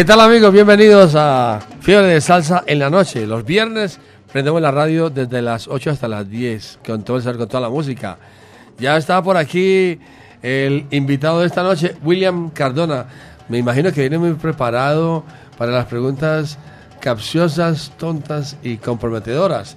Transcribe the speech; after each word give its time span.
¿Qué 0.00 0.06
tal 0.06 0.20
amigos? 0.20 0.50
Bienvenidos 0.50 1.14
a 1.14 1.60
Fiebre 1.82 2.06
de 2.06 2.22
Salsa 2.22 2.64
en 2.66 2.78
la 2.78 2.88
noche. 2.88 3.26
Los 3.26 3.44
viernes 3.44 4.00
prendemos 4.32 4.62
la 4.62 4.70
radio 4.70 5.10
desde 5.10 5.42
las 5.42 5.68
8 5.68 5.90
hasta 5.90 6.08
las 6.08 6.26
10, 6.26 6.78
con 6.86 7.02
todo 7.02 7.18
el 7.18 7.36
con 7.36 7.46
toda 7.46 7.60
la 7.60 7.68
música. 7.68 8.16
Ya 8.78 8.96
está 8.96 9.22
por 9.22 9.36
aquí 9.36 10.00
el 10.40 10.86
invitado 10.90 11.40
de 11.40 11.48
esta 11.48 11.62
noche, 11.62 11.96
William 12.02 12.48
Cardona. 12.48 13.04
Me 13.50 13.58
imagino 13.58 13.92
que 13.92 14.00
viene 14.00 14.16
muy 14.16 14.32
preparado 14.32 15.22
para 15.58 15.70
las 15.70 15.84
preguntas 15.84 16.56
capciosas, 17.00 17.92
tontas 17.98 18.56
y 18.62 18.78
comprometedoras. 18.78 19.76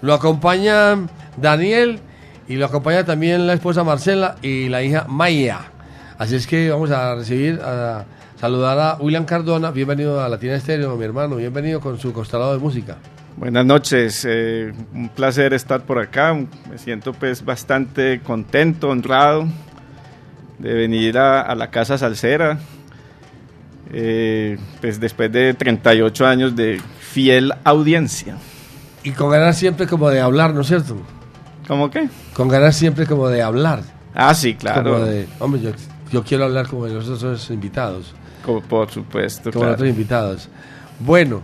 Lo 0.00 0.14
acompaña 0.14 0.96
Daniel 1.38 1.98
y 2.46 2.54
lo 2.54 2.66
acompaña 2.66 3.04
también 3.04 3.48
la 3.48 3.54
esposa 3.54 3.82
Marcela 3.82 4.36
y 4.42 4.68
la 4.68 4.84
hija 4.84 5.06
Maya. 5.08 5.58
Así 6.18 6.36
es 6.36 6.46
que 6.46 6.70
vamos 6.70 6.92
a 6.92 7.16
recibir 7.16 7.60
a 7.64 8.04
saludar 8.38 8.78
a 8.78 8.96
William 9.00 9.24
Cardona. 9.24 9.70
Bienvenido 9.70 10.22
a 10.22 10.28
Latina 10.28 10.54
Estéreo, 10.54 10.96
mi 10.96 11.04
hermano. 11.04 11.36
Bienvenido 11.36 11.80
con 11.80 11.98
su 11.98 12.12
costalado 12.12 12.52
de 12.52 12.58
música. 12.58 12.98
Buenas 13.36 13.66
noches, 13.66 14.26
eh, 14.28 14.72
un 14.94 15.08
placer 15.10 15.52
estar 15.52 15.82
por 15.82 15.98
acá. 15.98 16.34
Me 16.34 16.78
siento 16.78 17.12
pues 17.12 17.44
bastante 17.44 18.20
contento, 18.20 18.88
honrado 18.88 19.46
de 20.58 20.72
venir 20.72 21.18
a, 21.18 21.54
la 21.54 21.70
Casa 21.70 21.98
Salsera. 21.98 22.58
Eh, 23.92 24.58
pues 24.80 24.98
después 24.98 25.30
de 25.30 25.54
38 25.54 26.26
años 26.26 26.56
de 26.56 26.80
fiel 26.98 27.52
audiencia. 27.64 28.36
Y 29.04 29.12
con 29.12 29.30
ganas 29.30 29.56
siempre 29.56 29.86
como 29.86 30.10
de 30.10 30.20
hablar, 30.20 30.54
¿no 30.54 30.62
es 30.62 30.66
cierto? 30.66 30.96
¿Cómo 31.68 31.90
qué? 31.90 32.08
Con 32.32 32.48
ganas 32.48 32.74
siempre 32.74 33.06
como 33.06 33.28
de 33.28 33.42
hablar. 33.42 33.82
Ah, 34.14 34.34
sí, 34.34 34.54
claro. 34.54 35.06
hombre, 35.38 35.60
yo, 35.60 35.70
yo 36.10 36.24
quiero 36.24 36.44
hablar 36.44 36.66
como 36.68 36.86
los 36.86 37.08
otros 37.08 37.50
invitados. 37.50 38.14
Como, 38.46 38.60
por 38.62 38.88
supuesto. 38.90 39.50
Como 39.50 39.68
otros 39.68 39.88
invitados. 39.88 40.48
Bueno, 41.00 41.42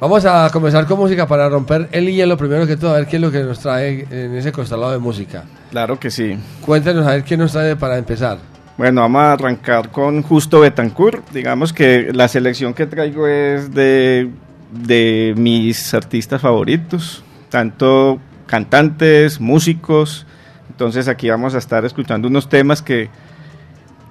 vamos 0.00 0.24
a 0.24 0.48
comenzar 0.50 0.86
con 0.86 0.98
música 0.98 1.28
para 1.28 1.50
romper 1.50 1.90
el 1.92 2.10
hielo. 2.10 2.38
Primero 2.38 2.66
que 2.66 2.78
todo, 2.78 2.94
a 2.94 2.94
ver 2.94 3.06
qué 3.06 3.16
es 3.16 3.22
lo 3.22 3.30
que 3.30 3.40
nos 3.40 3.60
trae 3.60 4.06
en 4.10 4.34
ese 4.34 4.50
costalado 4.50 4.92
de 4.92 4.98
música. 4.98 5.44
Claro 5.70 6.00
que 6.00 6.10
sí. 6.10 6.38
Cuéntanos 6.64 7.06
a 7.06 7.10
ver 7.10 7.24
qué 7.24 7.36
nos 7.36 7.52
trae 7.52 7.76
para 7.76 7.98
empezar. 7.98 8.38
Bueno, 8.78 9.02
vamos 9.02 9.20
a 9.20 9.32
arrancar 9.34 9.90
con 9.90 10.22
Justo 10.22 10.60
Betancourt. 10.60 11.30
Digamos 11.30 11.74
que 11.74 12.10
la 12.14 12.26
selección 12.26 12.72
que 12.72 12.86
traigo 12.86 13.26
es 13.26 13.74
de, 13.74 14.30
de 14.72 15.34
mis 15.36 15.92
artistas 15.92 16.40
favoritos, 16.40 17.22
tanto 17.50 18.18
cantantes, 18.46 19.38
músicos. 19.38 20.26
Entonces 20.70 21.06
aquí 21.06 21.28
vamos 21.28 21.54
a 21.54 21.58
estar 21.58 21.84
escuchando 21.84 22.28
unos 22.28 22.48
temas 22.48 22.80
que 22.80 23.10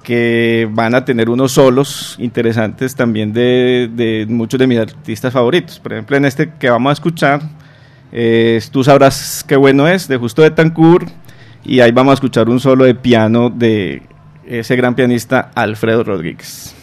que 0.03 0.67
van 0.71 0.95
a 0.95 1.05
tener 1.05 1.29
unos 1.29 1.51
solos 1.51 2.15
interesantes 2.19 2.95
también 2.95 3.33
de, 3.33 4.25
muchos 4.29 4.59
de 4.59 4.67
mis 4.67 4.79
artistas 4.79 5.33
favoritos. 5.33 5.79
Por 5.79 5.93
ejemplo, 5.93 6.17
en 6.17 6.25
este 6.25 6.51
que 6.59 6.69
vamos 6.69 6.89
a 6.89 6.93
escuchar, 6.93 7.41
tú 8.71 8.83
sabrás 8.83 9.43
qué 9.47 9.55
bueno 9.55 9.87
es, 9.87 10.07
de 10.07 10.17
Justo 10.17 10.41
de 10.41 10.51
Tancur, 10.51 11.05
y 11.63 11.81
ahí 11.81 11.91
vamos 11.91 12.11
a 12.11 12.13
escuchar 12.15 12.49
un 12.49 12.59
solo 12.59 12.85
de 12.85 12.95
piano 12.95 13.49
de 13.49 14.01
ese 14.45 14.75
gran 14.75 14.95
pianista 14.95 15.51
Alfredo 15.53 16.03
Rodríguez. 16.03 16.75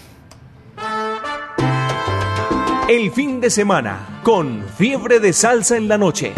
El 2.89 3.11
fin 3.11 3.41
de 3.41 3.51
semana, 3.51 4.21
con 4.23 4.63
fiebre 4.79 5.19
de 5.19 5.33
salsa 5.33 5.77
en 5.77 5.89
la 5.89 5.99
noche. 5.99 6.35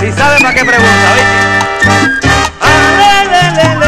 Si 0.00 0.12
sabe 0.12 0.40
para 0.40 0.54
qué 0.54 0.64
pregunta, 0.64 1.14
¿viste? 1.14 1.47
Qué 1.88 3.87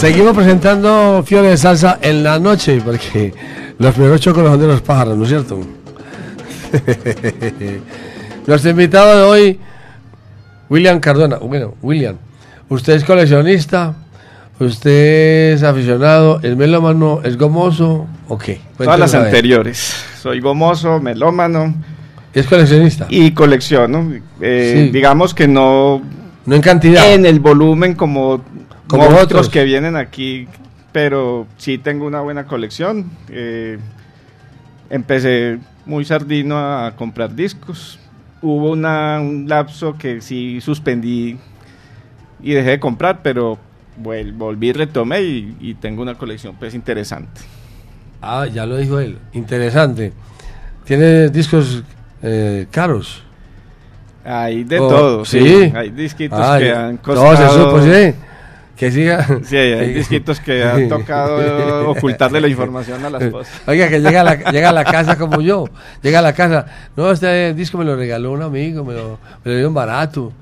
Seguimos 0.00 0.34
presentando 0.34 1.22
Fiore 1.26 1.48
de 1.50 1.56
Salsa 1.58 1.98
en 2.00 2.22
la 2.22 2.38
noche, 2.38 2.80
porque 2.82 3.34
los 3.78 3.92
primeros 3.92 4.18
chocos 4.22 4.42
son 4.42 4.58
de 4.58 4.66
los 4.66 4.80
pájaros, 4.80 5.14
¿no 5.14 5.24
es 5.24 5.28
cierto? 5.28 5.60
Nuestro 8.46 8.70
invitado 8.70 9.18
de 9.18 9.22
hoy, 9.24 9.60
William 10.70 11.00
Cardona. 11.00 11.36
Bueno, 11.36 11.74
William, 11.82 12.16
usted 12.70 12.94
es 12.94 13.04
coleccionista, 13.04 13.94
usted 14.58 15.52
es 15.52 15.62
aficionado, 15.62 16.40
es 16.42 16.56
melómano, 16.56 17.20
es 17.22 17.36
gomoso, 17.36 18.06
¿o 18.26 18.38
qué? 18.38 18.58
Todas 18.78 18.98
las 18.98 19.14
anteriores. 19.14 20.02
Soy 20.18 20.40
gomoso, 20.40 20.98
melómano 20.98 21.74
¿Es 22.32 22.46
coleccionista? 22.46 23.06
y 23.10 23.32
colecciono. 23.32 24.10
Eh, 24.40 24.84
Sí. 24.86 24.92
Digamos 24.92 25.34
que 25.34 25.46
no 25.46 26.00
no 26.46 26.56
en 26.56 26.62
cantidad. 26.62 27.12
en 27.12 27.26
el 27.26 27.38
volumen 27.38 27.94
como, 27.94 28.42
Como 28.90 29.04
otros 29.04 29.22
otros. 29.24 29.48
que 29.48 29.64
vienen 29.64 29.96
aquí, 29.96 30.48
pero 30.92 31.46
sí 31.56 31.78
tengo 31.78 32.06
una 32.06 32.20
buena 32.20 32.44
colección. 32.46 33.10
Eh, 33.28 33.78
empecé 34.90 35.58
muy 35.86 36.04
sardino 36.04 36.58
a 36.58 36.92
comprar 36.96 37.34
discos. 37.34 37.98
Hubo 38.42 38.70
una, 38.70 39.20
un 39.20 39.48
lapso 39.48 39.96
que 39.98 40.20
sí 40.20 40.60
suspendí 40.60 41.36
y 42.42 42.52
dejé 42.52 42.70
de 42.70 42.80
comprar, 42.80 43.20
pero 43.22 43.58
vuel- 44.02 44.32
volví, 44.36 44.72
retomé 44.72 45.22
y, 45.22 45.56
y 45.60 45.74
tengo 45.74 46.02
una 46.02 46.14
colección 46.14 46.56
pues 46.58 46.74
interesante. 46.74 47.40
Ah, 48.22 48.46
ya 48.46 48.66
lo 48.66 48.76
dijo 48.76 48.98
él. 48.98 49.18
Interesante. 49.32 50.12
¿Tiene 50.84 51.28
discos 51.28 51.82
eh, 52.22 52.66
caros? 52.70 53.22
Hay 54.24 54.64
de 54.64 54.78
Oh, 54.80 54.88
todo, 54.88 55.24
sí. 55.24 55.40
sí. 55.40 55.72
Hay 55.74 55.90
disquitos 55.90 56.38
Ah, 56.40 56.58
que 56.58 56.70
han 56.72 56.94
No, 56.96 57.02
costado... 57.02 57.36
se 57.36 57.48
supo, 57.58 57.82
sí. 57.82 58.14
Que 58.80 58.90
siga. 58.90 59.26
Sí, 59.44 59.56
hay 59.58 59.92
disquitos 59.92 60.40
que 60.40 60.64
han 60.64 60.88
tocado 60.88 61.90
ocultarle 61.90 62.40
la 62.40 62.48
información 62.48 63.04
a 63.04 63.10
las 63.10 63.28
cosas. 63.28 63.60
Oiga, 63.66 63.90
que 63.90 64.00
llega 64.00 64.22
a, 64.22 64.24
la, 64.24 64.50
llega 64.50 64.70
a 64.70 64.72
la 64.72 64.84
casa 64.84 65.18
como 65.18 65.42
yo. 65.42 65.66
Llega 66.00 66.20
a 66.20 66.22
la 66.22 66.32
casa. 66.32 66.64
No, 66.96 67.10
este 67.10 67.52
disco 67.52 67.76
me 67.76 67.84
lo 67.84 67.94
regaló 67.94 68.32
un 68.32 68.40
amigo, 68.40 68.82
me 68.82 68.94
lo, 68.94 69.18
me 69.44 69.50
lo 69.50 69.52
dieron 69.52 69.74
barato. 69.74 70.32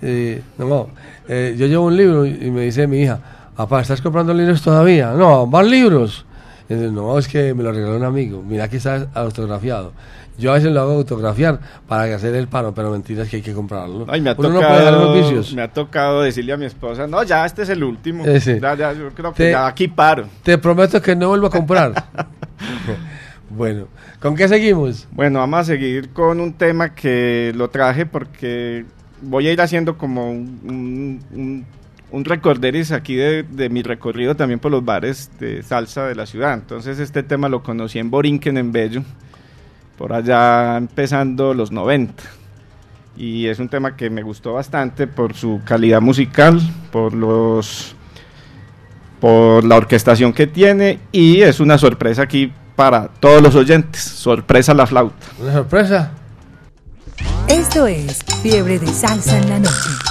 Eh, 0.00 0.40
no, 0.56 0.88
eh, 1.28 1.54
yo 1.58 1.66
llevo 1.66 1.84
un 1.84 1.98
libro 1.98 2.24
y, 2.24 2.50
me 2.50 2.62
dice 2.62 2.86
mi 2.86 3.02
hija, 3.02 3.20
papá, 3.54 3.82
¿estás 3.82 4.00
comprando 4.00 4.32
libros 4.32 4.62
todavía? 4.62 5.10
No, 5.10 5.46
van 5.46 5.68
libros. 5.68 6.24
Dice, 6.70 6.90
no, 6.90 7.18
es 7.18 7.28
que 7.28 7.52
me 7.52 7.62
lo 7.62 7.72
regaló 7.72 7.98
un 7.98 8.04
amigo. 8.04 8.42
Mira, 8.42 8.64
aquí 8.64 8.78
está 8.78 9.08
autografiado. 9.12 9.92
Yo 10.38 10.50
a 10.50 10.54
veces 10.54 10.70
lo 10.72 10.80
hago 10.80 10.92
autografiar 10.92 11.60
para 11.88 12.14
hacer 12.14 12.34
el 12.34 12.46
paro, 12.48 12.74
pero 12.74 12.90
mentiras 12.90 13.28
que 13.28 13.36
hay 13.36 13.42
que 13.42 13.52
comprarlo. 13.54 14.04
Ay, 14.08 14.20
me 14.20 14.30
ha 14.30 14.34
Uno 14.36 14.50
no 14.50 14.58
puede 14.60 14.70
tocado, 14.84 15.04
los 15.04 15.14
vicios. 15.22 15.54
me 15.54 15.62
ha 15.62 15.72
tocado 15.72 16.22
decirle 16.22 16.52
a 16.52 16.56
mi 16.56 16.66
esposa, 16.66 17.06
no, 17.06 17.22
ya 17.22 17.46
este 17.46 17.62
es 17.62 17.68
el 17.70 17.82
último. 17.82 18.24
Eh, 18.26 18.40
sí. 18.40 18.58
Ya, 18.60 18.74
ya, 18.74 18.92
yo 18.92 19.08
creo 19.10 19.32
que 19.32 19.44
Te- 19.44 19.50
ya 19.52 19.66
aquí 19.66 19.88
paro. 19.88 20.26
Te 20.42 20.58
prometo 20.58 21.00
que 21.00 21.16
no 21.16 21.28
vuelvo 21.28 21.46
a 21.46 21.50
comprar. 21.50 21.92
bueno, 23.50 23.88
¿con 24.20 24.34
qué 24.36 24.48
seguimos? 24.48 25.06
Bueno, 25.12 25.38
vamos 25.40 25.60
a 25.60 25.64
seguir 25.64 26.10
con 26.10 26.40
un 26.40 26.52
tema 26.52 26.94
que 26.94 27.52
lo 27.56 27.68
traje 27.70 28.06
porque 28.06 28.84
voy 29.22 29.48
a 29.48 29.52
ir 29.52 29.60
haciendo 29.60 29.96
como 29.96 30.30
un, 30.30 30.60
un, 30.64 31.20
un- 31.38 31.66
un 32.08 32.24
recorderis 32.24 32.92
aquí 32.92 33.16
de, 33.16 33.42
de 33.42 33.68
mi 33.68 33.82
recorrido 33.82 34.36
también 34.36 34.60
por 34.60 34.70
los 34.70 34.84
bares 34.84 35.28
de 35.40 35.62
salsa 35.64 36.06
de 36.06 36.14
la 36.14 36.24
ciudad. 36.24 36.54
Entonces 36.54 36.98
este 37.00 37.22
tema 37.24 37.48
lo 37.48 37.62
conocí 37.64 37.98
en 37.98 38.10
Borinquen, 38.10 38.56
en 38.58 38.70
Bello, 38.70 39.02
por 39.96 40.12
allá 40.12 40.76
empezando 40.76 41.54
los 41.54 41.72
90. 41.72 42.22
Y 43.16 43.46
es 43.46 43.58
un 43.58 43.68
tema 43.68 43.96
que 43.96 44.10
me 44.10 44.22
gustó 44.22 44.52
bastante 44.52 45.06
por 45.06 45.34
su 45.34 45.60
calidad 45.64 46.00
musical, 46.00 46.60
por 46.92 47.14
los 47.14 47.94
por 49.20 49.64
la 49.64 49.76
orquestación 49.76 50.34
que 50.34 50.46
tiene 50.46 51.00
y 51.10 51.40
es 51.40 51.58
una 51.58 51.78
sorpresa 51.78 52.22
aquí 52.22 52.52
para 52.76 53.08
todos 53.08 53.42
los 53.42 53.54
oyentes. 53.54 54.02
Sorpresa 54.02 54.74
la 54.74 54.86
flauta. 54.86 55.26
¿Una 55.40 55.52
sorpresa? 55.52 56.12
Esto 57.48 57.86
es 57.86 58.18
Fiebre 58.42 58.78
de 58.78 58.88
Salsa 58.88 59.38
en 59.38 59.48
la 59.48 59.58
Noche. 59.58 60.05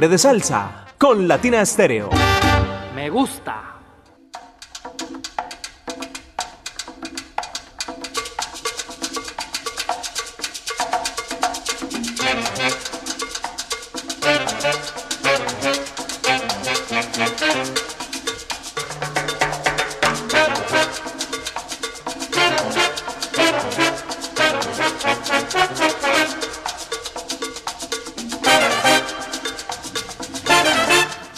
De 0.00 0.18
Salsa 0.18 0.84
con 0.98 1.26
Latina 1.26 1.62
Estéreo. 1.62 2.10
Me 2.94 3.08
gusta. 3.08 3.55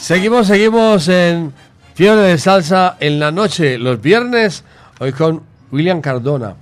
Seguimos, 0.09 0.47
seguimos 0.47 1.07
en 1.09 1.53
Fiebre 1.95 2.23
de 2.23 2.39
Salsa 2.39 2.97
en 2.99 3.21
la 3.21 3.31
noche, 3.31 3.77
los 3.77 4.01
viernes, 4.01 4.65
hoy 5.01 5.13
con 5.13 5.43
William 5.71 6.01
Cardona. 6.01 6.55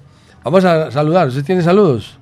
Vamos 0.43 0.65
a 0.65 0.91
saludar, 0.91 1.29
¿usted 1.29 1.45
tiene 1.45 1.63
saludos? 1.63 2.19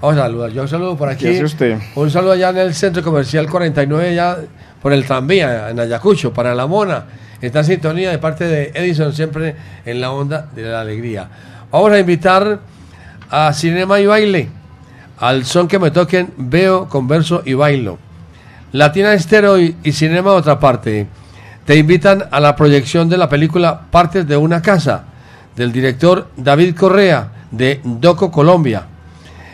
Vamos 0.00 0.16
a 0.16 0.20
saludar, 0.20 0.50
yo 0.52 0.68
saludo 0.68 0.96
por 0.96 1.08
aquí. 1.08 1.24
¿Qué 1.24 1.30
hace 1.30 1.44
usted? 1.44 1.78
Un 1.96 2.08
saludo 2.08 2.30
allá 2.34 2.50
en 2.50 2.58
el 2.58 2.72
Centro 2.72 3.02
Comercial 3.02 3.50
49, 3.50 4.14
ya 4.14 4.36
por 4.80 4.92
el 4.92 5.04
tranvía, 5.04 5.70
en 5.70 5.80
Ayacucho, 5.80 6.32
para 6.32 6.54
La 6.54 6.68
Mona. 6.68 7.04
Está 7.40 7.58
en 7.58 7.64
sintonía 7.64 8.12
de 8.12 8.18
parte 8.18 8.44
de 8.44 8.70
Edison, 8.72 9.12
siempre 9.12 9.56
en 9.84 10.00
la 10.00 10.12
onda 10.12 10.50
de 10.54 10.62
la 10.62 10.82
alegría. 10.82 11.28
Vamos 11.72 11.90
a 11.90 11.98
invitar 11.98 12.60
a 13.28 13.52
Cinema 13.54 13.98
y 13.98 14.06
Baile, 14.06 14.48
al 15.18 15.44
son 15.44 15.66
que 15.66 15.80
me 15.80 15.90
toquen, 15.90 16.32
veo, 16.36 16.88
converso 16.88 17.42
y 17.44 17.54
bailo. 17.54 17.98
Latina 18.72 19.14
Estero 19.14 19.58
y, 19.58 19.74
Cinema 19.92 20.32
Otra 20.32 20.60
Parte 20.60 21.08
te 21.64 21.76
invitan 21.76 22.24
a 22.30 22.38
la 22.38 22.54
proyección 22.54 23.08
de 23.08 23.18
la 23.18 23.28
película 23.28 23.82
Partes 23.90 24.26
de 24.26 24.36
una 24.36 24.62
Casa 24.62 25.04
del 25.56 25.72
director 25.72 26.28
David 26.36 26.76
Correa 26.76 27.32
de 27.50 27.80
Doco 27.82 28.30
Colombia. 28.30 28.84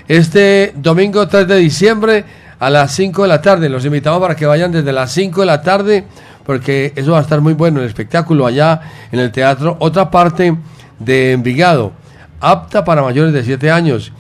Este 0.07 0.73
domingo 0.77 1.27
3 1.27 1.49
de 1.49 1.57
diciembre 1.57 2.25
a 2.59 2.69
las 2.69 2.95
5 2.95 3.23
de 3.23 3.29
la 3.29 3.41
tarde. 3.41 3.69
Los 3.69 3.85
invitamos 3.87 4.21
para 4.21 4.37
que 4.37 4.47
vayan 4.47 4.71
desde 4.71 4.93
las 4.93 5.11
5 5.13 5.41
de 5.41 5.47
la 5.47 5.63
tarde 5.63 6.05
porque 6.45 6.93
eso 6.95 7.13
va 7.13 7.19
a 7.19 7.23
estar 7.23 7.41
muy 7.41 7.55
bueno 7.55 7.81
el 7.81 7.87
espectáculo 7.87 8.47
allá 8.47 8.81
en 9.11 9.19
el 9.19 9.33
teatro 9.33 9.77
Otra 9.81 10.11
Parte 10.11 10.57
de 10.99 11.33
Envigado, 11.33 11.93
apta 12.41 12.85
para 12.85 13.03
mayores 13.03 13.33
de 13.33 13.43
7 13.43 13.71
años. 13.71 14.13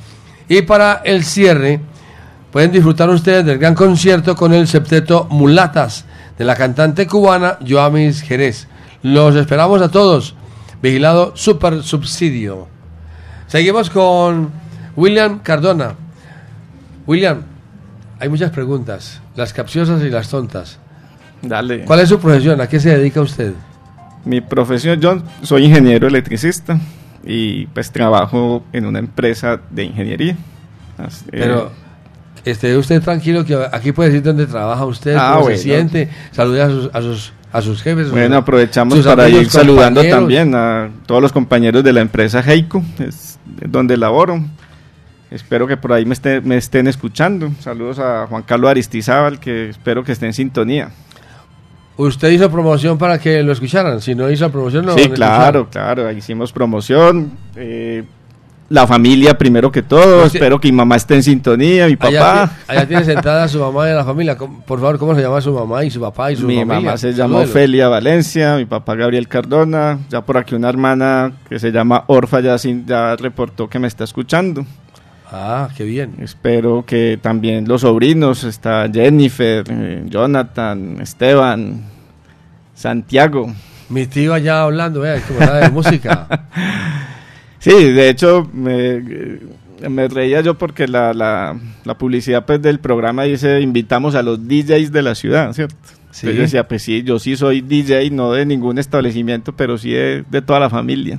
Y 0.48 0.62
para 0.62 1.02
el 1.04 1.24
cierre 1.24 1.80
pueden 2.50 2.72
disfrutar 2.72 3.08
ustedes 3.10 3.44
del 3.44 3.58
gran 3.58 3.74
concierto 3.74 4.34
con 4.34 4.52
el 4.54 4.66
septeto 4.68 5.26
Mulatas 5.30 6.04
de 6.38 6.44
la 6.44 6.54
cantante 6.54 7.06
cubana 7.06 7.58
Joamis 7.66 8.22
Jerez. 8.22 8.68
Los 9.02 9.34
esperamos 9.36 9.82
a 9.82 9.90
todos. 9.90 10.34
Vigilado 10.82 11.32
Super 11.36 11.82
Subsidio. 11.82 12.68
Seguimos 13.46 13.90
con 13.90 14.50
William 14.96 15.38
Cardona. 15.40 15.94
William, 17.06 17.42
hay 18.18 18.28
muchas 18.28 18.50
preguntas, 18.50 19.20
las 19.36 19.52
capciosas 19.52 20.02
y 20.02 20.10
las 20.10 20.28
tontas. 20.28 20.78
Dale. 21.42 21.84
¿Cuál 21.84 22.00
es 22.00 22.08
su 22.08 22.18
profesión? 22.18 22.60
¿A 22.60 22.66
qué 22.68 22.80
se 22.80 22.96
dedica 22.96 23.20
usted? 23.20 23.52
Mi 24.24 24.40
profesión, 24.40 25.00
yo 25.00 25.22
soy 25.42 25.64
ingeniero 25.66 26.08
electricista 26.08 26.78
y 27.24 27.66
pues 27.66 27.92
trabajo 27.92 28.64
en 28.72 28.86
una 28.86 28.98
empresa 28.98 29.60
de 29.70 29.84
ingeniería. 29.84 30.36
Así- 30.98 31.26
Pero 31.30 31.70
esté 32.50 32.76
usted 32.76 33.02
tranquilo 33.02 33.44
que 33.44 33.56
aquí 33.72 33.92
puede 33.92 34.10
decir 34.10 34.22
dónde 34.22 34.46
trabaja 34.46 34.84
usted, 34.84 35.16
Ah, 35.18 35.30
cómo 35.34 35.42
bueno. 35.44 35.56
se 35.56 35.62
siente, 35.64 36.08
salude 36.32 36.62
a 36.62 36.68
sus, 36.68 36.90
a 36.94 37.00
sus, 37.02 37.32
a 37.52 37.62
sus 37.62 37.82
jefes. 37.82 38.10
Bueno, 38.10 38.36
aprovechamos 38.36 38.98
para 39.04 39.24
amigos, 39.24 39.42
ir 39.44 39.50
saludando 39.50 40.00
compañeros. 40.00 40.18
también 40.20 40.54
a 40.54 40.90
todos 41.06 41.22
los 41.22 41.32
compañeros 41.32 41.82
de 41.84 41.92
la 41.92 42.00
empresa 42.00 42.40
Heico, 42.40 42.82
es 42.98 43.38
donde 43.68 43.96
laboro. 43.96 44.42
Espero 45.30 45.66
que 45.66 45.76
por 45.76 45.92
ahí 45.92 46.04
me, 46.04 46.14
esté- 46.14 46.40
me 46.40 46.56
estén 46.56 46.86
escuchando. 46.86 47.50
Saludos 47.60 47.98
a 47.98 48.26
Juan 48.28 48.42
Carlos 48.44 48.70
Aristizábal, 48.70 49.40
que 49.40 49.70
espero 49.70 50.04
que 50.04 50.12
esté 50.12 50.26
en 50.26 50.32
sintonía. 50.32 50.90
Usted 51.98 52.30
hizo 52.30 52.50
promoción 52.50 52.98
para 52.98 53.18
que 53.18 53.42
lo 53.42 53.52
escucharan, 53.52 54.00
si 54.02 54.14
no 54.14 54.30
hizo 54.30 54.50
promoción 54.52 54.84
no 54.84 54.92
sí, 54.94 55.04
a 55.04 55.10
claro, 55.14 55.60
escuchar. 55.62 55.94
claro, 55.96 56.12
hicimos 56.12 56.52
promoción. 56.52 57.32
eh, 57.56 58.04
la 58.68 58.86
familia 58.86 59.38
primero 59.38 59.70
que 59.70 59.82
todo, 59.82 60.24
Usted- 60.24 60.36
espero 60.40 60.60
que 60.60 60.66
mi 60.68 60.76
mamá 60.76 60.96
esté 60.96 61.14
en 61.14 61.22
sintonía, 61.22 61.86
mi 61.86 61.94
papá. 61.96 62.50
allá 62.66 62.86
tiene 62.88 63.04
sentada 63.04 63.44
a 63.44 63.48
su 63.48 63.60
mamá 63.60 63.86
y 63.88 63.92
a 63.92 63.94
la 63.94 64.04
familia. 64.04 64.36
¿Cómo- 64.36 64.60
Por 64.62 64.80
favor, 64.80 64.98
¿cómo 64.98 65.14
se 65.14 65.22
llama 65.22 65.40
su 65.40 65.52
mamá 65.52 65.84
y 65.84 65.90
su 65.90 66.00
papá 66.00 66.32
y 66.32 66.36
su 66.36 66.46
Mi 66.46 66.56
familia? 66.58 66.80
mamá 66.80 66.96
se 66.96 67.12
llama. 67.12 67.38
Ofelia 67.38 67.88
Valencia, 67.88 68.56
mi 68.56 68.64
papá 68.64 68.94
Gabriel 68.96 69.28
Cardona, 69.28 69.98
ya 70.10 70.20
por 70.22 70.36
aquí 70.38 70.54
una 70.56 70.68
hermana 70.68 71.32
que 71.48 71.58
se 71.60 71.70
llama 71.70 72.04
Orfa 72.08 72.40
ya, 72.40 72.58
sin- 72.58 72.84
ya 72.86 73.14
reportó 73.16 73.68
que 73.68 73.78
me 73.78 73.86
está 73.86 74.02
escuchando. 74.04 74.66
Ah, 75.30 75.68
qué 75.76 75.84
bien. 75.84 76.14
Espero 76.20 76.84
que 76.86 77.18
también 77.20 77.66
los 77.68 77.80
sobrinos, 77.82 78.44
está 78.44 78.88
Jennifer, 78.92 79.64
eh, 79.68 80.02
Jonathan, 80.06 80.98
Esteban, 81.00 81.82
Santiago. 82.74 83.52
Mi 83.88 84.06
tío 84.06 84.34
allá 84.34 84.62
hablando, 84.62 85.00
vea, 85.00 85.20
como 85.26 85.38
sabe 85.40 85.60
de 85.60 85.70
música. 85.70 86.26
Sí, 87.70 87.92
de 87.92 88.08
hecho 88.08 88.48
me, 88.52 88.96
eh, 88.96 89.40
me 89.88 90.08
reía 90.08 90.40
yo 90.40 90.54
porque 90.56 90.86
la, 90.88 91.12
la, 91.14 91.58
la 91.84 91.98
publicidad 91.98 92.44
pues, 92.46 92.62
del 92.62 92.78
programa 92.80 93.24
dice 93.24 93.60
invitamos 93.60 94.14
a 94.14 94.22
los 94.22 94.46
DJs 94.46 94.92
de 94.92 95.02
la 95.02 95.14
ciudad, 95.14 95.52
¿cierto? 95.52 95.74
Sí. 96.12 96.26
Entonces 96.28 96.36
yo 96.36 96.42
decía, 96.42 96.68
pues 96.68 96.82
sí, 96.82 97.02
yo 97.02 97.18
sí 97.18 97.36
soy 97.36 97.60
DJ, 97.60 98.10
no 98.10 98.32
de 98.32 98.46
ningún 98.46 98.78
establecimiento, 98.78 99.54
pero 99.54 99.76
sí 99.76 99.90
de, 99.90 100.24
de 100.30 100.42
toda 100.42 100.60
la 100.60 100.70
familia. 100.70 101.18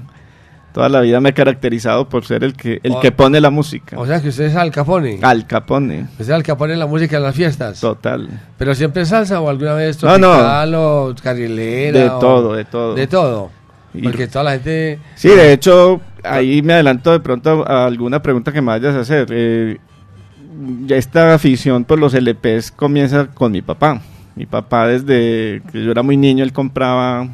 Toda 0.73 0.89
la 0.89 1.01
vida 1.01 1.19
me 1.19 1.29
he 1.29 1.33
caracterizado 1.33 2.07
por 2.07 2.23
ser 2.25 2.43
el 2.43 2.53
que, 2.53 2.79
el 2.83 2.91
O- 2.91 2.99
que 2.99 3.11
pone 3.11 3.41
la 3.41 3.49
música. 3.49 3.97
O 3.99 4.05
sea 4.05 4.21
que 4.21 4.29
usted 4.29 4.45
es 4.45 4.55
Al 4.55 4.69
Capone. 4.71 5.19
Al 5.23 5.47
Capone, 5.47 6.03
Usted 6.11 6.25
es 6.25 6.29
Al 6.29 6.43
Capone 6.43 6.73
en 6.73 6.79
la 6.79 6.85
música 6.87 7.17
en 7.17 7.23
las 7.23 7.35
fiestas. 7.35 7.79
total. 7.81 8.29
Pero 8.59 8.75
siempre 8.75 9.03
salsa 9.05 9.41
o 9.41 9.49
alguna 9.49 9.73
vez 9.73 10.01
No, 10.03 10.17
no. 10.19 10.27
tropical 10.33 10.75
o 10.75 11.15
carrilera. 11.21 11.99
De 11.99 12.09
o- 12.09 12.19
todo, 12.19 12.53
de 12.53 12.65
todo. 12.65 12.93
De 12.95 13.07
todo. 13.07 13.51
Porque 14.03 14.27
toda 14.27 14.43
la 14.43 14.51
gente... 14.51 14.99
Sí, 15.15 15.29
de 15.29 15.53
hecho, 15.53 16.01
ahí 16.23 16.61
me 16.61 16.73
adelanto 16.73 17.11
de 17.11 17.19
pronto 17.19 17.65
a 17.67 17.85
alguna 17.85 18.21
pregunta 18.21 18.51
que 18.51 18.61
me 18.61 18.67
vayas 18.67 18.95
a 18.95 18.99
hacer. 19.01 19.27
Eh, 19.31 19.77
ya 20.85 20.97
esta 20.97 21.33
afición 21.33 21.83
por 21.83 21.99
los 21.99 22.13
LPs 22.13 22.71
comienza 22.71 23.27
con 23.27 23.51
mi 23.51 23.61
papá. 23.61 24.01
Mi 24.35 24.45
papá 24.45 24.87
desde 24.87 25.61
que 25.71 25.83
yo 25.83 25.91
era 25.91 26.03
muy 26.03 26.17
niño, 26.17 26.43
él 26.43 26.53
compraba... 26.53 27.27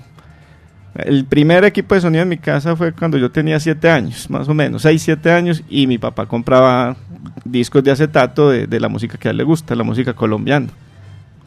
El 0.95 1.25
primer 1.25 1.65
equipo 1.65 1.95
de 1.95 2.01
sonido 2.01 2.21
en 2.21 2.29
mi 2.29 2.37
casa 2.37 2.75
fue 2.75 2.93
cuando 2.93 3.17
yo 3.17 3.31
tenía 3.31 3.59
7 3.59 3.89
años, 3.89 4.29
más 4.29 4.47
o 4.47 4.53
menos, 4.53 4.83
6, 4.83 5.01
7 5.01 5.31
años, 5.31 5.63
y 5.67 5.87
mi 5.87 5.97
papá 5.97 6.27
compraba 6.27 6.95
discos 7.43 7.83
de 7.83 7.89
acetato 7.89 8.51
de, 8.51 8.67
de 8.67 8.79
la 8.79 8.89
música 8.89 9.17
que 9.17 9.27
a 9.27 9.31
él 9.31 9.37
le 9.37 9.43
gusta, 9.43 9.73
la 9.73 9.83
música 9.83 10.13
colombiana. 10.13 10.67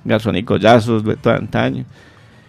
Garzón 0.06 0.36
y 0.36 0.42
Collazos, 0.42 1.02
Beto 1.02 1.30
de 1.30 1.36
antaño. 1.36 1.84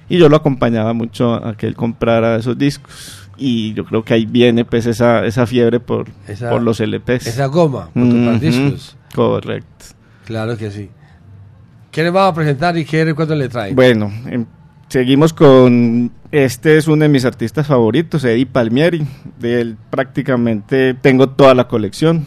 Y 0.10 0.17
yo 0.17 0.30
lo 0.30 0.38
acompañaba 0.38 0.93
mucho 0.93 1.34
a 1.36 1.56
que 1.58 1.67
él 1.67 1.76
comprara 1.76 2.38
esos 2.38 2.58
discos. 2.58 3.30
Y 3.38 3.74
yo 3.74 3.86
creo 3.86 4.04
que 4.04 4.13
ahí 4.13 4.26
viene 4.26 4.65
pues 4.65 4.86
esa, 4.88 5.26
esa 5.26 5.46
fiebre 5.46 5.80
por, 5.80 6.08
Esa- 6.28 6.50
por 6.50 6.62
los 6.62 6.80
LPs. 6.80 7.28
Esa 7.28 7.46
goma, 7.48 7.89
por 7.93 8.04
tocar 8.10 8.36
Ujú, 8.36 8.39
discos. 8.39 8.98
Correcto. 9.13 9.86
Claro 10.26 10.58
que 10.58 10.72
sí. 10.72 10.89
¿Qué 11.91 12.04
le 12.04 12.10
va 12.10 12.28
a 12.28 12.34
presentar 12.34 12.78
y 12.78 12.86
qué 12.86 13.06
recuerdo 13.06 13.36
le 13.36 13.50
trae? 13.50 13.74
Bueno, 13.74 14.12
em, 14.28 14.46
seguimos 14.89 15.34
con... 15.34 16.12
Este 16.32 16.78
es 16.78 16.88
uno 16.88 17.04
de 17.04 17.10
mis 17.10 17.24
artistas 17.26 17.67
favoritos, 17.67 18.24
Eddie 18.26 18.46
Palmieri. 18.46 19.06
De 19.39 19.62
él 19.62 19.78
prácticamente 19.89 20.93
tengo 20.96 21.30
toda 21.30 21.54
la 21.54 21.67
colección. 21.67 22.26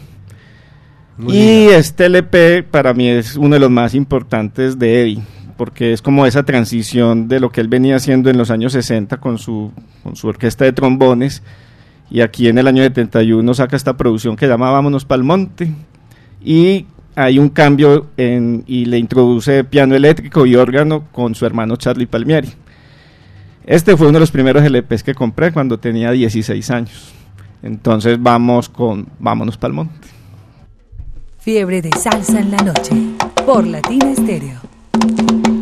Muy 1.17 1.35
y 1.35 1.39
bien. 1.67 1.73
este 1.79 2.05
LP 2.07 2.63
para 2.63 2.93
mí 2.93 3.07
es 3.07 3.35
uno 3.35 3.53
de 3.55 3.59
los 3.59 3.69
más 3.69 3.93
importantes 3.93 4.79
de 4.79 5.01
Eddie, 5.03 5.21
porque 5.61 5.93
es 5.93 6.01
como 6.01 6.25
esa 6.25 6.41
transición 6.41 7.27
de 7.27 7.39
lo 7.39 7.51
que 7.51 7.61
él 7.61 7.67
venía 7.67 7.95
haciendo 7.95 8.31
en 8.31 8.37
los 8.39 8.49
años 8.49 8.73
60 8.73 9.17
con 9.17 9.37
su, 9.37 9.71
con 10.01 10.15
su 10.15 10.27
orquesta 10.27 10.65
de 10.65 10.73
trombones. 10.73 11.43
Y 12.09 12.21
aquí 12.21 12.47
en 12.47 12.57
el 12.57 12.65
año 12.65 12.81
71 12.81 13.53
saca 13.53 13.75
esta 13.75 13.95
producción 13.95 14.35
que 14.35 14.47
llama 14.47 14.71
Vámonos 14.71 15.05
pa'l 15.05 15.23
Monte. 15.23 15.71
Y 16.43 16.87
hay 17.13 17.37
un 17.37 17.49
cambio 17.49 18.07
y 18.17 18.85
le 18.85 18.97
introduce 18.97 19.63
piano 19.63 19.93
eléctrico 19.93 20.47
y 20.47 20.55
órgano 20.55 21.03
con 21.11 21.35
su 21.35 21.45
hermano 21.45 21.75
Charlie 21.75 22.07
Palmieri. 22.07 22.49
Este 23.63 23.95
fue 23.95 24.07
uno 24.07 24.15
de 24.15 24.21
los 24.21 24.31
primeros 24.31 24.63
LPs 24.63 25.03
que 25.03 25.13
compré 25.13 25.51
cuando 25.51 25.77
tenía 25.77 26.09
16 26.09 26.71
años. 26.71 27.13
Entonces 27.61 28.17
vamos 28.19 28.67
con 28.67 29.09
Vámonos 29.19 29.59
pa'l 29.59 29.73
Monte. 29.73 30.07
Fiebre 31.37 31.83
de 31.83 31.91
salsa 31.91 32.39
en 32.39 32.49
la 32.49 32.57
noche. 32.63 32.95
Por 33.45 33.67
Latina 33.67 34.09
Estéreo. 34.09 34.70
thank 35.01 35.47
you 35.47 35.60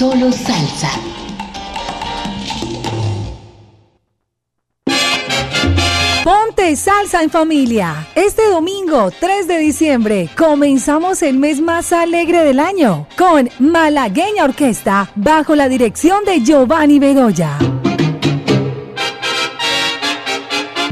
solo 0.00 0.32
salsa. 0.32 0.88
Ponte 6.24 6.74
salsa 6.74 7.22
en 7.22 7.28
familia. 7.28 8.08
Este 8.14 8.48
domingo 8.48 9.10
3 9.10 9.46
de 9.46 9.58
diciembre 9.58 10.30
comenzamos 10.38 11.22
el 11.22 11.36
mes 11.36 11.60
más 11.60 11.92
alegre 11.92 12.44
del 12.44 12.60
año 12.60 13.08
con 13.18 13.50
Malagueña 13.58 14.44
Orquesta 14.44 15.12
bajo 15.16 15.54
la 15.54 15.68
dirección 15.68 16.24
de 16.24 16.40
Giovanni 16.40 16.98
Bedoya. 16.98 17.58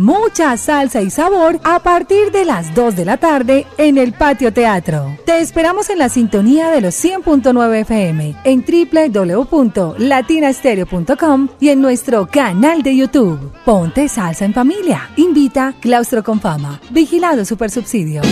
Mucha 0.08 0.56
salsa 0.56 1.02
y 1.02 1.10
sabor 1.10 1.60
a 1.64 1.80
partir 1.80 2.32
de 2.32 2.46
las 2.46 2.74
2 2.74 2.96
de 2.96 3.04
la 3.04 3.18
tarde 3.18 3.66
en 3.76 3.98
el 3.98 4.14
Patio 4.14 4.54
Teatro. 4.54 5.18
Te 5.26 5.40
esperamos 5.40 5.90
en 5.90 5.98
la 5.98 6.08
sintonía 6.08 6.70
de 6.70 6.80
los 6.80 6.94
100.9 7.04 7.82
FM 7.82 8.36
en 8.44 8.64
www.latinastereo.com 8.64 11.48
y 11.60 11.68
en 11.68 11.82
nuestro 11.82 12.26
canal 12.26 12.82
de 12.82 12.96
YouTube. 12.96 13.52
Ponte 13.66 14.08
salsa 14.08 14.46
en 14.46 14.54
familia. 14.54 15.10
Invita 15.16 15.74
Claustro 15.78 16.24
con 16.24 16.40
Fama. 16.40 16.80
Vigilado 16.88 17.44
Supersubsidio. 17.44 18.22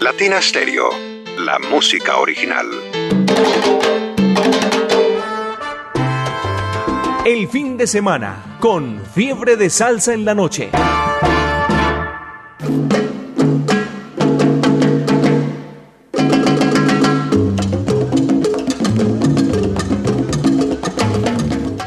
Latina 0.00 0.42
Stereo, 0.42 0.90
la 1.38 1.58
música 1.58 2.18
original. 2.18 2.66
El 7.24 7.48
fin 7.48 7.76
de 7.76 7.86
semana 7.86 8.56
con 8.60 9.00
fiebre 9.14 9.56
de 9.56 9.70
salsa 9.70 10.12
en 10.12 10.24
la 10.24 10.34
noche. 10.34 10.70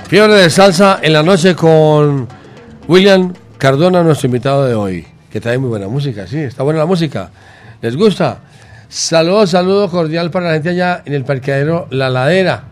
Fiebre 0.08 0.34
de 0.36 0.50
salsa 0.50 1.00
en 1.02 1.12
la 1.12 1.24
noche 1.24 1.56
con 1.56 2.28
William 2.88 3.34
Cardona, 3.58 4.04
nuestro 4.04 4.28
invitado 4.28 4.66
de 4.66 4.76
hoy, 4.76 5.08
que 5.32 5.42
trae 5.42 5.58
muy 5.58 5.70
buena 5.70 5.88
música, 5.88 6.28
sí, 6.28 6.38
está 6.38 6.64
buena 6.64 6.80
la 6.80 6.86
música. 6.86 7.32
¿Les 7.82 7.98
gusta? 7.98 8.40
Saludos, 8.93 9.49
saludo 9.49 9.89
cordial 9.89 10.29
para 10.29 10.49
la 10.49 10.53
gente 10.53 10.69
allá 10.69 11.01
en 11.03 11.13
el 11.13 11.25
parqueadero 11.25 11.88
La 11.89 12.12
Ladera. 12.12 12.65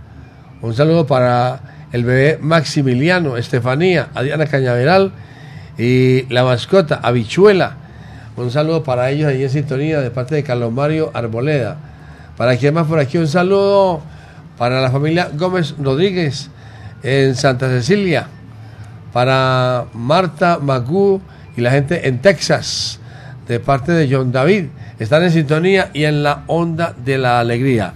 Un 0.61 0.75
saludo 0.75 1.07
para 1.07 1.87
el 1.91 2.03
bebé 2.03 2.37
Maximiliano, 2.39 3.37
Estefanía, 3.37 4.09
a 4.13 4.21
Diana 4.21 4.45
Cañaveral 4.45 5.13
y 5.79 6.31
la 6.31 6.43
mascota, 6.43 6.99
Habichuela. 7.01 7.75
Un 8.37 8.51
saludo 8.51 8.83
para 8.83 9.09
ellos 9.09 9.29
ahí 9.29 9.41
en 9.41 9.49
sintonía 9.49 9.99
de 9.99 10.11
parte 10.11 10.35
de 10.35 10.43
Carlos 10.43 10.71
Mario 10.71 11.09
Arboleda. 11.15 11.77
Para 12.37 12.55
quien 12.55 12.75
más 12.75 12.85
por 12.85 12.99
aquí, 12.99 13.17
un 13.17 13.27
saludo 13.27 14.03
para 14.59 14.79
la 14.79 14.91
familia 14.91 15.31
Gómez 15.33 15.73
Rodríguez 15.79 16.51
en 17.01 17.33
Santa 17.33 17.67
Cecilia. 17.67 18.27
Para 19.11 19.85
Marta 19.93 20.59
Magú 20.61 21.19
y 21.57 21.61
la 21.61 21.71
gente 21.71 22.07
en 22.07 22.21
Texas, 22.21 22.99
de 23.47 23.59
parte 23.59 23.91
de 23.91 24.15
John 24.15 24.31
David. 24.31 24.65
Están 25.01 25.23
en 25.23 25.31
sintonía 25.31 25.89
y 25.95 26.03
en 26.03 26.21
la 26.21 26.43
onda 26.45 26.93
de 26.95 27.17
la 27.17 27.39
alegría. 27.39 27.91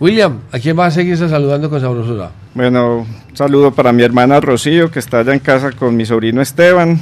William, 0.00 0.38
¿a 0.50 0.58
quién 0.58 0.78
va 0.78 0.86
a 0.86 0.90
seguirse 0.90 1.28
saludando 1.28 1.68
con 1.68 1.82
sabrosura? 1.82 2.30
Bueno, 2.54 3.00
un 3.00 3.36
saludo 3.36 3.74
para 3.74 3.92
mi 3.92 4.02
hermana 4.04 4.40
Rocío, 4.40 4.90
que 4.90 5.00
está 5.00 5.18
allá 5.18 5.34
en 5.34 5.40
casa 5.40 5.72
con 5.72 5.94
mi 5.94 6.06
sobrino 6.06 6.40
Esteban. 6.40 6.98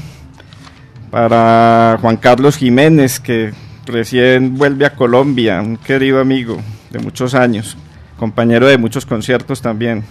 Para 1.12 1.98
Juan 2.00 2.16
Carlos 2.16 2.56
Jiménez, 2.56 3.20
que 3.20 3.52
recién 3.86 4.58
vuelve 4.58 4.86
a 4.86 4.96
Colombia, 4.96 5.60
un 5.60 5.76
querido 5.76 6.18
amigo 6.18 6.60
de 6.90 6.98
muchos 6.98 7.36
años, 7.36 7.76
compañero 8.18 8.66
de 8.66 8.76
muchos 8.76 9.06
conciertos 9.06 9.62
también. 9.62 10.02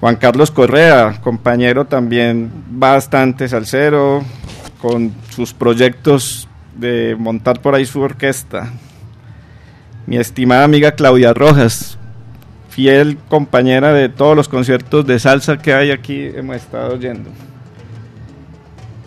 Juan 0.00 0.16
Carlos 0.16 0.50
Correa, 0.50 1.20
compañero 1.22 1.84
también 1.84 2.50
bastante 2.68 3.46
salsero, 3.46 4.24
con 4.80 5.14
sus 5.30 5.54
proyectos 5.54 6.48
de 6.78 7.16
montar 7.18 7.60
por 7.60 7.74
ahí 7.74 7.84
su 7.84 8.00
orquesta. 8.00 8.70
Mi 10.06 10.18
estimada 10.18 10.64
amiga 10.64 10.92
Claudia 10.92 11.34
Rojas, 11.34 11.98
fiel 12.68 13.18
compañera 13.28 13.92
de 13.92 14.08
todos 14.08 14.36
los 14.36 14.48
conciertos 14.48 15.06
de 15.06 15.18
salsa 15.18 15.58
que 15.58 15.72
hay 15.74 15.90
aquí, 15.90 16.30
hemos 16.34 16.56
estado 16.56 16.98
yendo. 16.98 17.30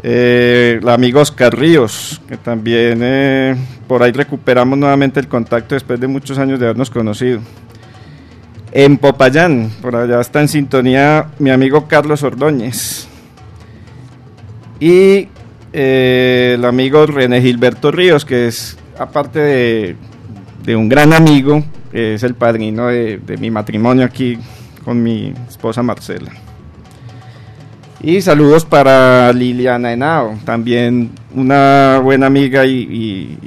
Eh, 0.02 0.80
el 0.82 0.90
amigo 0.90 1.20
Oscar 1.20 1.58
Ríos, 1.58 2.22
que 2.28 2.38
también 2.38 3.00
eh, 3.02 3.56
por 3.88 4.02
ahí 4.02 4.12
recuperamos 4.12 4.78
nuevamente 4.78 5.20
el 5.20 5.28
contacto 5.28 5.76
después 5.76 6.00
de 6.00 6.08
muchos 6.08 6.38
años 6.38 6.60
de 6.60 6.66
habernos 6.66 6.90
conocido. 6.90 7.42
En 8.72 8.98
Popayán, 8.98 9.72
por 9.82 9.96
allá 9.96 10.22
está 10.22 10.42
en 10.42 10.48
sintonía 10.48 11.28
mi 11.40 11.50
amigo 11.50 11.88
Carlos 11.88 12.24
Ordóñez. 12.24 13.08
Y 14.80 15.28
eh, 15.74 16.56
el 16.56 16.66
amigo 16.66 17.06
René 17.06 17.42
Gilberto 17.42 17.92
Ríos, 17.92 18.26
que 18.26 18.48
es, 18.48 18.78
aparte 18.98 19.40
de, 19.40 20.76
un 20.76 20.90
gran 20.90 21.14
amigo, 21.14 21.64
es 21.92 22.24
el 22.24 22.36
padrino 22.36 22.88
de, 22.88 23.18
de 23.18 23.38
mi 23.38 23.50
matrimonio 23.50 24.06
aquí 24.06 24.38
con 24.84 25.02
mi 25.02 25.34
esposa 25.48 25.82
Marcela. 25.82 26.32
Y 28.02 28.22
saludos 28.22 28.64
para 28.64 29.34
Liliana 29.34 29.92
Henao, 29.92 30.38
también 30.46 31.12
una 31.36 32.00
buena 32.02 32.28
amiga 32.28 32.66
y, 32.66 32.78
y 32.80 33.38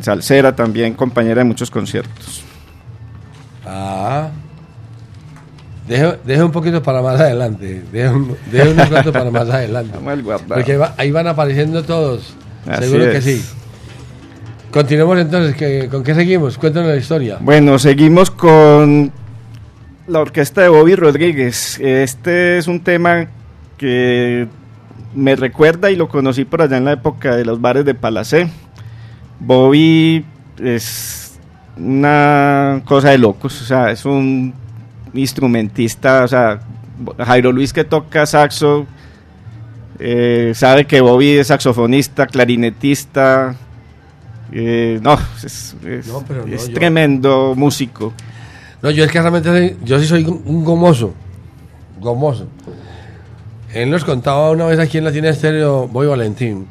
salsera, 0.00 0.54
también 0.54 0.94
compañera 0.94 1.40
de 1.40 1.44
muchos 1.44 1.70
conciertos. 1.70 2.44
Ah. 3.64 4.30
Deje, 5.88 6.18
deje 6.24 6.42
un 6.42 6.50
poquito 6.52 6.82
para 6.82 7.00
más 7.00 7.20
adelante. 7.20 7.82
Deje, 7.92 8.08
un- 8.08 8.36
deje 8.50 8.70
unos 8.70 8.88
cuantos 8.88 9.12
para 9.12 9.30
más 9.30 9.48
adelante. 9.48 9.96
Porque 10.48 10.72
ahí, 10.72 10.78
va- 10.78 10.94
ahí 10.96 11.10
van 11.12 11.26
apareciendo 11.28 11.82
todos. 11.84 12.34
Así 12.68 12.84
Seguro 12.86 13.04
que 13.10 13.18
es. 13.18 13.24
sí. 13.24 13.44
Continuemos 14.72 15.18
entonces. 15.18 15.54
que- 15.54 15.88
¿Con 15.88 16.02
qué 16.02 16.14
seguimos? 16.14 16.58
Cuéntanos 16.58 16.88
la 16.88 16.96
historia. 16.96 17.38
Bueno, 17.40 17.78
seguimos 17.78 18.30
con 18.30 19.12
la 20.08 20.18
orquesta 20.20 20.62
de 20.62 20.68
Bobby 20.68 20.96
Rodríguez. 20.96 21.78
Este 21.80 22.58
es 22.58 22.66
un 22.66 22.80
tema 22.80 23.28
que 23.78 24.48
me 25.14 25.36
recuerda 25.36 25.90
y 25.90 25.96
lo 25.96 26.08
conocí 26.08 26.44
por 26.44 26.62
allá 26.62 26.76
en 26.78 26.84
la 26.84 26.92
época 26.92 27.36
de 27.36 27.44
los 27.44 27.60
bares 27.60 27.84
de 27.84 27.94
Palacé. 27.94 28.48
Bobby 29.38 30.24
es 30.62 31.38
una 31.76 32.82
cosa 32.84 33.10
de 33.10 33.18
locos, 33.18 33.60
o 33.62 33.64
sea, 33.64 33.90
es 33.90 34.04
un 34.04 34.52
instrumentista, 35.14 36.24
o 36.24 36.28
sea, 36.28 36.60
Jairo 37.18 37.52
Luis 37.52 37.72
que 37.72 37.84
toca 37.84 38.26
saxo, 38.26 38.86
eh, 39.98 40.52
sabe 40.54 40.86
que 40.86 41.00
Bobby 41.00 41.30
es 41.38 41.46
saxofonista, 41.48 42.26
clarinetista, 42.26 43.54
eh, 44.52 44.98
no, 45.02 45.18
es, 45.44 45.74
es- 45.84 46.06
No, 46.06 46.22
pero 46.26 46.46
no, 46.46 46.54
es 46.54 46.68
yo- 46.68 46.74
tremendo 46.74 47.54
músico. 47.56 48.12
No, 48.82 48.90
yo 48.90 49.04
es 49.04 49.10
que 49.10 49.20
realmente 49.20 49.48
soy- 49.48 49.76
yo 49.84 49.98
sí 49.98 50.06
soy 50.06 50.24
un 50.24 50.64
gomoso. 50.64 51.14
Gomoso. 52.00 52.46
Él 53.72 53.90
nos 53.90 54.04
contaba 54.04 54.50
una 54.50 54.66
vez 54.66 54.78
aquí 54.78 54.98
en 54.98 55.04
Latina 55.04 55.28
Estéreo, 55.30 55.88
Boy 55.88 56.06
Valentín. 56.06 56.66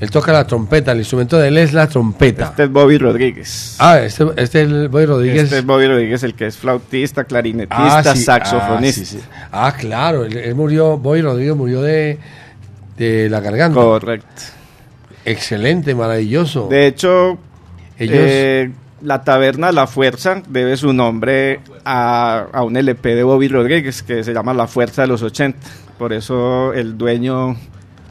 Él 0.00 0.10
toca 0.10 0.32
la 0.32 0.46
trompeta, 0.46 0.92
el 0.92 0.98
instrumento 0.98 1.38
de 1.38 1.48
él 1.48 1.56
es 1.56 1.72
la 1.72 1.86
trompeta. 1.88 2.46
Este 2.46 2.64
es 2.64 2.70
Bobby 2.70 2.98
Rodríguez. 2.98 3.76
Ah, 3.78 4.00
este, 4.00 4.24
este 4.36 4.62
es 4.62 4.68
el 4.68 4.88
Boy 4.88 5.06
Rodríguez. 5.06 5.44
Este 5.44 5.58
es 5.58 5.64
Bobby 5.64 5.86
Rodríguez, 5.86 6.22
el 6.24 6.34
que 6.34 6.46
es 6.46 6.56
flautista, 6.58 7.24
clarinetista, 7.24 7.98
Ah, 7.98 8.02
sí, 8.14 8.22
saxofonista. 8.22 9.00
Ah, 9.00 9.04
sí, 9.04 9.04
sí. 9.06 9.20
Ah, 9.52 9.74
claro, 9.78 10.24
él, 10.24 10.36
él 10.36 10.54
murió, 10.54 10.98
Boy 10.98 11.22
Rodríguez 11.22 11.54
murió 11.56 11.80
de, 11.80 12.18
de 12.98 13.30
la 13.30 13.40
garganta. 13.40 13.80
Correcto. 13.80 14.42
Excelente, 15.24 15.94
maravilloso. 15.94 16.68
De 16.68 16.86
hecho, 16.86 17.38
Ellos- 17.98 18.16
eh, 18.18 18.72
la 19.00 19.22
taberna 19.22 19.70
La 19.72 19.86
Fuerza 19.86 20.42
debe 20.48 20.76
su 20.76 20.92
nombre 20.92 21.60
a, 21.84 22.46
a 22.52 22.62
un 22.64 22.76
LP 22.76 23.14
de 23.14 23.22
Bobby 23.22 23.48
Rodríguez 23.48 24.02
que 24.02 24.24
se 24.24 24.32
llama 24.34 24.52
La 24.54 24.66
Fuerza 24.66 25.02
de 25.02 25.08
los 25.08 25.22
80. 25.22 25.58
Por 25.98 26.12
eso 26.12 26.72
el 26.74 26.98
dueño 26.98 27.56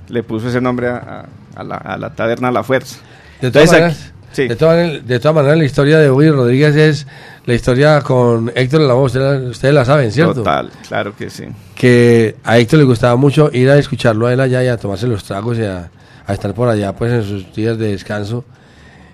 le 0.08 0.24
puso 0.24 0.50
ese 0.50 0.62
nombre 0.62 0.88
a, 0.88 0.96
a- 0.98 1.26
a 1.56 1.64
la, 1.64 1.76
a 1.78 1.98
la 1.98 2.10
taberna 2.14 2.52
La 2.52 2.64
Fuerza. 2.64 2.98
De 3.42 3.52
todas, 3.52 3.68
Entonces, 3.68 3.72
maneras, 3.72 3.98
aquí- 3.98 4.32
sí. 4.34 4.48
de, 4.48 4.56
todas, 4.56 5.08
de 5.08 5.20
todas 5.20 5.36
maneras, 5.36 5.58
la 5.58 5.66
historia 5.66 6.00
de 6.00 6.10
Boy 6.10 6.30
Rodríguez 6.30 6.76
es 6.76 7.08
la 7.46 7.54
historia 7.54 8.02
con 8.02 8.52
Héctor 8.56 8.82
Lavoe. 8.82 9.06
Ustedes 9.06 9.42
la, 9.44 9.50
ustedes 9.50 9.74
la 9.74 9.86
saben, 9.86 10.12
¿cierto? 10.12 10.36
Total, 10.36 10.70
claro 10.88 11.14
que 11.16 11.30
sí. 11.30 11.46
Que 11.76 12.36
a 12.44 12.58
Héctor 12.58 12.80
le 12.80 12.86
gustaba 12.86 13.16
mucho 13.16 13.50
ir 13.54 13.70
a 13.70 13.78
escucharlo 13.78 14.28
a 14.28 14.34
él 14.34 14.40
allá 14.40 14.64
y 14.64 14.68
a 14.68 14.78
tomarse 14.78 15.08
los 15.08 15.24
tragos 15.24 15.58
y 15.58 15.64
a, 15.64 15.90
a 16.26 16.34
estar 16.34 16.54
por 16.54 16.70
allá 16.70 16.94
pues 16.94 17.12
en 17.12 17.24
sus 17.24 17.54
días 17.54 17.78
de 17.78 17.88
descanso. 17.90 18.46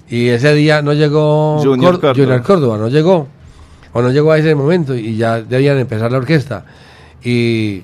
Y 0.08 0.28
ese 0.30 0.54
día 0.54 0.82
no 0.82 0.94
llegó 0.94 1.60
Junior 1.64 1.96
Córdoba. 2.00 2.14
Junior 2.16 2.44
Córdoba, 2.44 2.78
no 2.78 2.88
llegó. 2.88 3.28
O 3.94 4.02
no 4.04 4.12
llegó 4.12 4.32
a 4.32 4.38
ese 4.38 4.54
momento 4.54 4.94
y 4.96 5.18
ya 5.18 5.42
debían 5.42 5.78
empezar 5.80 6.12
la 6.12 6.20
orquesta. 6.20 6.64
Y 7.24 7.82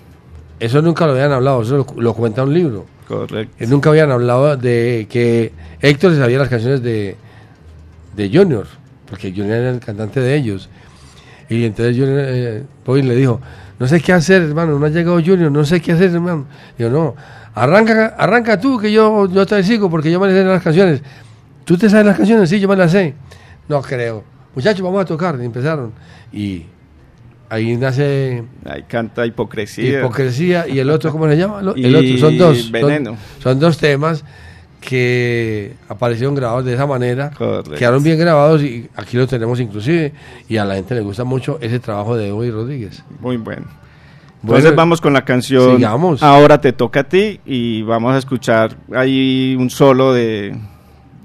Eso 0.60 0.82
nunca 0.82 1.06
lo 1.06 1.14
habían 1.14 1.32
hablado, 1.32 1.64
eso 1.64 1.78
lo, 1.78 2.02
lo 2.02 2.14
cuenta 2.14 2.44
un 2.44 2.54
libro. 2.54 2.86
Correcto. 3.08 3.56
Eh, 3.60 3.68
nunca 3.68 3.90
habían 3.90 4.12
hablado 4.12 4.58
de 4.58 5.08
que 5.10 5.54
Héctor 5.82 6.14
se 6.14 6.20
sabía 6.20 6.40
las 6.40 6.50
canciones 6.50 6.82
de, 6.82 7.16
de 8.16 8.30
Junior, 8.30 8.68
porque 9.10 9.32
Junior 9.32 9.58
era 9.58 9.70
el 9.72 9.80
cantante 9.80 10.20
de 10.20 10.36
ellos. 10.36 10.70
Y 11.50 11.66
entonces 11.66 11.96
Junior, 11.96 12.20
eh, 12.22 12.64
Bobby 12.86 13.04
le 13.04 13.16
dijo, 13.16 13.40
no 13.78 13.88
sé 13.88 14.02
qué 14.02 14.14
hacer, 14.14 14.42
hermano, 14.42 14.80
no 14.80 14.86
ha 14.86 14.90
llegado 14.90 15.18
Junior, 15.24 15.52
no 15.52 15.64
sé 15.66 15.82
qué 15.82 15.92
hacer, 15.92 16.12
hermano. 16.12 16.46
Digo, 16.78 16.90
no, 16.90 17.16
arranca, 17.54 18.16
arranca 18.18 18.60
tú, 18.60 18.80
que 18.80 18.92
yo, 18.92 19.30
yo 19.30 19.46
te 19.46 19.62
sigo, 19.64 19.90
porque 19.90 20.12
yo 20.12 20.20
me 20.20 20.30
sé 20.30 20.44
las 20.44 20.64
canciones. 20.64 21.02
¿Tú 21.66 21.78
te 21.78 21.90
sabes 21.90 22.06
las 22.06 22.18
canciones? 22.18 22.50
Sí, 22.50 22.60
yo 22.60 22.68
me 22.68 22.76
las 22.76 22.92
sé. 22.92 23.16
No 23.68 23.82
creo. 23.82 24.24
Muchachos, 24.54 24.82
vamos 24.82 25.02
a 25.02 25.06
tocar. 25.06 25.38
Y 25.42 25.46
empezaron. 25.46 25.92
Y 26.32 26.66
ahí 27.50 27.76
nace 27.78 28.44
Ahí 28.66 28.84
canta 28.84 29.26
hipocresía. 29.26 30.00
Hipocresía 30.00 30.68
y 30.68 30.80
el 30.80 30.90
otro, 30.90 31.12
¿cómo 31.12 31.28
se 31.28 31.38
llama? 31.38 31.62
El 31.76 31.92
Y 31.92 31.96
otro, 31.96 32.18
son 32.18 32.38
dos. 32.38 32.72
Veneno. 32.72 33.18
Son, 33.40 33.60
dos 33.60 33.78
temas 33.78 34.24
que 34.82 35.74
aparecieron 35.90 36.36
grabados 36.36 36.66
de 36.66 36.74
esa 36.76 36.86
manera, 36.86 37.32
Correcto. 37.32 37.72
quedaron 37.76 38.04
bien 38.04 38.20
grabados 38.20 38.62
y 38.62 38.88
aquí 38.96 39.18
lo 39.18 39.26
tenemos 39.26 39.60
inclusive 39.60 40.14
y 40.48 40.58
a 40.58 40.66
la 40.66 40.76
gente 40.76 40.94
le 40.94 41.02
gusta 41.02 41.24
mucho 41.24 41.58
ese 41.60 41.80
trabajo 41.80 42.16
de 42.16 42.28
Evoy 42.28 42.52
Rodríguez. 42.52 43.04
Muy 43.20 43.38
bueno. 43.38 43.66
Bueno, 44.44 44.58
Entonces 44.58 44.76
vamos 44.76 45.02
con 45.02 45.14
la 45.14 45.26
canción 45.26 45.78
sigamos. 45.78 46.22
Ahora 46.22 46.62
te 46.62 46.72
toca 46.72 47.00
a 47.00 47.04
ti 47.06 47.40
y 47.48 47.82
vamos 47.82 48.14
a 48.14 48.20
escuchar 48.20 48.78
ahí 48.94 49.56
un 49.58 49.72
solo 49.72 50.14
de, 50.14 50.56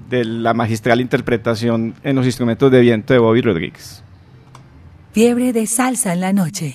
de 0.09 0.25
la 0.25 0.55
magistral 0.55 0.99
interpretación 1.01 1.93
en 2.03 2.15
los 2.15 2.25
instrumentos 2.25 2.71
de 2.71 2.79
viento 2.81 3.13
de 3.13 3.19
Bobby 3.19 3.41
Rodríguez. 3.41 4.00
Fiebre 5.13 5.51
de 5.51 5.67
salsa 5.67 6.13
en 6.13 6.21
la 6.21 6.31
noche. 6.31 6.73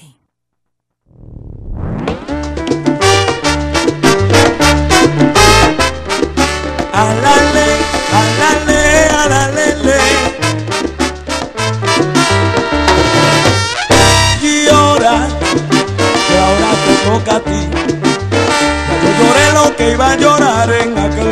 Alale, 6.92 7.68
alale, 8.12 8.80
alalele. 9.22 10.00
Y 14.42 14.68
ahora, 14.68 15.28
que 16.28 16.38
ahora 16.46 16.70
te 16.84 16.94
toca 17.08 17.36
a 17.36 17.40
ti. 17.40 17.60
Yo 19.02 19.08
lloré 19.18 19.46
lo 19.54 19.76
que 19.76 19.92
iba 19.92 20.10
a 20.12 20.16
llorar 20.16 20.70
en 20.72 20.98
aquel 20.98 21.25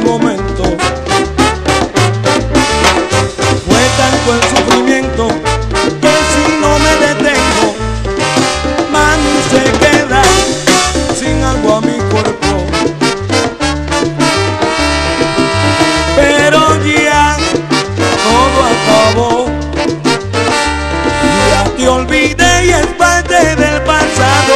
y 22.65 22.71
es 22.71 22.87
parte 22.99 23.57
del 23.57 23.83
pasado, 23.83 24.55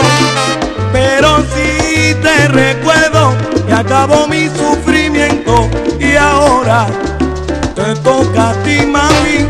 pero 0.92 1.38
sí 1.54 2.14
te 2.22 2.48
recuerdo 2.48 3.34
que 3.66 3.74
acabó 3.74 4.26
mi 4.26 4.48
sufrimiento 4.48 5.68
y 6.00 6.16
ahora 6.16 6.86
te 7.74 7.94
toca 7.96 8.50
a 8.50 8.62
ti, 8.62 8.86
mami. 8.86 9.46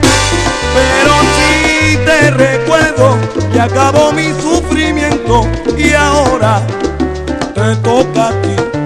Pero 0.74 1.12
sí 1.36 1.98
te 2.04 2.30
recuerdo 2.30 3.16
que 3.52 3.60
acabó 3.60 4.12
mi 4.12 4.28
sufrimiento 4.40 5.46
y 5.76 5.92
ahora 5.92 6.60
te 7.54 7.76
toca 7.76 8.28
a 8.28 8.42
ti. 8.42 8.77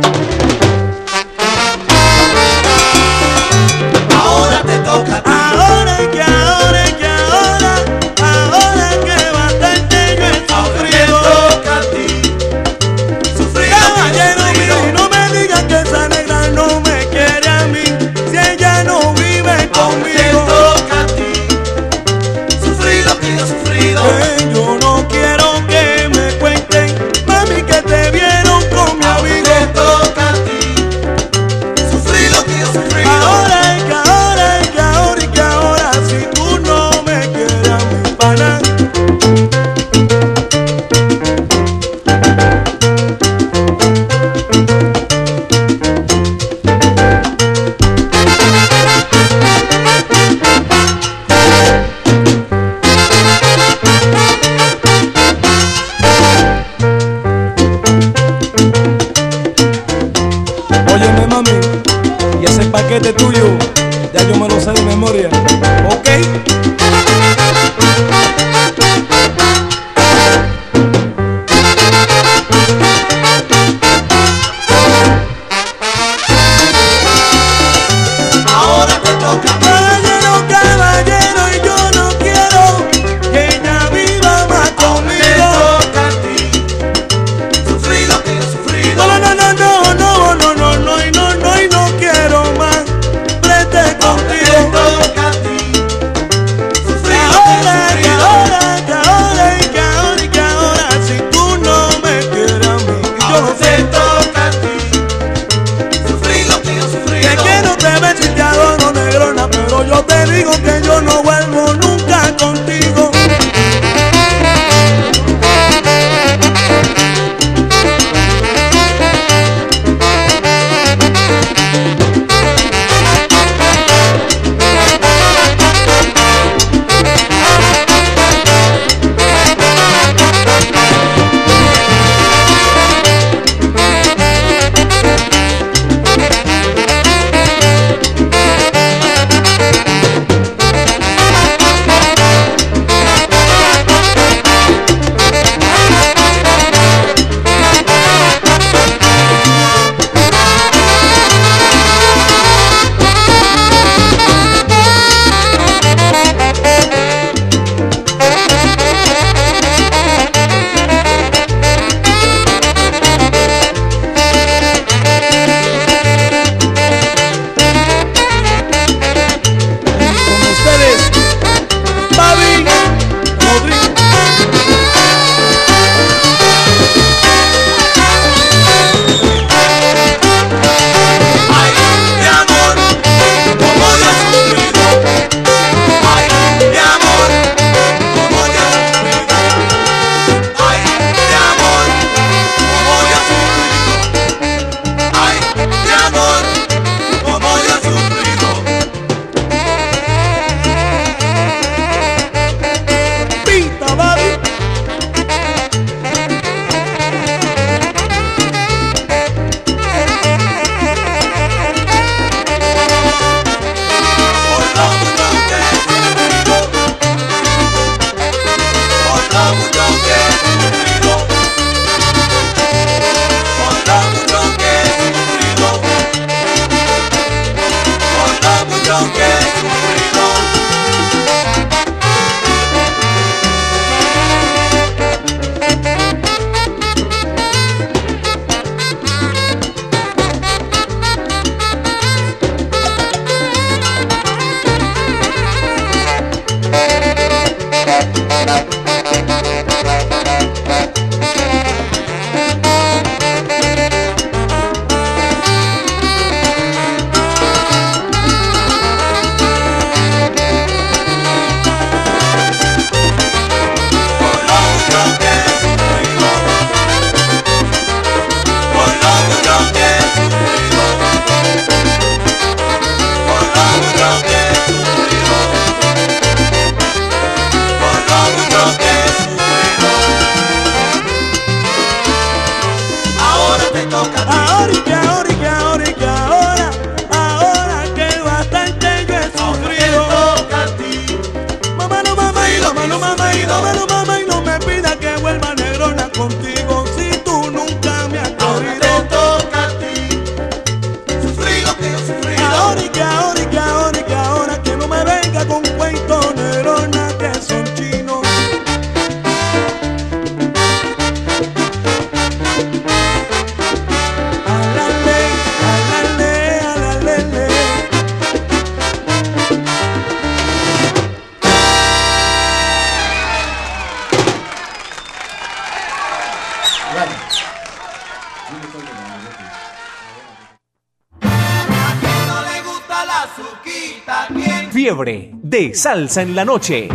Salsa 335.71 336.23
en 336.23 336.35
la 336.35 336.45
noche. 336.45 336.89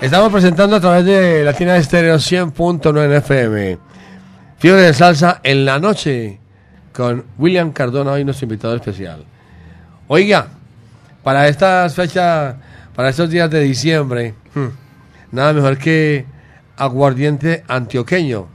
Estamos 0.00 0.30
presentando 0.30 0.76
a 0.76 0.80
través 0.80 1.04
de 1.04 1.42
Latina 1.42 1.76
Estéreo 1.78 2.16
100.9 2.16 3.16
FM. 3.16 3.78
Fiebre 4.58 4.82
de 4.82 4.94
salsa 4.94 5.40
en 5.42 5.64
la 5.64 5.78
noche 5.78 6.45
con 6.96 7.24
William 7.38 7.72
Cardona, 7.72 8.12
hoy 8.12 8.24
nuestro 8.24 8.44
invitado 8.46 8.74
especial. 8.74 9.24
Oiga, 10.08 10.48
para 11.22 11.48
estas 11.48 11.94
fechas, 11.94 12.56
para 12.94 13.10
estos 13.10 13.30
días 13.30 13.50
de 13.50 13.60
diciembre, 13.60 14.34
hmm, 14.54 14.66
nada 15.32 15.52
mejor 15.52 15.78
que 15.78 16.24
aguardiente 16.76 17.64
antioqueño. 17.68 18.46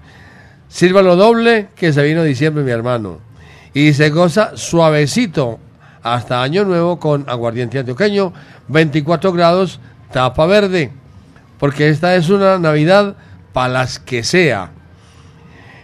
Sírvalo 0.68 1.16
doble 1.16 1.68
que 1.76 1.94
se 1.94 2.04
vino 2.04 2.24
diciembre, 2.24 2.64
mi 2.64 2.72
hermano. 2.72 3.20
Y 3.74 3.94
se 3.94 4.10
goza 4.10 4.52
suavecito 4.56 5.60
hasta 6.02 6.42
año 6.42 6.66
nuevo 6.66 7.00
con 7.00 7.30
aguardiente 7.30 7.80
antioqueño, 7.80 8.34
24 8.68 9.32
grados, 9.34 9.80
tapa 10.12 10.46
verde 10.46 10.92
porque 11.62 11.89
esta 11.89 12.16
es 12.16 12.30
una 12.30 12.58
Navidad 12.58 13.16
para 13.54 13.72
las 13.72 14.00
que 14.00 14.24
sea. 14.24 14.72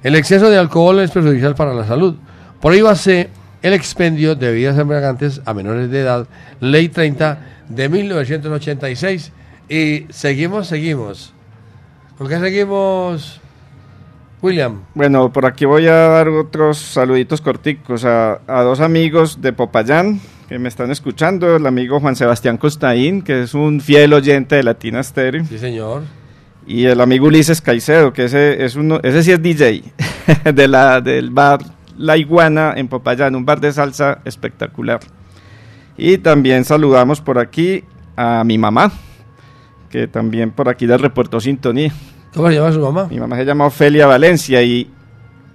El 0.02 0.16
exceso 0.16 0.50
de 0.50 0.58
alcohol 0.58 1.00
es 1.02 1.12
perjudicial 1.12 1.54
para 1.54 1.72
la 1.76 1.86
salud. 1.86 2.16
Prohíbase 2.62 3.30
el 3.62 3.74
expendio 3.74 4.36
de 4.36 4.48
bebidas 4.48 4.78
embriagantes 4.78 5.42
a 5.46 5.54
menores 5.54 5.90
de 5.90 6.02
edad, 6.02 6.28
Ley 6.60 6.90
30 6.90 7.40
de 7.70 7.90
1986. 7.90 9.32
Y 9.70 10.06
seguimos, 10.10 10.68
seguimos. 10.68 11.34
¿Con 12.18 12.28
qué 12.30 12.40
seguimos, 12.40 13.40
William? 14.42 14.82
Bueno, 14.96 15.32
por 15.32 15.46
aquí 15.46 15.66
voy 15.66 15.88
a 15.88 15.94
dar 15.94 16.30
otros 16.30 16.78
saluditos 16.78 17.42
corticos 17.42 18.06
a, 18.06 18.40
a 18.48 18.62
dos 18.64 18.80
amigos 18.80 19.42
de 19.42 19.54
Popayán 19.54 20.20
que 20.48 20.58
me 20.60 20.70
están 20.70 20.92
escuchando, 20.92 21.58
el 21.58 21.68
amigo 21.68 22.00
Juan 22.00 22.16
Sebastián 22.16 22.58
Costaín, 22.58 23.22
que 23.22 23.44
es 23.44 23.54
un 23.54 23.82
fiel 23.82 24.14
oyente 24.14 24.56
de 24.56 24.64
Latina 24.64 25.04
Stereo. 25.04 25.44
Sí, 25.46 25.60
señor. 25.60 26.04
Y 26.66 26.86
el 26.86 27.02
amigo 27.02 27.28
Ulises 27.28 27.62
Caicedo, 27.62 28.14
que 28.14 28.26
ese, 28.26 28.64
es 28.64 28.76
uno, 28.76 29.00
ese 29.04 29.24
sí 29.24 29.32
es 29.32 29.42
DJ, 29.42 29.84
de 30.54 30.68
la, 30.68 31.02
del 31.02 31.32
bar 31.32 31.60
La 31.98 32.18
Iguana 32.18 32.74
en 32.76 32.88
Popayán, 32.88 33.36
un 33.36 33.46
bar 33.46 33.60
de 33.60 33.72
salsa 33.72 34.20
espectacular. 34.26 35.00
Y 35.98 36.20
también 36.20 36.64
saludamos 36.64 37.22
por 37.22 37.40
aquí 37.40 37.84
a 38.16 38.44
mi 38.44 38.58
mamá, 38.58 38.92
que 39.90 40.08
también 40.08 40.52
por 40.52 40.70
aquí 40.70 40.86
le 40.86 40.98
reportó 40.98 41.40
sintonía. 41.40 41.92
¿Cómo 42.34 42.50
se 42.50 42.56
llama 42.56 42.72
su 42.72 42.80
mamá? 42.80 43.08
Mi 43.10 43.20
mamá 43.20 43.36
se 43.36 43.46
llama 43.46 43.66
Ofelia 43.66 44.06
Valencia 44.06 44.62
y, 44.62 44.90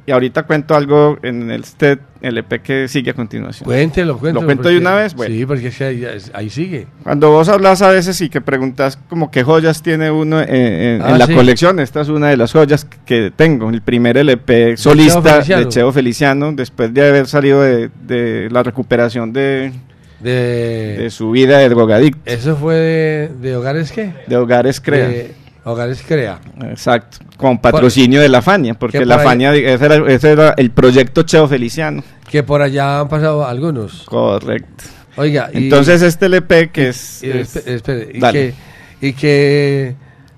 y 0.07 0.11
ahorita 0.11 0.43
cuento 0.45 0.75
algo 0.75 1.19
en 1.23 1.51
el 1.51 1.61
este 1.63 1.99
LP 2.21 2.61
que 2.61 2.89
sigue 2.89 3.11
a 3.11 3.15
continuación. 3.15 3.65
Cuéntelo, 3.65 4.19
cuéntelo. 4.19 4.41
¿Lo 4.41 4.47
cuento 4.47 4.63
porque- 4.65 4.75
de 4.75 4.81
una 4.81 4.95
vez? 4.95 5.15
Bueno. 5.15 5.35
Sí, 5.35 5.47
porque 5.47 5.73
ahí, 5.85 6.07
ahí 6.33 6.51
sigue. 6.51 6.87
Cuando 7.03 7.31
vos 7.31 7.49
hablas 7.49 7.83
a 7.83 7.91
veces 7.91 8.21
y 8.21 8.29
que 8.29 8.41
preguntas 8.41 8.99
como 9.09 9.31
qué 9.31 9.43
joyas 9.45 9.83
tiene 9.83 10.11
uno 10.11 10.41
en, 10.41 10.49
en- 10.55 11.03
Ah, 11.03 11.11
en 11.13 11.19
la 11.19 11.27
sí. 11.27 11.35
colección, 11.35 11.79
esta 11.81 12.01
es 12.01 12.09
una 12.09 12.29
de 12.31 12.37
las 12.37 12.53
joyas 12.53 12.85
que 13.07 13.33
tengo, 13.35 13.71
el 13.71 13.83
primer 13.83 14.17
LP 14.17 14.77
solista 14.77 15.41
de 15.41 15.69
Cheo 15.69 15.93
Feliciano, 15.93 16.53
después 16.53 16.93
de 16.95 17.09
haber 17.09 17.27
salido 17.27 17.63
de, 17.63 17.91
de 18.07 18.49
la 18.51 18.63
recuperación 18.63 19.33
de, 19.33 19.73
De, 20.21 20.97
de 20.99 21.11
su 21.11 21.33
vida 21.33 21.59
de 21.59 21.69
drogadicto, 21.69 22.21
¿Eso 22.25 22.55
fue 22.57 22.75
de, 22.77 23.29
de 23.41 23.57
Hogares 23.57 23.91
qué? 23.91 24.13
de 24.29 24.37
Hogares 24.37 24.81
Crea. 24.81 25.09
De 25.09 25.35
Hogares 25.65 26.03
Crea. 26.07 26.41
Exacto, 26.65 27.19
con 27.37 27.59
patrocinio 27.59 28.21
de 28.21 28.29
la 28.29 28.43
Fania, 28.43 28.75
porque 28.75 28.99
que 28.99 29.07
la 29.07 29.17
por 29.17 29.25
Fania, 29.25 29.55
ese 29.55 29.85
era, 29.85 29.97
ese 30.13 30.33
era 30.33 30.55
el 30.57 30.71
proyecto 30.71 31.23
Cheo 31.23 31.47
Feliciano. 31.47 32.03
Que 32.31 32.43
por 32.43 32.63
allá 32.63 33.01
han 33.01 33.09
pasado 33.09 33.47
algunos. 33.47 34.03
Correcto. 34.05 34.85
Oiga, 35.17 35.51
y- 35.53 35.65
Entonces 35.65 36.03
este 36.03 36.27
LP 36.27 36.71
que 36.71 36.89
es... 36.89 37.23
y, 37.23 37.31
es- 37.31 37.55
espe- 37.57 37.69
espere, 37.75 38.09
y 38.15 38.21
que, 38.21 38.55
y 39.01 39.13
que 39.13 39.95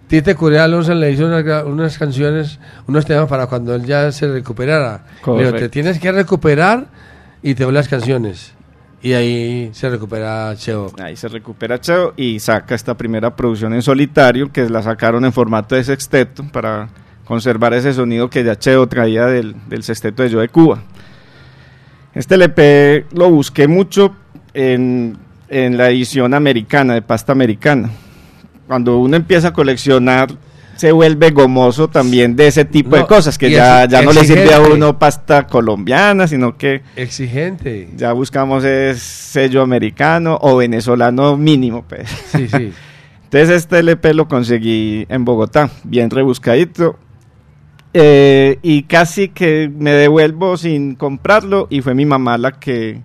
Tite 0.08 0.34
Curea 0.34 0.64
Alonso 0.64 0.92
le 0.94 1.10
hizo 1.12 1.26
unas, 1.26 1.96
canciones, 1.98 2.58
unos 2.86 3.06
temas 3.06 3.28
para 3.28 3.46
cuando 3.46 3.74
él 3.74 3.84
ya 3.86 4.10
se 4.12 4.26
recuperara. 4.28 5.04
Correcto. 5.22 5.56
te 5.58 5.68
tienes 5.68 5.98
que 5.98 6.12
recuperar 6.12 6.86
y 7.42 7.54
te 7.54 7.64
doy 7.64 7.72
las 7.72 7.88
canciones. 7.88 8.52
Y 9.04 9.12
ahí 9.12 9.68
se 9.74 9.90
recupera 9.90 10.56
Cheo. 10.56 10.90
Ahí 10.98 11.14
se 11.14 11.28
recupera 11.28 11.78
Cheo 11.78 12.14
y 12.16 12.40
saca 12.40 12.74
esta 12.74 12.96
primera 12.96 13.36
producción 13.36 13.74
en 13.74 13.82
solitario, 13.82 14.50
que 14.50 14.66
la 14.70 14.82
sacaron 14.82 15.26
en 15.26 15.32
formato 15.34 15.74
de 15.74 15.84
sexteto 15.84 16.42
para 16.50 16.88
conservar 17.26 17.74
ese 17.74 17.92
sonido 17.92 18.30
que 18.30 18.42
ya 18.42 18.58
Cheo 18.58 18.86
traía 18.86 19.26
del, 19.26 19.56
sexteto 19.82 20.22
de 20.22 20.30
Yo 20.30 20.40
de 20.40 20.48
Cuba. 20.48 20.82
Este 22.14 22.36
LP 22.36 23.04
lo 23.12 23.28
busqué 23.28 23.68
mucho 23.68 24.16
en, 24.54 25.18
en 25.50 25.76
la 25.76 25.90
edición 25.90 26.32
americana, 26.32 26.94
de 26.94 27.02
pasta 27.02 27.32
americana. 27.32 27.90
Cuando 28.66 28.96
uno 28.96 29.16
empieza 29.16 29.48
a 29.48 29.52
coleccionar, 29.52 30.30
se 30.76 30.92
vuelve 30.92 31.30
gomoso 31.30 31.88
también 31.88 32.36
de 32.36 32.46
ese 32.46 32.64
tipo 32.64 32.96
de 32.96 33.06
cosas, 33.06 33.38
que 33.38 33.50
ya, 33.50 33.86
ya 33.86 34.02
no 34.02 34.12
le 34.12 34.24
sirve 34.24 34.52
a 34.54 34.60
uno 34.60 34.98
pasta 34.98 35.46
colombiana, 35.46 36.26
sino 36.26 36.56
que 36.56 36.82
Exigente. 36.96 37.88
ya 37.96 38.12
buscamos 38.12 38.64
es 38.64 39.00
sello 39.00 39.62
americano 39.62 40.38
o 40.40 40.56
venezolano 40.56 41.36
mínimo, 41.36 41.84
pues. 41.88 42.08
Sí, 42.32 42.48
sí. 42.48 42.72
Entonces 43.24 43.50
este 43.50 43.80
LP 43.80 44.14
lo 44.14 44.28
conseguí 44.28 45.06
en 45.08 45.24
Bogotá, 45.24 45.68
bien 45.82 46.10
rebuscadito. 46.10 46.98
Eh, 47.92 48.58
y 48.62 48.84
casi 48.84 49.28
que 49.28 49.70
me 49.76 49.92
devuelvo 49.92 50.56
sin 50.56 50.94
comprarlo 50.94 51.68
y 51.70 51.80
fue 51.80 51.94
mi 51.94 52.04
mamá 52.04 52.38
la 52.38 52.52
que 52.52 53.02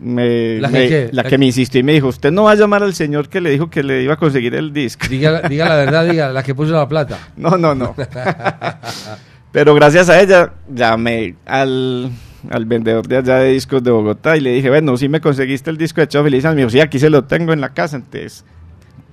me, 0.00 0.60
¿La 0.60 0.68
que 0.70 1.06
me- 1.06 1.12
la 1.12 1.24
que 1.24 1.38
me 1.38 1.46
insistió 1.46 1.80
y 1.80 1.82
me 1.82 1.92
dijo, 1.92 2.08
usted 2.08 2.30
no 2.30 2.44
va 2.44 2.52
a 2.52 2.54
llamar 2.54 2.82
al 2.82 2.94
señor 2.94 3.28
que 3.28 3.40
le 3.40 3.50
dijo 3.50 3.68
que 3.70 3.82
le 3.82 4.02
iba 4.02 4.14
a 4.14 4.16
conseguir 4.16 4.54
el 4.54 4.72
disco. 4.72 5.06
Diga, 5.08 5.42
diga 5.48 5.68
la 5.68 5.76
verdad, 5.76 6.08
diga, 6.08 6.32
la 6.32 6.42
que 6.42 6.54
puso 6.54 6.72
la 6.72 6.88
plata. 6.88 7.18
No, 7.36 7.56
no, 7.56 7.74
no. 7.74 7.94
Pero 9.52 9.74
gracias 9.74 10.08
a 10.10 10.20
ella 10.20 10.52
llamé 10.72 11.34
al, 11.46 12.10
al 12.50 12.64
vendedor 12.66 13.06
de 13.08 13.16
allá 13.16 13.36
de 13.38 13.50
discos 13.52 13.82
de 13.82 13.90
Bogotá 13.90 14.36
y 14.36 14.40
le 14.40 14.52
dije, 14.52 14.68
bueno, 14.68 14.96
si 14.96 15.08
me 15.08 15.20
conseguiste 15.20 15.70
el 15.70 15.78
disco 15.78 16.00
de 16.00 16.08
Cheo 16.08 16.22
Feliciano. 16.22 16.54
Me 16.54 16.60
dijo, 16.62 16.70
sí, 16.70 16.80
aquí 16.80 16.98
se 16.98 17.10
lo 17.10 17.24
tengo 17.24 17.52
en 17.52 17.60
la 17.60 17.70
casa. 17.70 17.96
Entonces, 17.96 18.44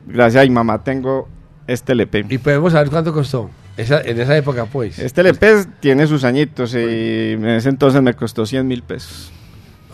gracias 0.05 0.43
a 0.43 0.45
mi 0.45 0.51
mamá 0.53 0.83
tengo 0.83 1.29
este 1.67 1.93
LP. 1.93 2.25
Y 2.29 2.37
podemos 2.37 2.73
saber 2.73 2.89
cuánto 2.89 3.13
costó. 3.13 3.49
Esa, 3.77 4.01
en 4.01 4.19
esa 4.19 4.37
época, 4.37 4.65
pues. 4.65 4.99
Este 4.99 5.21
LP 5.21 5.65
tiene 5.79 6.05
sus 6.07 6.23
añitos 6.23 6.73
y 6.73 7.31
en 7.33 7.45
ese 7.47 7.69
entonces 7.69 8.01
me 8.01 8.13
costó 8.13 8.45
100 8.45 8.67
mil 8.67 8.83
pesos. 8.83 9.31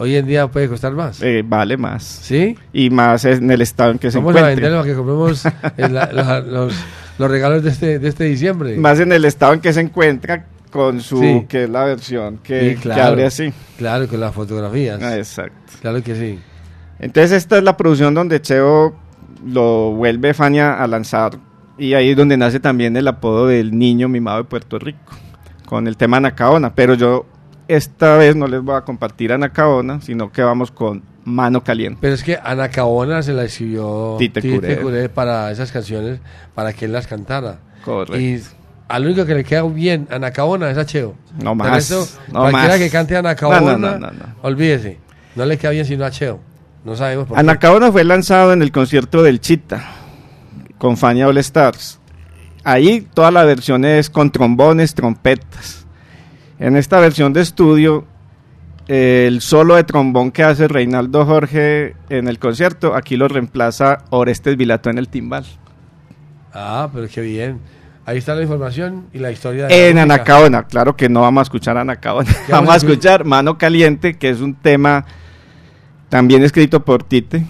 Hoy 0.02 0.16
en 0.16 0.26
día 0.26 0.48
puede 0.48 0.68
costar 0.68 0.94
más. 0.94 1.22
Eh, 1.22 1.44
vale 1.46 1.78
más. 1.78 2.04
¿Sí? 2.04 2.58
Y 2.74 2.90
más 2.90 3.24
en 3.26 3.52
el 3.52 3.62
estado 3.62 3.92
en 3.92 4.00
que 4.00 4.10
se 4.10 4.18
Vamos 4.18 4.36
a 4.36 4.40
encuentre. 4.40 4.64
vender 4.64 4.80
lo 4.80 4.84
que 4.84 4.96
compramos 4.96 5.44
en 5.78 5.94
la- 5.94 6.12
los, 6.12 6.48
los- 6.48 6.74
los 7.20 7.30
regalos 7.30 7.62
de 7.64 7.70
este, 7.70 8.00
de 8.00 8.08
este 8.10 8.24
diciembre. 8.24 8.78
Más 8.78 9.00
en 9.00 9.12
el 9.12 9.26
estado 9.26 9.54
en 9.54 9.60
que 9.60 9.72
se 9.74 9.82
encuentra 9.82 10.48
con 10.72 11.02
su, 11.02 11.20
Sí. 11.20 11.46
que 11.48 11.66
es 11.66 11.70
la 11.70 11.84
versión 11.84 12.40
que, 12.40 12.62
Sí, 12.62 12.76
que 12.78 12.82
claro. 12.82 13.04
abre 13.04 13.26
así. 13.26 13.54
Claro, 13.78 14.08
con 14.08 14.20
las 14.20 14.34
fotografías. 14.34 15.00
Ah, 15.04 15.18
exacto. 15.18 15.56
Claro 15.82 16.02
que 16.02 16.16
sí. 16.16 16.40
Entonces 17.00 17.34
esta 17.34 17.58
es 17.60 17.64
la 17.64 17.78
producción 17.78 18.16
donde 18.16 18.42
Cheo 18.42 18.96
lo 19.46 19.92
vuelve 19.92 20.34
Fania 20.34 20.82
a 20.82 20.88
lanzar 20.88 21.34
y 21.78 21.94
ahí 21.94 22.10
es 22.12 22.18
donde 22.18 22.38
nace 22.38 22.60
también 22.60 22.98
el 22.98 23.08
apodo 23.08 23.46
del 23.48 23.78
niño 23.78 24.08
mimado 24.08 24.38
de 24.40 24.44
Puerto 24.46 24.80
Rico 24.80 25.00
con 25.68 25.88
el 25.88 25.96
tema 25.98 26.18
Anacaona, 26.18 26.74
pero 26.74 26.96
yo 26.96 27.26
esta 27.76 28.18
vez 28.18 28.36
no 28.36 28.48
les 28.48 28.62
voy 28.62 28.76
a 28.76 28.82
compartir 28.82 29.32
Anacaona, 29.32 30.02
sino 30.02 30.32
que 30.32 30.42
vamos 30.42 30.72
con 30.72 31.04
Mano 31.24 31.64
Caliente. 31.64 32.00
Pero 32.02 32.14
es 32.14 32.24
que 32.24 32.38
Ana 32.44 32.70
Caona 32.70 33.24
se 33.24 33.34
la 33.34 33.44
escribió 33.44 34.16
Tite 34.20 34.42
Curé. 34.42 34.78
Curé 34.82 35.10
para 35.10 35.52
esas 35.52 35.72
canciones, 35.72 36.20
para 36.54 36.74
que 36.74 36.86
él 36.86 36.92
las 36.92 37.08
cantara. 37.08 37.60
Correcto. 37.86 38.20
Y 38.20 38.42
al 38.88 39.06
único 39.06 39.26
que 39.26 39.36
le 39.36 39.44
queda 39.44 39.64
bien 39.64 40.08
a 40.12 40.16
Ana 40.16 40.32
Caona 40.32 40.70
es 40.70 40.78
a 40.78 40.86
Cheo. 40.86 41.16
No 41.42 41.56
más, 41.56 41.72
resto, 41.72 42.06
no 42.32 42.42
cualquiera 42.42 42.68
más. 42.68 42.78
que 42.78 42.90
cante 42.90 43.16
Ana 43.16 43.36
No, 43.40 43.78
no, 43.78 44.12
olvídese. 44.42 45.00
No 45.36 45.46
le 45.46 45.58
queda 45.58 45.72
bien 45.72 45.86
sino 45.86 46.04
a 46.04 46.12
Cheo. 46.12 46.40
No 46.84 46.96
sabemos 46.96 47.28
por 47.28 47.36
qué. 47.36 47.40
Anacaona 47.40 47.92
fue 47.92 48.04
lanzado 48.04 48.52
en 48.52 48.62
el 48.62 48.72
concierto 48.72 49.24
del 49.24 49.40
Chita 49.40 49.82
con 50.78 50.98
Fania 50.98 51.28
All 51.28 51.38
Stars. 51.38 52.00
Ahí 52.64 53.08
toda 53.14 53.32
la 53.32 53.44
versión 53.44 53.86
es 53.86 54.10
con 54.10 54.30
trombones, 54.32 54.94
trompetas. 54.94 55.81
En 56.62 56.78
esta 56.78 57.00
versión 57.00 57.34
de 57.34 57.42
estudio, 57.42 58.06
el 58.88 59.42
solo 59.42 59.78
de 59.78 59.84
trombón 59.84 60.32
que 60.32 60.44
hace 60.44 60.68
Reinaldo 60.68 61.26
Jorge 61.26 61.96
en 62.10 62.28
el 62.28 62.38
concierto, 62.38 62.94
aquí 62.94 63.18
lo 63.18 63.28
reemplaza 63.28 64.04
Orestes 64.12 64.58
Vilato 64.58 64.92
en 64.92 65.00
el 65.00 65.10
timbal. 65.10 65.44
Ah, 66.54 66.88
pero 66.94 67.08
qué 67.12 67.22
bien. 67.22 67.60
Ahí 68.06 68.20
está 68.20 68.36
la 68.36 68.44
información 68.44 69.08
y 69.12 69.18
la 69.18 69.32
historia 69.32 69.64
de 69.66 69.70
la 69.70 69.76
En 69.76 69.96
música. 69.96 70.02
Anacaona, 70.04 70.68
claro 70.68 70.96
que 70.96 71.10
no 71.10 71.22
vamos 71.22 71.42
a 71.42 71.44
escuchar 71.46 71.78
Anacaona. 71.78 72.30
¿Qué 72.46 72.52
Vamos 72.52 72.76
a 72.76 72.78
escuchar 72.78 73.26
Mano 73.26 73.58
Caliente, 73.58 74.20
que 74.20 74.30
es 74.30 74.40
un 74.40 74.54
tema 74.54 75.04
también 76.10 76.44
escrito 76.44 76.86
por 76.86 77.02
Tite. 77.02 77.44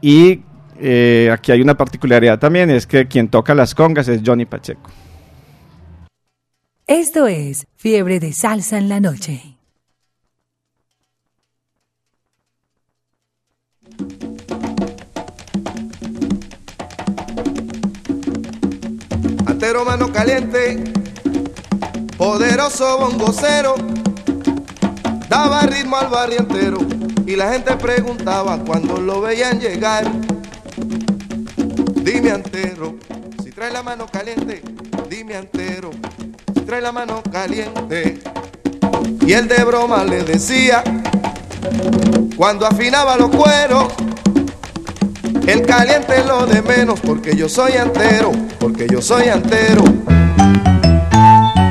Y 0.00 0.42
eh, 0.78 1.30
aquí 1.32 1.50
hay 1.50 1.60
una 1.60 1.76
particularidad 1.76 2.38
también, 2.38 2.70
es 2.70 2.86
que 2.86 3.08
quien 3.08 3.26
toca 3.26 3.56
las 3.56 3.74
congas 3.74 4.06
es 4.06 4.20
Johnny 4.24 4.44
Pacheco. 4.44 4.88
Esto 6.88 7.26
es 7.26 7.66
Fiebre 7.76 8.18
de 8.18 8.32
Salsa 8.32 8.78
en 8.78 8.88
la 8.88 8.98
Noche. 8.98 9.58
Antero 19.44 19.84
mano 19.84 20.10
caliente, 20.10 20.82
poderoso 22.16 22.98
bongocero, 23.00 23.74
daba 25.28 25.60
ritmo 25.64 25.98
al 25.98 26.08
barrio 26.08 26.38
entero 26.38 26.78
y 27.26 27.36
la 27.36 27.52
gente 27.52 27.76
preguntaba 27.76 28.64
cuando 28.64 28.96
lo 28.98 29.20
veían 29.20 29.60
llegar. 29.60 30.10
Dime 31.96 32.30
antero, 32.30 32.96
si 33.44 33.50
trae 33.50 33.70
la 33.70 33.82
mano 33.82 34.06
caliente, 34.06 34.62
dime 35.10 35.36
antero, 35.36 35.90
trae 36.68 36.82
la 36.82 36.92
mano 36.92 37.22
caliente. 37.32 38.18
Y 39.26 39.32
él 39.32 39.48
de 39.48 39.64
broma 39.64 40.04
le 40.04 40.22
decía, 40.22 40.84
cuando 42.36 42.66
afinaba 42.66 43.16
los 43.16 43.30
cueros, 43.30 43.86
el 45.46 45.62
caliente 45.64 46.18
es 46.18 46.26
lo 46.26 46.44
de 46.44 46.60
menos 46.60 47.00
porque 47.00 47.34
yo 47.34 47.48
soy 47.48 47.78
antero, 47.78 48.32
porque 48.60 48.86
yo 48.86 49.00
soy 49.00 49.28
antero. 49.28 49.82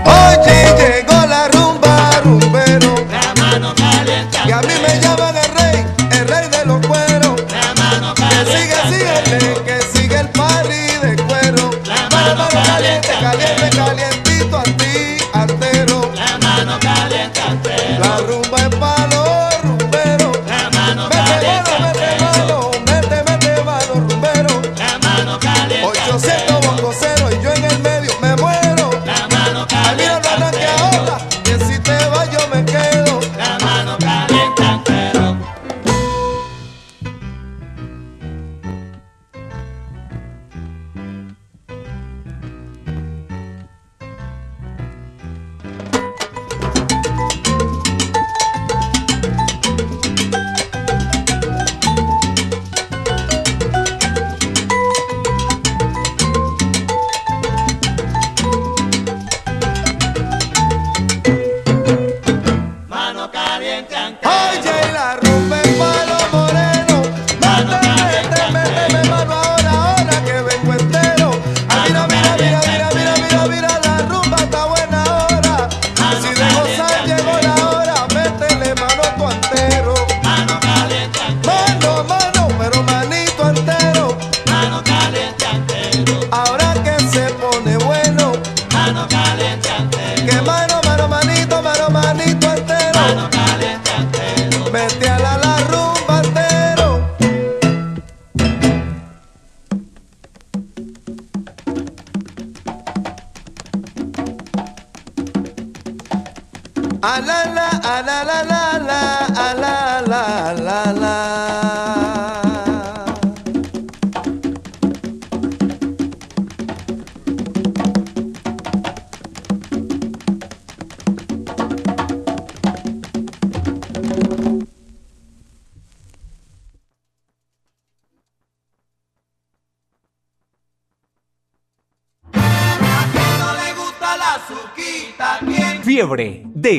Oye, 0.04 0.66
llegó 0.80 1.28
la 1.28 1.48
rumba, 1.50 2.20
rumbero. 2.24 2.96
La 3.12 3.36
mano 3.40 3.76
caliente. 3.76 4.38
Que 4.48 4.54
a 4.54 4.62
mí 4.62 4.74
me 4.82 5.00
llaman 5.00 5.36
el 5.38 5.52
rey, 5.60 5.86
el 6.20 6.28
rey 6.28 6.50
de 6.50 6.66
los 6.66 6.88
cueros. 6.88 7.36
La 7.52 7.76
mano 7.76 8.16
caliente. 8.16 8.52
Que 8.52 8.90
sigue, 8.90 9.16
sigue, 9.30 9.64
que 9.64 10.00
sigue 10.00 10.20
el 10.22 10.30
party 10.30 11.06
de 11.06 11.16
cuero. 11.28 11.70
La 11.86 12.10
mano 12.10 12.48
caliente, 12.50 13.10
caliente, 13.22 13.78
calientito 13.78 14.24
a 14.24 14.27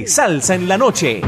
salsa 0.07 0.55
en 0.55 0.69
la 0.69 0.77
noche. 0.77 1.23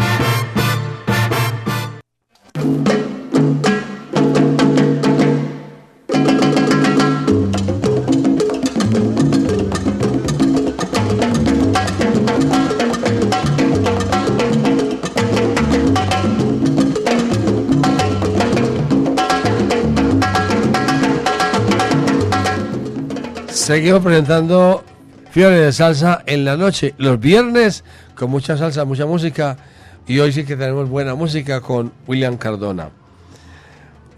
Seguimos 23.49 24.03
presentando 24.03 24.85
Fiebre 25.31 25.61
de 25.61 25.73
Salsa 25.73 26.23
en 26.27 26.45
la 26.45 26.57
noche, 26.57 26.95
los 26.99 27.21
viernes, 27.21 27.85
con 28.21 28.31
mucha 28.31 28.55
salsa, 28.55 28.85
mucha 28.85 29.07
música. 29.07 29.57
Y 30.07 30.19
hoy 30.19 30.31
sí 30.31 30.45
que 30.45 30.55
tenemos 30.55 30.91
buena 30.91 31.15
música 31.15 31.63
con 31.63 31.91
William 32.07 32.37
Cardona. 32.37 32.91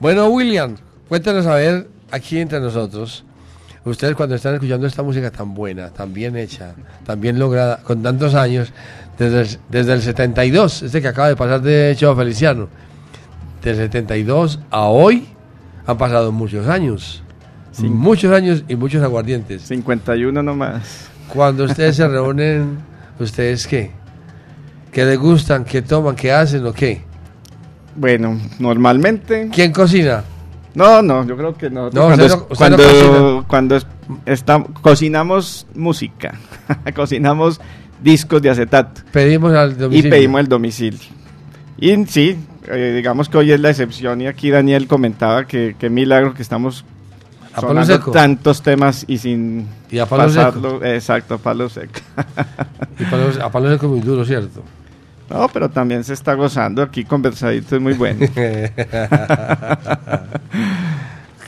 Bueno, 0.01 0.27
William, 0.27 0.77
cuéntanos 1.09 1.47
a 1.47 1.55
ver 1.55 1.89
aquí 2.11 2.41
entre 2.41 2.59
nosotros. 2.59 3.25
Ustedes 3.85 4.17
cuando 4.17 4.35
están 4.35 4.55
escuchando 4.55 4.89
esta 4.89 5.05
música 5.05 5.31
tan 5.31 5.55
buena, 5.55 5.91
tan 5.91 6.13
bien 6.13 6.37
hecha, 6.37 6.75
tan 7.07 7.21
bien 7.21 7.39
lograda, 7.39 7.81
con 7.85 8.03
tantos 8.03 8.35
años, 8.35 8.73
desde 9.19 9.43
el, 9.43 9.59
desde 9.69 9.93
el 9.93 10.03
72, 10.03 10.83
este 10.83 11.01
que 11.01 11.07
acaba 11.07 11.29
de 11.29 11.37
pasar 11.37 11.63
de 11.63 11.95
Chavo 11.97 12.17
Feliciano, 12.17 12.69
del 13.63 13.77
72 13.77 14.59
a 14.71 14.87
hoy 14.87 15.29
han 15.87 15.97
pasado 15.97 16.33
muchos 16.33 16.67
años. 16.67 17.23
Muchos 17.79 18.33
años 18.33 18.65
y 18.67 18.75
muchos 18.75 19.01
aguardientes. 19.03 19.63
51 19.63 20.43
nomás. 20.43 21.09
Cuando 21.29 21.65
ustedes 21.65 21.97
se 21.97 22.07
reúnen, 22.07 22.92
¿ustedes 23.23 23.67
qué? 23.67 23.91
¿Qué 24.93 25.05
les 25.05 25.19
gustan? 25.19 25.65
¿Qué 25.65 25.81
toman? 25.83 26.15
¿Qué 26.17 26.33
hacen 26.33 26.67
o 26.67 26.73
qué? 26.73 27.03
Bueno, 27.97 28.39
normalmente. 28.59 29.49
¿Quién 29.53 29.73
cocina? 29.73 30.25
No, 30.75 31.03
no, 31.03 31.27
yo 31.27 31.37
creo 31.37 31.55
que 31.55 31.69
no. 31.71 31.91
No, 31.91 32.07
cuando 32.07 32.29
no- 32.29 32.47
cuando, 32.49 32.79
no 32.79 33.45
cuando 33.49 33.79
está- 34.27 34.65
cocinamos 34.81 35.67
música, 35.75 36.35
cocinamos 36.95 37.61
discos 38.03 38.41
de 38.43 38.51
acetato. 38.51 39.03
Pedimos 39.13 39.53
al 39.55 39.73
Y 39.73 39.75
domicilio. 39.75 40.11
pedimos 40.11 40.41
el 40.41 40.49
domicilio. 40.49 41.01
Y 41.79 42.05
sí, 42.07 42.39
eh, 42.69 42.93
digamos 42.97 43.29
que 43.29 43.39
hoy 43.39 43.53
es 43.53 43.61
la 43.61 43.71
excepción 43.71 44.21
y 44.23 44.27
aquí 44.27 44.51
Daniel 44.51 44.87
comentaba 44.87 45.47
que, 45.47 45.77
que 45.79 45.91
milagro 45.91 46.33
que 46.35 46.43
estamos 46.43 46.85
A 47.55 47.61
palo 47.61 47.85
seco. 47.85 48.11
tantos 48.13 48.63
temas 48.63 49.05
y 49.09 49.19
sin 49.19 49.67
Y 49.91 49.99
a 49.99 50.07
palo 50.07 50.25
pasarlo. 50.25 50.85
Exacto, 50.85 51.35
a 51.35 51.39
palo 51.39 51.69
seco. 51.69 52.01
Y 52.99 53.05
palos- 53.05 53.39
a 53.39 53.51
palos 53.51 53.73
secos 53.73 53.91
muy 53.91 54.01
duro, 54.01 54.25
¿cierto? 54.25 54.63
No, 55.31 55.49
pero 55.49 55.69
también 55.71 56.05
se 56.05 56.13
está 56.13 56.35
gozando 56.35 56.83
aquí 56.83 57.05
conversadito, 57.05 57.77
es 57.77 57.83
muy 57.83 57.95
bueno. 57.95 58.27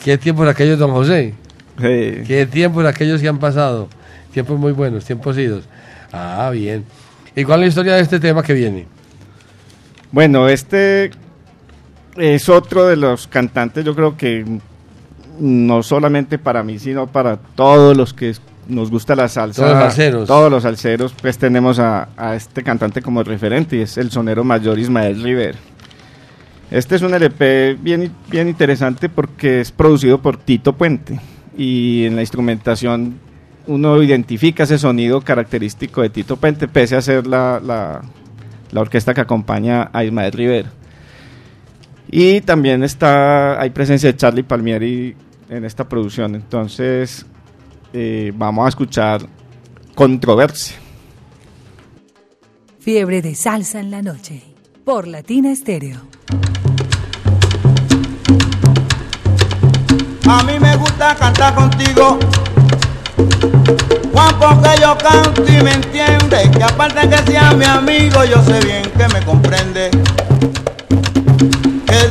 ¿Qué 0.05 0.19
tiempos 0.19 0.49
aquellos, 0.49 0.79
don 0.79 0.91
José? 0.93 1.35
Sí. 1.79 2.23
Qué 2.27 2.47
tiempos 2.51 2.85
aquellos 2.87 3.21
que 3.21 3.29
han 3.29 3.39
pasado. 3.39 3.89
Tiempos 4.33 4.59
muy 4.59 4.73
buenos, 4.73 5.05
tiempos 5.05 5.37
idos. 5.39 5.65
Ah, 6.13 6.51
bien. 6.53 6.85
¿Y 7.37 7.45
cuál 7.45 7.61
es 7.61 7.65
la 7.65 7.69
historia 7.69 7.95
de 7.95 8.01
este 8.03 8.21
tema 8.21 8.43
que 8.43 8.53
viene? 8.53 8.87
Bueno, 10.13 10.49
este 10.49 11.11
es 12.17 12.49
otro 12.49 12.87
de 12.87 12.97
los 12.97 13.27
cantantes, 13.27 13.85
yo 13.85 13.95
creo 13.95 14.17
que 14.17 14.45
no 15.39 15.83
solamente 15.83 16.39
para 16.39 16.63
mí, 16.63 16.79
sino 16.79 17.07
para 17.07 17.37
todos 17.37 17.97
los 17.97 18.15
que 18.15 18.35
nos 18.69 18.91
gusta 18.91 19.15
la 19.15 19.29
salsa. 19.29 19.63
Todos 19.63 19.75
los 19.75 19.83
salseros. 19.83 20.29
Todos 20.29 20.51
los 20.51 20.63
salseros, 20.63 21.15
pues 21.21 21.39
tenemos 21.39 21.79
a, 21.79 22.09
a 22.17 22.35
este 22.35 22.63
cantante 22.63 23.03
como 23.03 23.23
referente 23.23 23.77
y 23.77 23.81
es 23.81 23.99
el 23.99 24.11
sonero 24.11 24.45
mayor 24.45 24.79
Ismael 24.79 25.23
River. 25.23 25.57
Este 26.71 26.97
es 26.97 27.03
un 27.03 27.15
LP 27.15 27.77
bien, 27.81 28.11
bien 28.31 28.49
interesante 28.49 29.09
porque 29.09 29.61
es 29.61 29.71
producido 29.71 30.21
por 30.21 30.39
Tito 30.39 30.73
Puente 30.73 31.21
y 31.57 32.05
en 32.05 32.17
la 32.17 32.23
instrumentación 32.23 33.21
uno 33.67 34.03
identifica 34.03 34.65
ese 34.65 34.79
sonido 34.79 35.21
característico 35.21 36.03
de 36.03 36.11
Tito 36.11 36.37
Puente 36.37 36.67
pese 36.69 36.97
a 36.97 37.03
ser 37.03 37.27
la, 37.27 37.61
la, 37.65 38.03
la 38.73 38.81
orquesta 38.81 39.15
que 39.15 39.21
acompaña 39.21 39.91
a 39.93 40.05
Ismael 40.05 40.33
Rivera. 40.33 40.71
Y 42.11 42.41
también 42.43 42.83
está, 42.83 43.61
hay 43.61 43.71
presencia 43.71 44.11
de 44.11 44.17
Charlie 44.17 44.43
Palmieri 44.43 45.17
en 45.49 45.65
esta 45.65 45.89
producción. 45.89 46.35
Entonces, 46.35 47.27
eh, 47.93 48.33
vamos 48.35 48.67
a 48.67 48.69
escuchar 48.69 49.27
Controversia. 49.95 50.77
Fiebre 52.81 53.23
de 53.23 53.35
salsa 53.35 53.81
en 53.81 53.91
la 53.91 54.03
noche. 54.03 54.43
Por 54.85 55.07
Latina 55.07 55.51
Estéreo. 55.51 56.01
A 60.29 60.43
mí 60.43 60.59
me 60.59 60.77
gusta 60.77 61.15
cantar 61.15 61.55
contigo. 61.55 62.19
Juan, 64.13 64.39
porque 64.39 64.81
yo 64.81 64.97
canto 64.99 65.43
y 65.47 65.63
me 65.63 65.73
entiende. 65.73 66.51
Que 66.57 66.63
aparte 66.63 67.09
que 67.09 67.19
sea 67.31 67.53
mi 67.53 67.65
amigo, 67.65 68.25
yo 68.25 68.43
sé 68.43 68.61
bien 68.61 68.83
que 68.97 69.09
me 69.15 69.25
comprende. 69.25 69.91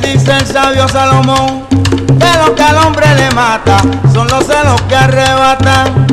Que 0.00 0.08
dice 0.08 0.32
el 0.36 0.44
sabio 0.44 0.88
Salomón, 0.88 1.66
que 1.68 2.38
lo 2.38 2.52
que 2.56 2.62
al 2.64 2.76
hombre 2.78 3.06
le 3.14 3.30
mata 3.30 3.76
son 4.12 4.26
los 4.26 4.44
celos 4.44 4.80
que 4.88 4.96
arrebatan 4.96 6.06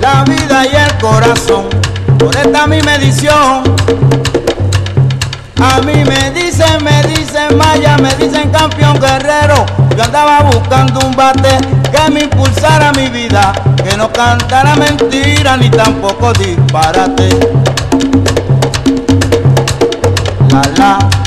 la 0.00 0.24
vida 0.24 0.66
y 0.66 0.74
el 0.74 0.98
corazón. 0.98 1.68
Por 2.18 2.34
esta 2.36 2.66
mi 2.66 2.80
medición. 2.82 3.62
A 5.62 5.80
mí 5.82 6.02
me 6.04 6.30
dicen, 6.32 6.82
me 6.82 7.02
dicen 7.04 7.56
Maya, 7.56 7.96
me 7.98 8.12
dicen 8.16 8.50
campeón 8.50 8.98
guerrero. 8.98 9.64
Yo 9.96 10.02
andaba 10.02 10.40
buscando 10.42 10.98
un 11.00 11.14
bate 11.14 11.58
que 11.92 12.10
me 12.10 12.24
impulsara 12.24 12.90
mi 12.94 13.08
vida, 13.10 13.52
que 13.84 13.96
no 13.96 14.10
cantara 14.10 14.74
mentira 14.74 15.56
ni 15.56 15.70
tampoco 15.70 16.32
disparate. 16.32 17.28
La 20.50 20.62
la, 20.76 21.17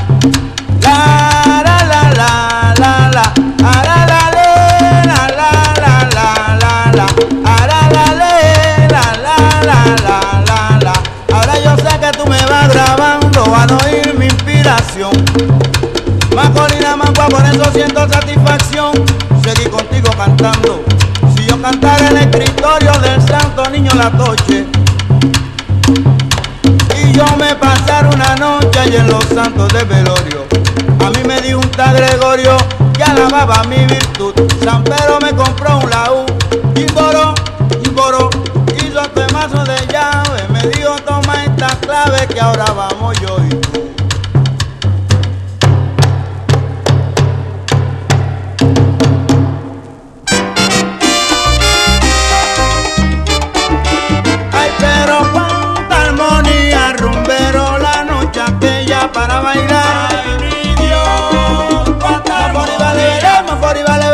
Macorina 16.36 16.96
Mangua, 16.96 17.28
por 17.28 17.46
eso 17.46 17.72
siento 17.74 18.08
satisfacción. 18.08 18.92
Seguí 19.44 19.70
contigo 19.70 20.10
cantando. 20.16 20.84
Si 21.36 21.46
yo 21.46 21.62
cantara 21.62 22.10
en 22.10 22.18
el 22.18 22.24
escritorio 22.24 22.92
del 23.00 23.22
santo 23.28 23.70
niño 23.70 23.92
la 23.96 24.10
toche. 24.12 24.66
Y 27.04 27.12
yo 27.12 27.26
me 27.38 27.56
pasara 27.56 28.10
una 28.10 28.36
noche 28.36 28.80
allí 28.80 28.96
en 28.96 29.08
los 29.08 29.26
santos 29.26 29.74
de 29.74 29.84
velorio. 29.84 30.61
A 31.04 31.10
mí 31.10 31.24
me 31.28 31.42
dijo 31.42 31.60
un 31.60 31.72
tal 31.72 31.96
Gregorio 31.96 32.58
que 32.94 33.04
alababa 33.04 33.64
mi 33.64 33.84
virtud. 33.86 34.34
San 34.64 34.84
Pedro 34.84 35.20
me 35.22 35.36
compró 35.36 35.80
un 35.80 35.90
laúd. 35.90 36.32
Jimboro, 36.76 37.34
jimboro, 37.84 38.30
hizo 38.78 39.02
temazo 39.10 39.64
de 39.64 39.88
llave. 39.88 40.48
Me 40.50 40.62
dijo 40.70 40.96
toma 41.06 41.44
esta 41.46 41.70
clave 41.80 42.28
que 42.28 42.40
ahora 42.40 42.66
vamos 42.66 43.20
yo 43.20 43.41
Mafori, 63.72 63.84
vale, 63.84 64.11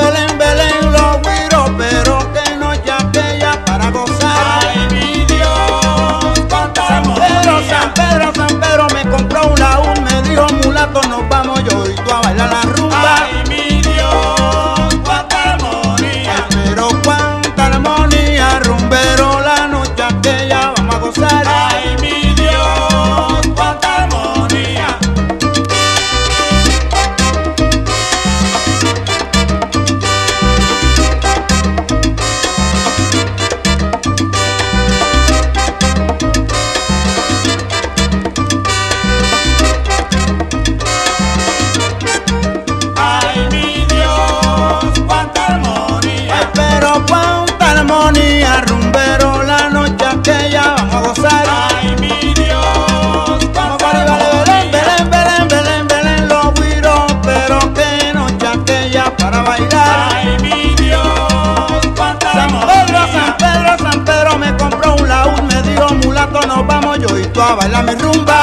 yo 67.57 67.67
y 67.67 67.71
tú 67.71 67.75
a 67.75 67.79
bailar 67.79 67.85
mi 67.85 67.95
rumba. 68.01 68.36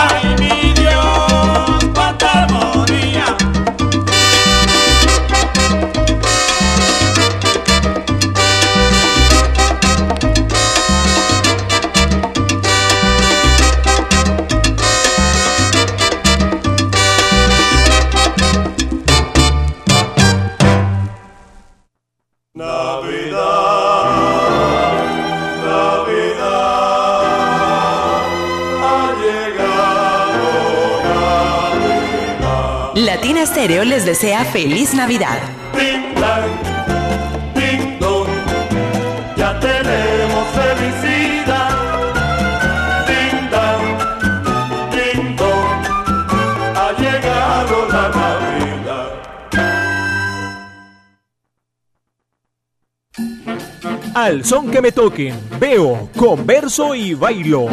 Les 34.04 34.20
desea 34.20 34.44
feliz 34.44 34.92
Navidad. 34.94 35.38
Ding, 35.72 36.14
dang, 36.14 36.50
ding, 37.54 37.98
dong, 37.98 38.28
ya 39.36 39.58
tenemos 39.60 40.46
felicidad. 40.52 41.70
Ding, 43.06 43.50
dang, 43.50 43.84
ding, 44.90 45.36
dong, 45.36 45.84
ha 46.76 46.92
llegado 46.98 47.86
la 47.88 48.08
Navidad. 48.20 49.08
Al 54.14 54.44
son 54.44 54.70
que 54.70 54.82
me 54.82 54.92
toquen, 54.92 55.34
veo, 55.58 56.10
converso 56.16 56.94
y 56.94 57.14
bailo. 57.14 57.68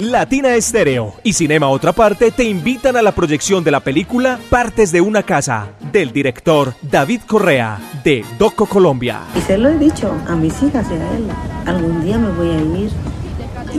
Latina 0.00 0.54
Estéreo 0.54 1.14
y 1.22 1.32
Cinema 1.32 1.68
Otra 1.68 1.92
Parte 1.94 2.30
te 2.30 2.44
invitan 2.44 2.96
a 2.96 3.02
la 3.02 3.12
proyección 3.12 3.64
de 3.64 3.70
la 3.70 3.80
película 3.80 4.38
Partes 4.50 4.92
de 4.92 5.00
una 5.00 5.22
casa 5.22 5.68
del 5.90 6.12
director 6.12 6.74
David 6.82 7.22
Correa 7.26 7.78
de 8.04 8.22
Doco 8.38 8.66
Colombia. 8.66 9.22
Y 9.34 9.40
se 9.40 9.56
lo 9.56 9.70
he 9.70 9.78
dicho 9.78 10.14
a 10.28 10.36
mis 10.36 10.62
hijas 10.62 10.86
y 10.90 10.94
a 10.94 11.16
él. 11.16 11.26
Algún 11.64 12.04
día 12.04 12.18
me 12.18 12.30
voy 12.30 12.50
a 12.50 12.60
ir 12.78 12.90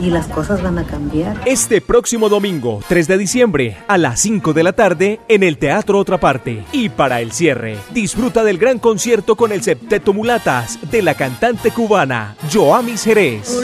y 0.02 0.10
las 0.10 0.26
cosas 0.26 0.60
van 0.60 0.78
a 0.78 0.84
cambiar. 0.84 1.40
Este 1.44 1.80
próximo 1.80 2.28
domingo, 2.28 2.80
3 2.88 3.06
de 3.06 3.18
diciembre, 3.18 3.76
a 3.86 3.96
las 3.96 4.18
5 4.20 4.52
de 4.52 4.62
la 4.64 4.72
tarde, 4.72 5.20
en 5.28 5.44
el 5.44 5.56
Teatro 5.56 6.00
Otra 6.00 6.18
Parte. 6.18 6.64
Y 6.72 6.88
para 6.88 7.20
el 7.20 7.30
cierre, 7.30 7.78
disfruta 7.92 8.42
del 8.42 8.58
gran 8.58 8.80
concierto 8.80 9.36
con 9.36 9.52
el 9.52 9.62
Septeto 9.62 10.12
Mulatas 10.12 10.80
de 10.90 11.00
la 11.00 11.14
cantante 11.14 11.70
cubana 11.70 12.36
Joamis 12.52 13.04
Jerez. 13.04 13.60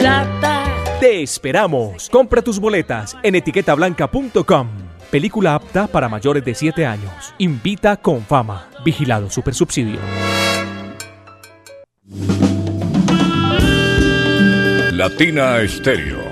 Te 0.99 1.21
esperamos. 1.21 2.09
Compra 2.09 2.41
tus 2.41 2.57
boletas 2.57 3.17
en 3.21 3.35
etiquetablanca.com. 3.35 4.67
Película 5.11 5.55
apta 5.55 5.87
para 5.87 6.07
mayores 6.07 6.45
de 6.45 6.55
7 6.55 6.85
años. 6.85 7.33
Invita 7.37 7.97
con 7.97 8.21
fama. 8.21 8.69
Vigilado 8.83 9.29
Supersubsidio. 9.29 9.99
Latina 14.93 15.59
Estéreo. 15.59 16.23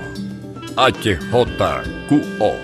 HJQO. 0.76 2.54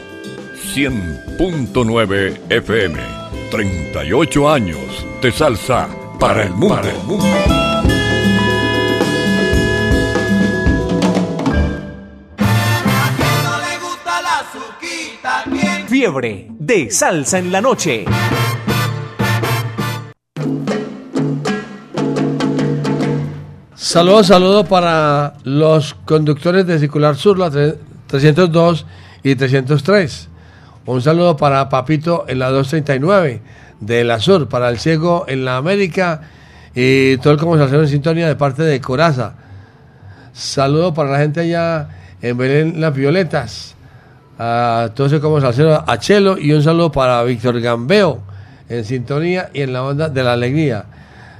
100.9 0.75 2.39
FM. 2.49 2.99
38 3.51 4.49
años 4.49 5.07
de 5.21 5.31
salsa 5.31 5.89
para 6.19 6.45
el 6.45 6.51
mundo. 6.53 6.77
Para 6.77 6.91
el 6.91 7.03
mundo. 7.03 7.80
Fiebre 15.91 16.47
de 16.61 16.89
salsa 16.89 17.41
en 17.41 17.51
la 17.51 17.61
noche. 17.61 18.05
Saludos, 23.75 24.27
saludos 24.27 24.67
para 24.69 25.35
los 25.45 25.95
conductores 26.05 26.67
de 26.67 26.79
Circular 26.79 27.17
Sur, 27.17 27.39
la 27.39 27.51
tre- 27.51 27.77
302 28.09 28.87
y 29.23 29.35
303. 29.37 30.29
Un 30.87 31.01
saludo 31.03 31.37
para 31.37 31.69
Papito 31.69 32.25
en 32.29 32.39
la 32.41 32.51
239 32.51 33.41
de 33.81 34.05
la 34.05 34.19
Sur, 34.21 34.49
para 34.49 34.69
el 34.69 34.79
Ciego 34.79 35.25
en 35.29 35.45
la 35.45 35.57
América 35.57 36.21
y 36.75 37.17
todo 37.19 37.33
el 37.33 37.39
conversación 37.39 37.83
en 37.83 37.89
sintonía 37.89 38.29
de 38.29 38.37
parte 38.37 38.63
de 38.63 38.81
Coraza. 38.81 39.35
Saludo 40.33 40.93
para 40.93 41.11
la 41.11 41.19
gente 41.19 41.41
allá 41.41 41.89
en 42.23 42.37
Belén 42.37 42.81
Las 42.81 42.95
Violetas, 42.95 43.75
a 44.43 44.89
el 44.97 45.21
como 45.21 45.39
salsero, 45.39 45.85
a 45.87 45.99
Chelo 45.99 46.39
y 46.39 46.53
un 46.53 46.63
saludo 46.63 46.91
para 46.91 47.23
Víctor 47.25 47.61
Gambeo 47.61 48.23
en 48.71 48.87
sintonía 48.87 49.51
y 49.53 49.61
en 49.61 49.75
la 49.75 49.85
onda 49.85 50.09
de 50.09 50.25
la 50.25 50.33
alegría. 50.33 50.87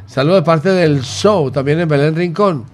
Saludo 0.07 0.35
de 0.35 0.43
parte 0.43 0.69
del 0.69 1.01
show, 1.01 1.51
también 1.51 1.81
en 1.81 1.89
Belén 1.89 2.15
Rincón. 2.15 2.67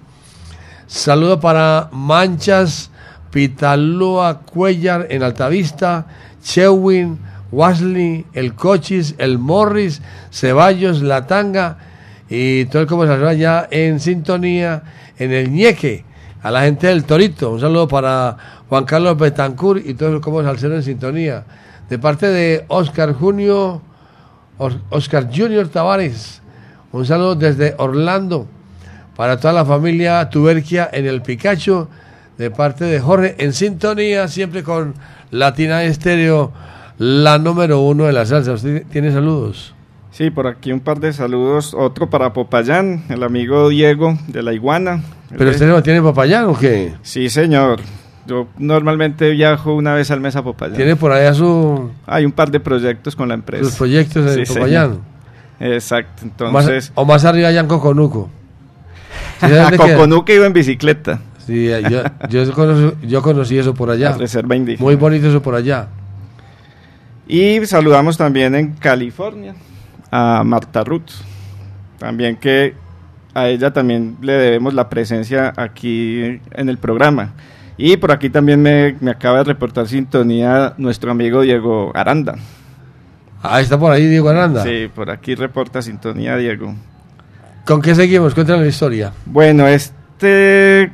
Saludo 0.85 1.39
para 1.39 1.87
Manchas, 1.93 2.91
Pitalúa, 3.31 4.41
Cuellar 4.41 5.07
en 5.09 5.23
Altavista, 5.23 6.05
Chewin, 6.43 7.19
Wasley, 7.49 8.25
El 8.33 8.53
Cochis, 8.53 9.15
El 9.19 9.37
Morris, 9.39 10.01
Ceballos, 10.29 11.01
La 11.01 11.25
Tanga 11.25 11.77
y 12.29 12.65
todo 12.65 12.81
el 12.81 12.87
conversación 12.89 13.29
allá 13.29 13.69
en 13.71 14.01
sintonía 14.01 14.83
en 15.17 15.31
el 15.31 15.53
Ñeque. 15.53 16.03
A 16.43 16.51
la 16.51 16.61
gente 16.61 16.87
del 16.87 17.05
Torito, 17.05 17.51
un 17.51 17.59
saludo 17.59 17.87
para 17.87 18.56
Juan 18.69 18.85
Carlos 18.85 19.17
Betancourt 19.17 19.85
y 19.85 19.93
todo 19.93 20.13
el 20.15 20.21
como 20.21 20.43
salsero 20.43 20.75
en 20.75 20.83
sintonía. 20.83 21.45
De 21.89 21.97
parte 21.99 22.27
de 22.27 22.65
Oscar 22.67 23.13
Junio, 23.13 23.81
Os- 24.57 24.77
Oscar 24.89 25.29
Junior 25.33 25.67
Tavares, 25.69 26.41
un 26.91 27.05
saludo 27.05 27.35
desde 27.35 27.75
Orlando 27.77 28.47
para 29.15 29.39
toda 29.39 29.53
la 29.53 29.65
familia 29.65 30.29
Tuberquia 30.29 30.89
en 30.91 31.05
el 31.05 31.21
Picacho, 31.21 31.87
de 32.37 32.51
parte 32.51 32.85
de 32.85 32.99
Jorge, 32.99 33.35
en 33.39 33.51
sintonía, 33.53 34.27
siempre 34.27 34.61
con 34.63 34.93
Latina 35.31 35.83
Estéreo, 35.83 36.51
la 36.99 37.37
número 37.39 37.79
uno 37.81 38.03
de 38.05 38.13
la 38.13 38.25
salsa. 38.25 38.53
¿Usted 38.53 38.85
tiene 38.91 39.11
saludos? 39.11 39.73
Sí, 40.11 40.29
por 40.29 40.45
aquí 40.47 40.71
un 40.71 40.79
par 40.79 40.99
de 40.99 41.13
saludos. 41.13 41.73
Otro 41.73 42.09
para 42.09 42.33
Popayán, 42.33 43.03
el 43.09 43.23
amigo 43.23 43.69
Diego 43.69 44.17
de 44.27 44.43
la 44.43 44.53
Iguana. 44.53 45.01
¿Pero 45.35 45.49
usted 45.51 45.67
no 45.67 45.81
tiene 45.83 46.01
Popayán 46.01 46.45
o 46.45 46.57
qué? 46.57 46.93
Sí, 47.01 47.29
señor. 47.29 47.79
Yo 48.27 48.47
normalmente 48.57 49.29
viajo 49.31 49.73
una 49.73 49.93
vez 49.93 50.11
al 50.11 50.19
mes 50.19 50.35
a 50.35 50.43
Popayán. 50.43 50.75
¿Tiene 50.75 50.95
por 50.95 51.11
allá 51.11 51.33
su, 51.33 51.91
Hay 52.05 52.25
un 52.25 52.31
par 52.31 52.51
de 52.51 52.59
proyectos 52.59 53.15
con 53.15 53.29
la 53.29 53.33
empresa. 53.35 53.63
sus 53.63 53.75
proyectos 53.75 54.35
en 54.35 54.45
Sí, 54.45 54.53
Popayán? 54.53 54.89
señor. 55.59 55.75
Exacto, 55.75 56.23
entonces... 56.23 56.91
o 56.93 57.05
más 57.05 57.25
arriba 57.25 57.47
allá 57.47 57.61
en 57.61 57.67
Coconuco. 57.67 58.29
¿Sí 59.39 59.45
a? 59.53 59.71
Coconuque 59.75 60.35
iba 60.35 60.45
en 60.45 60.53
bicicleta. 60.53 61.21
Sí, 61.45 61.69
yo, 61.89 62.03
yo, 62.29 62.51
conocí, 62.53 62.97
yo 63.07 63.21
conocí 63.21 63.57
eso 63.57 63.73
por 63.73 63.89
allá. 63.89 64.11
La 64.11 64.17
reserva 64.17 64.55
indígena. 64.55 64.83
Muy 64.83 64.95
bonito 64.95 65.27
eso 65.29 65.41
por 65.41 65.55
allá. 65.55 65.87
Y 67.27 67.65
saludamos 67.65 68.17
también 68.17 68.53
en 68.55 68.73
California 68.73 69.55
a 70.11 70.43
Marta 70.45 70.83
Ruth. 70.83 71.11
También 71.97 72.35
que 72.35 72.73
a 73.33 73.47
ella 73.47 73.71
también 73.71 74.17
le 74.21 74.33
debemos 74.33 74.73
la 74.73 74.89
presencia 74.89 75.53
aquí 75.55 76.39
en 76.51 76.69
el 76.69 76.77
programa. 76.77 77.33
Y 77.77 77.97
por 77.97 78.11
aquí 78.11 78.29
también 78.29 78.61
me, 78.61 78.95
me 78.99 79.11
acaba 79.11 79.39
de 79.39 79.43
reportar 79.45 79.87
sintonía 79.87 80.73
nuestro 80.77 81.11
amigo 81.11 81.41
Diego 81.41 81.91
Aranda. 81.93 82.35
Ah, 83.43 83.61
está 83.61 83.77
por 83.77 83.91
ahí 83.91 84.07
Diego 84.07 84.29
Aranda. 84.29 84.63
Sí, 84.63 84.89
por 84.93 85.11
aquí 85.11 85.35
reporta 85.35 85.81
sintonía 85.81 86.35
Diego. 86.37 86.73
¿Con 87.65 87.81
qué 87.81 87.93
seguimos? 87.93 88.33
Cuéntanos 88.33 88.61
la 88.61 88.67
historia. 88.67 89.13
Bueno, 89.25 89.67
este, 89.67 90.91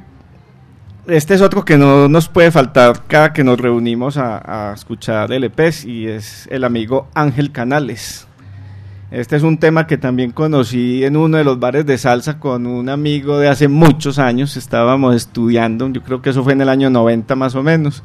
este 1.08 1.34
es 1.36 1.42
otro 1.42 1.64
que 1.64 1.78
no 1.78 2.10
nos 2.10 2.28
puede 2.28 2.52
faltar 2.52 3.04
cada 3.08 3.32
que 3.32 3.44
nos 3.44 3.60
reunimos 3.60 4.18
a, 4.18 4.72
a 4.72 4.74
escuchar 4.74 5.32
LPs 5.32 5.86
y 5.86 6.08
es 6.08 6.48
el 6.52 6.64
amigo 6.64 7.08
Ángel 7.14 7.52
Canales. 7.52 8.28
Este 9.14 9.36
es 9.36 9.44
un 9.44 9.60
tema 9.60 9.86
que 9.86 10.00
también 10.00 10.32
conocí 10.32 11.06
en 11.06 11.16
uno 11.16 11.38
de 11.38 11.44
los 11.44 11.60
bares 11.60 11.86
de 11.86 12.00
salsa 12.00 12.40
con 12.40 12.66
un 12.66 12.90
amigo 12.90 13.38
de 13.38 13.48
hace 13.48 13.68
muchos 13.68 14.18
años. 14.18 14.58
Estábamos 14.58 15.16
estudiando, 15.16 15.88
yo 15.90 16.02
creo 16.02 16.24
que 16.24 16.32
eso 16.32 16.44
fue 16.44 16.54
en 16.54 16.62
el 16.62 16.70
año 16.70 16.90
90 16.90 17.36
más 17.36 17.54
o 17.54 17.62
menos. 17.62 18.04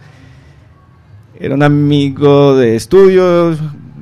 Era 1.40 1.54
un 1.54 1.62
amigo 1.62 2.54
de 2.56 2.76
estudios, 2.76 3.59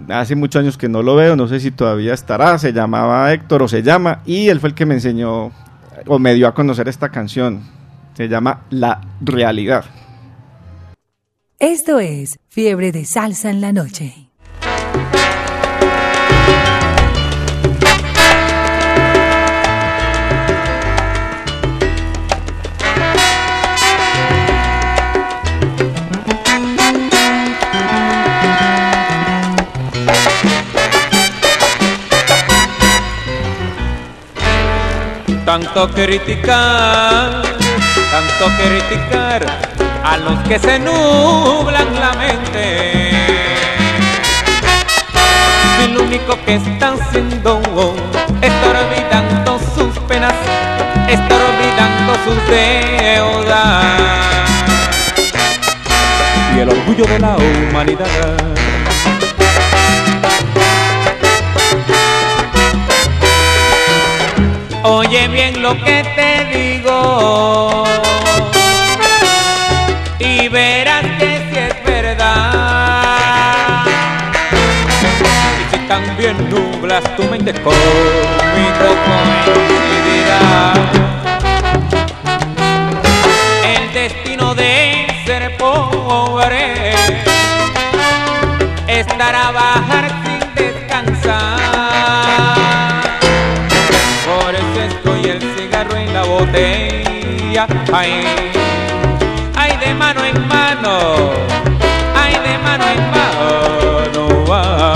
hace 0.08 0.34
muchos 0.34 0.58
años 0.58 0.76
que 0.76 0.88
no 0.88 1.00
lo 1.00 1.14
veo, 1.14 1.36
no 1.36 1.46
sé 1.46 1.60
si 1.60 1.70
todavía 1.70 2.12
estará, 2.12 2.58
se 2.58 2.72
llamaba 2.72 3.32
Héctor 3.32 3.62
o 3.62 3.68
se 3.68 3.84
llama, 3.84 4.22
y 4.26 4.48
él 4.48 4.58
fue 4.58 4.70
el 4.70 4.74
que 4.74 4.84
me 4.84 4.94
enseñó 4.94 5.52
o 6.08 6.18
me 6.18 6.34
dio 6.34 6.48
a 6.48 6.54
conocer 6.54 6.88
esta 6.88 7.10
canción. 7.10 7.62
Se 8.14 8.26
llama 8.26 8.62
La 8.70 9.00
Realidad. 9.20 9.84
Esto 11.60 12.00
es 12.00 12.40
Fiebre 12.48 12.90
de 12.90 13.04
Salsa 13.04 13.48
en 13.48 13.60
la 13.60 13.72
Noche. 13.72 14.25
Tanto 35.76 35.94
criticar, 35.94 37.42
tanto 38.10 38.46
criticar 38.56 39.44
a 40.02 40.16
los 40.16 40.38
que 40.48 40.58
se 40.58 40.78
nublan 40.78 41.94
la 42.00 42.14
mente. 42.14 43.10
Si 45.76 45.92
lo 45.92 46.02
único 46.02 46.42
que 46.46 46.54
están 46.54 46.98
haciendo 46.98 47.60
es 48.40 48.52
olvidando 48.64 49.60
sus 49.74 49.98
penas, 50.08 50.32
está 51.08 51.34
olvidando 51.34 52.14
sus 52.24 52.48
deudas 52.48 53.84
y 56.56 56.58
el 56.58 56.70
orgullo 56.70 57.04
de 57.04 57.18
la 57.18 57.36
humanidad. 57.36 58.06
Oye 64.82 65.28
bien 65.28 65.62
lo 65.62 65.74
que 65.82 66.04
te 66.16 66.44
digo 66.56 67.84
y 70.18 70.48
verás 70.48 71.04
que 71.18 71.48
si 71.50 71.58
es 71.58 71.84
verdad. 71.84 73.84
Y 75.60 75.74
si 75.74 75.78
también 75.86 76.36
nublas 76.50 77.04
tu 77.16 77.22
mente 77.24 77.52
conmigo 77.52 78.86
coincidirá. 79.46 80.72
El 83.64 83.92
destino 83.92 84.54
de 84.54 85.06
ser 85.26 85.56
pobre 85.56 85.96
pobre 86.06 86.94
es 88.86 89.06
Ay, 97.92 98.24
ay 99.56 99.76
de 99.78 99.94
mano 99.94 100.24
en 100.24 100.48
mano, 100.48 101.30
ay 102.14 102.32
de 102.44 102.58
mano 102.58 102.84
en 102.84 103.10
mano. 103.10 104.44
va, 104.44 104.94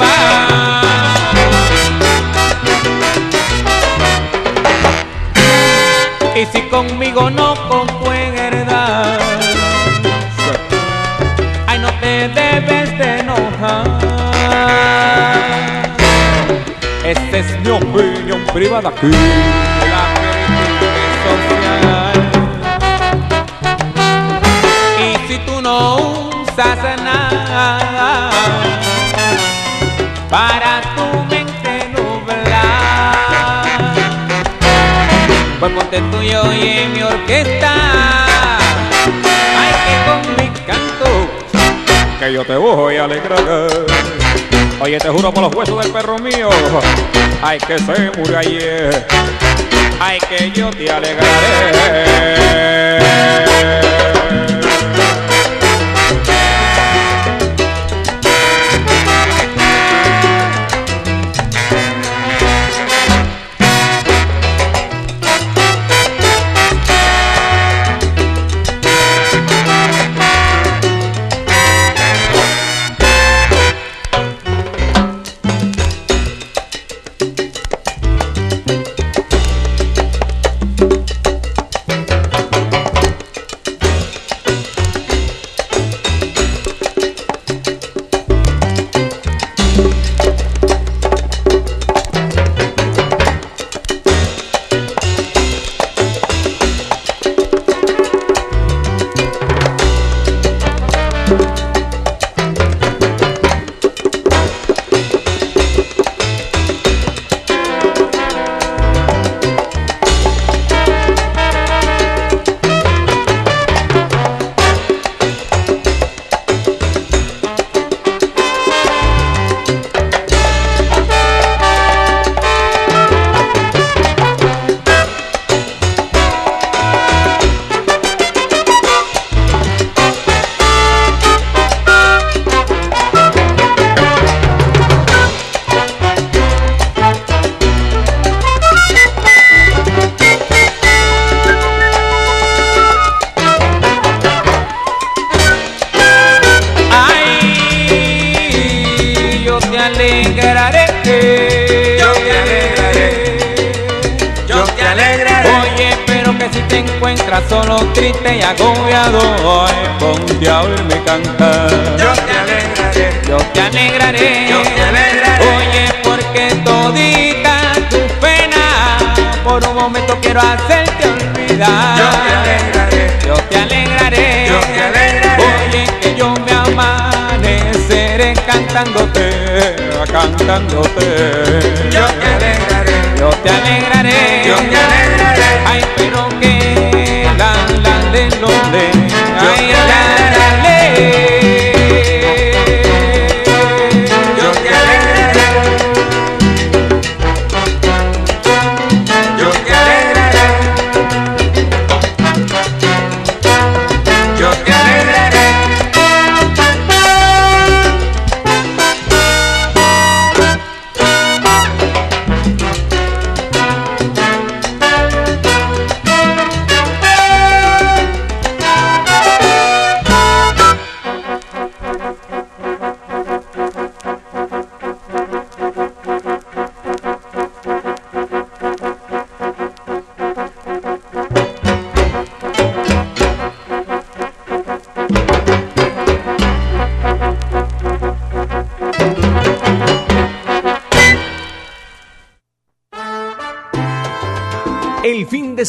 va. 0.00 0.82
Y 6.34 6.46
si 6.46 6.62
conmigo 6.62 7.30
no 7.30 7.54
opinión 17.92 18.40
privada 18.54 18.88
aquí, 18.88 19.10
la 19.92 20.04
social. 21.24 22.18
Y 24.98 25.28
si 25.28 25.38
tú 25.40 25.60
no 25.60 25.96
usas 25.96 26.78
nada 27.02 28.30
para 30.30 30.80
tu 30.96 31.06
mente 31.24 31.90
nublar, 31.92 33.66
pues 35.60 35.72
ponte 35.72 36.00
tú 36.10 36.22
y 36.22 36.34
oye 36.34 36.88
mi 36.94 37.02
orquesta. 37.02 37.74
Ay, 39.58 39.72
que 39.84 39.94
con 40.08 40.20
mi 40.36 40.48
canto 40.66 41.08
que 42.18 42.32
yo 42.32 42.44
te 42.44 42.56
voy 42.56 42.96
a 42.96 43.04
alegrar. 43.04 43.91
Oye, 44.82 44.98
te 44.98 45.08
juro 45.10 45.32
por 45.32 45.44
los 45.44 45.54
huesos 45.54 45.80
del 45.80 45.92
perro 45.92 46.18
mío, 46.18 46.50
ay 47.40 47.56
que 47.58 47.78
se 47.78 48.10
murió 48.18 48.36
ayer, 48.36 49.06
ay 50.00 50.18
que 50.28 50.50
yo 50.50 50.70
te 50.70 50.90
alegraré. 50.90 51.22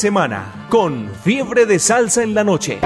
Semana 0.04 0.68
con 0.68 1.10
fiebre 1.24 1.66
de 1.66 1.80
salsa 1.80 2.24
en 2.24 2.34
la 2.34 2.44
noche. 2.44 2.78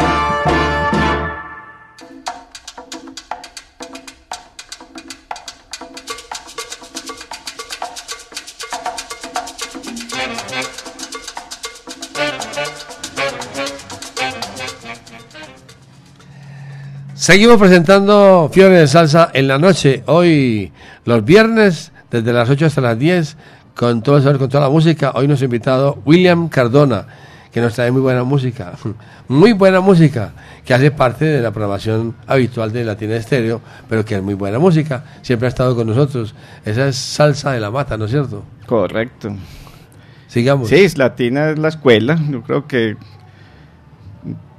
Seguimos 17.15 17.57
presentando 17.57 18.51
Fiebre 18.53 18.77
de 18.77 18.87
Salsa 18.87 19.31
en 19.33 19.47
la 19.47 19.57
noche. 19.57 20.03
Hoy, 20.05 20.71
los 21.03 21.25
viernes, 21.25 21.91
desde 22.11 22.31
las 22.31 22.47
8 22.47 22.67
hasta 22.67 22.81
las 22.81 22.99
10, 22.99 23.37
con 23.77 24.01
todo 24.01 24.17
el 24.17 24.23
saber, 24.23 24.39
con 24.39 24.49
toda 24.49 24.63
la 24.63 24.69
música. 24.69 25.11
Hoy 25.15 25.27
nos 25.27 25.41
ha 25.41 25.45
invitado 25.45 25.99
William 26.03 26.49
Cardona, 26.49 27.05
que 27.51 27.61
nos 27.61 27.75
trae 27.75 27.91
muy 27.91 28.01
buena 28.01 28.23
música, 28.23 28.73
muy 29.27 29.53
buena 29.53 29.79
música, 29.81 30.33
que 30.65 30.73
hace 30.73 30.91
parte 30.91 31.25
de 31.25 31.41
la 31.41 31.51
programación 31.51 32.15
habitual 32.25 32.73
de 32.73 32.83
Latina 32.83 33.15
Estéreo, 33.15 33.61
pero 33.87 34.03
que 34.03 34.15
es 34.15 34.23
muy 34.23 34.33
buena 34.33 34.57
música, 34.57 35.03
siempre 35.21 35.47
ha 35.47 35.49
estado 35.49 35.75
con 35.75 35.87
nosotros. 35.87 36.33
Esa 36.65 36.87
es 36.87 36.95
salsa 36.95 37.51
de 37.51 37.59
la 37.59 37.69
mata, 37.69 37.97
¿no 37.97 38.05
es 38.05 38.11
cierto? 38.11 38.43
Correcto. 38.65 39.35
Sigamos. 40.27 40.69
Sí, 40.69 40.75
es 40.75 40.97
Latina 40.97 41.51
es 41.51 41.59
la 41.59 41.69
escuela. 41.69 42.19
Yo 42.29 42.41
creo 42.41 42.67
que 42.67 42.97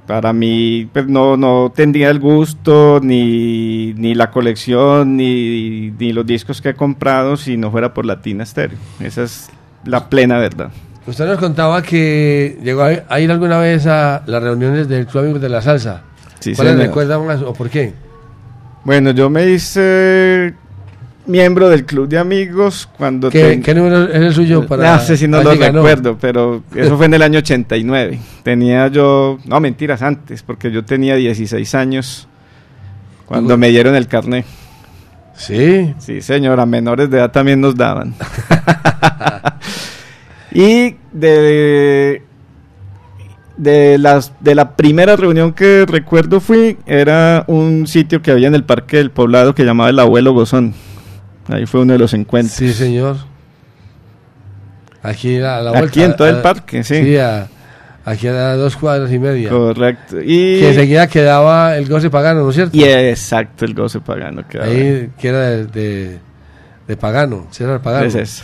para 0.09 0.33
mí 0.33 0.89
pues, 0.91 1.05
no, 1.05 1.37
no 1.37 1.71
tendría 1.75 2.09
el 2.09 2.19
gusto, 2.19 2.99
ni, 2.99 3.93
ni 3.93 4.15
la 4.15 4.31
colección, 4.31 5.15
ni, 5.15 5.91
ni 5.99 6.13
los 6.13 6.25
discos 6.25 6.63
que 6.63 6.69
he 6.69 6.73
comprado 6.73 7.37
si 7.37 7.57
no 7.57 7.69
fuera 7.69 7.93
por 7.93 8.07
Latina 8.07 8.43
Stereo. 8.43 8.79
Esa 8.99 9.21
es 9.21 9.51
la 9.85 10.09
plena 10.09 10.39
verdad. 10.39 10.71
Usted 11.05 11.27
nos 11.27 11.37
contaba 11.37 11.83
que 11.83 12.57
llegó 12.63 12.81
a, 12.81 13.19
ir 13.19 13.29
alguna 13.29 13.59
vez 13.59 13.85
a 13.85 14.23
las 14.25 14.41
reuniones 14.41 14.89
del 14.89 15.05
Club 15.05 15.25
Amigos 15.25 15.41
de 15.41 15.49
la 15.49 15.61
Salsa. 15.61 16.01
Sí, 16.39 16.55
¿Cuáles 16.55 16.73
señor. 16.73 16.87
recuerdan 16.87 17.27
más 17.27 17.43
o 17.43 17.53
por 17.53 17.69
qué? 17.69 17.93
Bueno, 18.85 19.11
yo 19.11 19.29
me 19.29 19.45
hice 19.45 20.55
miembro 21.29 21.69
del 21.69 21.85
club 21.85 22.07
de 22.09 22.17
amigos 22.17 22.89
cuando... 22.97 23.29
¿Qué, 23.29 23.41
ten- 23.43 23.63
qué 23.63 23.73
número 23.75 24.05
es 24.09 24.15
el 24.15 24.33
suyo? 24.33 24.65
Para, 24.67 24.95
no 24.97 25.01
sé 25.01 25.15
si 25.17 25.27
no 25.27 25.41
lo 25.43 25.57
ganó? 25.57 25.77
recuerdo, 25.79 26.17
pero 26.19 26.63
eso 26.75 26.97
fue 26.97 27.05
en 27.05 27.13
el 27.13 27.21
año 27.21 27.39
89. 27.39 28.19
Tenía 28.43 28.87
yo, 28.87 29.37
no 29.45 29.59
mentiras, 29.59 30.01
antes, 30.01 30.43
porque 30.43 30.71
yo 30.71 30.83
tenía 30.83 31.15
16 31.15 31.75
años 31.75 32.27
cuando 33.25 33.57
me 33.57 33.69
dieron 33.69 33.95
el 33.95 34.07
carnet. 34.07 34.45
Sí. 35.35 35.93
Sí, 35.99 36.21
señora, 36.21 36.65
menores 36.65 37.09
de 37.09 37.17
edad 37.19 37.31
también 37.31 37.61
nos 37.61 37.75
daban. 37.75 38.13
y 40.51 40.95
de, 41.13 42.23
de, 43.55 43.97
las, 43.99 44.33
de 44.41 44.55
la 44.55 44.75
primera 44.75 45.15
reunión 45.15 45.53
que 45.53 45.85
recuerdo 45.87 46.39
fui, 46.39 46.77
era 46.85 47.45
un 47.47 47.87
sitio 47.87 48.21
que 48.21 48.31
había 48.31 48.47
en 48.47 48.55
el 48.55 48.63
Parque 48.63 48.97
del 48.97 49.11
Poblado 49.11 49.53
que 49.55 49.63
llamaba 49.63 49.91
el 49.91 49.99
Abuelo 49.99 50.33
Gozón. 50.33 50.73
Ahí 51.49 51.65
fue 51.65 51.81
uno 51.81 51.93
de 51.93 51.99
los 51.99 52.13
encuentros. 52.13 52.55
Sí, 52.55 52.71
señor. 52.73 53.17
Aquí 55.01 55.37
a 55.37 55.61
la 55.61 55.71
Aquí 55.71 55.79
vuelta. 55.79 56.03
en 56.03 56.15
todo 56.15 56.27
el 56.27 56.37
parque, 56.41 56.83
sí. 56.83 57.01
Sí, 57.03 57.17
a- 57.17 57.47
aquí 58.05 58.27
a 58.27 58.55
dos 58.55 58.75
cuadras 58.75 59.11
y 59.11 59.19
media. 59.19 59.49
Correcto. 59.49 60.17
Y, 60.21 60.59
Que 60.59 60.69
enseguida 60.69 61.07
quedaba 61.07 61.77
el 61.77 61.87
goce 61.87 62.09
pagano, 62.09 62.41
¿no 62.43 62.49
es 62.49 62.55
cierto? 62.55 62.75
y 62.75 62.83
exacto, 62.83 63.65
el 63.65 63.73
goce 63.73 63.99
pagano. 64.01 64.43
Ahí, 64.61 65.09
que 65.17 65.27
era 65.29 65.39
de, 65.49 65.65
de, 65.67 66.19
de 66.87 66.97
pagano. 66.97 67.47
Sí, 67.51 67.63
era 67.63 67.75
el 67.75 67.79
pagano. 67.81 68.05
Es 68.05 68.15
eso. 68.15 68.43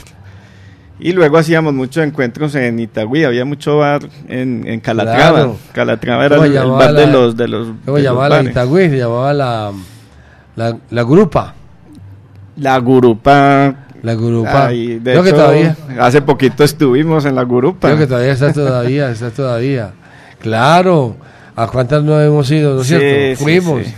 Y 0.97 1.11
luego 1.11 1.37
hacíamos 1.37 1.73
muchos 1.73 2.05
encuentros 2.05 2.55
en 2.55 2.79
Itagüí, 2.79 3.25
había 3.25 3.43
mucho 3.43 3.79
bar 3.79 4.03
en, 4.29 4.63
en 4.65 4.79
Calatrava. 4.79 5.31
Claro. 5.33 5.57
Calatrava 5.73 6.25
era 6.25 6.35
¿Cómo 6.37 6.45
el, 6.47 6.53
bar 6.71 6.93
de 6.93 7.07
los 7.07 7.35
de 7.35 7.47
los 7.49 7.67
¿Cómo 7.85 7.97
de 7.97 8.03
los 8.03 8.13
llamaba 8.13 8.29
la. 8.41 8.49
Itagüí? 8.49 8.89
Se 8.89 8.97
llamaba 8.99 9.33
la, 9.33 9.71
la, 10.55 10.77
la 10.89 11.03
Grupa. 11.03 11.53
La 12.57 12.77
Gurupa. 12.79 13.75
La 14.01 14.13
Gurupa. 14.13 14.67
Ay, 14.67 14.99
de 14.99 15.11
Creo 15.11 15.23
que 15.23 15.29
hecho, 15.29 15.37
todavía. 15.37 15.75
Hace 15.99 16.21
poquito 16.21 16.63
estuvimos 16.63 17.25
en 17.25 17.35
la 17.35 17.43
Gurupa. 17.43 17.87
Creo 17.87 17.97
que 17.99 18.07
todavía 18.07 18.33
está 18.33 18.53
todavía, 18.53 19.09
está 19.11 19.31
todavía. 19.31 19.91
Claro, 20.39 21.15
¿a 21.55 21.67
cuántas 21.67 22.03
no 22.03 22.19
hemos 22.21 22.49
ido, 22.51 22.75
no 22.75 22.81
es 22.81 22.87
Sí, 22.87 22.95
cierto? 22.97 23.43
Fuimos. 23.43 23.85
sí. 23.85 23.93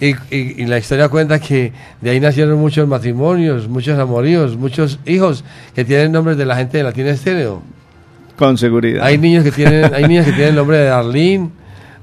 Y, 0.00 0.36
y- 0.36 0.62
y 0.62 0.66
la 0.66 0.78
historia 0.78 1.08
cuenta 1.08 1.38
que 1.38 1.72
de 2.00 2.10
ahí 2.10 2.18
nacieron 2.18 2.58
muchos 2.58 2.88
matrimonios, 2.88 3.68
muchos 3.68 3.96
amoríos, 4.00 4.56
muchos 4.56 4.98
hijos 5.06 5.44
que 5.76 5.84
tienen 5.84 6.10
nombres 6.10 6.36
de 6.36 6.44
la 6.44 6.56
gente 6.56 6.78
de 6.78 6.82
Latina 6.82 7.10
Estéreo. 7.10 7.62
Con 8.36 8.58
seguridad. 8.58 9.04
Hay 9.06 9.16
niños 9.18 9.44
que 9.44 9.52
tienen, 9.52 9.94
hay 9.94 10.08
niños 10.08 10.24
que 10.26 10.32
tienen 10.32 10.48
el 10.50 10.56
nombre 10.56 10.78
de 10.78 10.88
Arlene, 10.90 11.50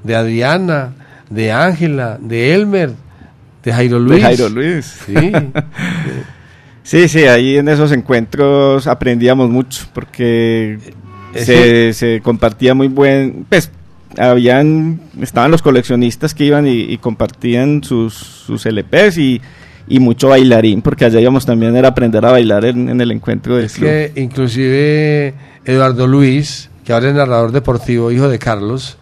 de 0.06 0.16
Adriana, 0.16 0.94
de 1.30 1.52
Ángela, 1.52 2.18
de 2.22 2.54
Elmer, 2.56 2.92
de 3.64 3.74
Jairo 3.74 4.00
Luis. 4.00 4.16
De 4.18 4.22
Jairo 4.22 4.50
Luis. 4.50 4.86
Sí. 5.06 5.14
Sí, 6.82 7.08
sí, 7.08 7.26
ahí 7.26 7.58
en 7.58 7.68
esos 7.70 7.92
encuentros 7.92 8.88
aprendíamos 8.88 9.48
mucho 9.52 9.86
porque 9.94 10.80
Eh, 11.36 11.44
se, 11.46 11.94
se 11.94 12.22
compartía 12.22 12.74
muy 12.74 12.88
buen, 12.88 13.46
pues 13.48 13.70
habían, 14.18 15.00
estaban 15.22 15.52
los 15.52 15.62
coleccionistas 15.62 16.34
que 16.34 16.46
iban 16.46 16.66
y, 16.66 16.80
y 16.82 16.98
compartían 16.98 17.84
sus, 17.84 18.16
sus 18.16 18.66
LPs 18.66 19.20
y, 19.20 19.40
y 19.88 20.00
mucho 20.00 20.30
bailarín, 20.30 20.82
porque 20.82 21.06
allá 21.06 21.20
íbamos 21.20 21.46
también 21.46 21.76
era 21.76 21.90
aprender 21.90 22.26
a 22.26 22.32
bailar 22.32 22.66
en, 22.66 22.90
en 22.90 23.00
el 23.02 23.12
encuentro 23.12 23.56
del 23.58 23.66
Es 23.66 23.74
club. 23.74 23.86
que 23.88 24.12
inclusive 24.16 25.36
Eduardo 25.66 26.08
Luis, 26.08 26.72
que 26.84 26.94
ahora 26.94 27.10
es 27.10 27.14
narrador 27.14 27.52
deportivo, 27.52 28.10
hijo 28.12 28.28
de 28.30 28.40
Carlos, 28.40 28.98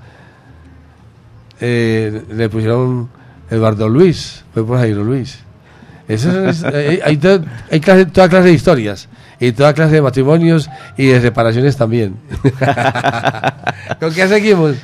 eh, 1.62 2.22
le 2.34 2.50
pusieron 2.50 3.08
Eduardo 3.50 3.88
Luis, 3.90 4.44
fue 4.54 4.66
por 4.66 4.78
Jairo 4.80 5.04
Luis. 5.04 5.40
Eso 6.08 6.48
es- 6.48 6.64
hay, 6.64 7.00
hay 7.04 7.18
to- 7.18 7.44
hay 7.72 7.80
clase- 7.82 8.06
toda 8.12 8.30
clase 8.30 8.48
de 8.48 8.54
historias 8.54 9.10
y 9.40 9.52
toda 9.52 9.74
clase 9.74 9.96
de 9.96 10.02
matrimonios 10.02 10.70
y 10.98 11.08
de 11.08 11.20
separaciones 11.22 11.76
también. 11.78 12.16
¿Con 14.00 14.14
qué 14.14 14.28
seguimos? 14.28 14.76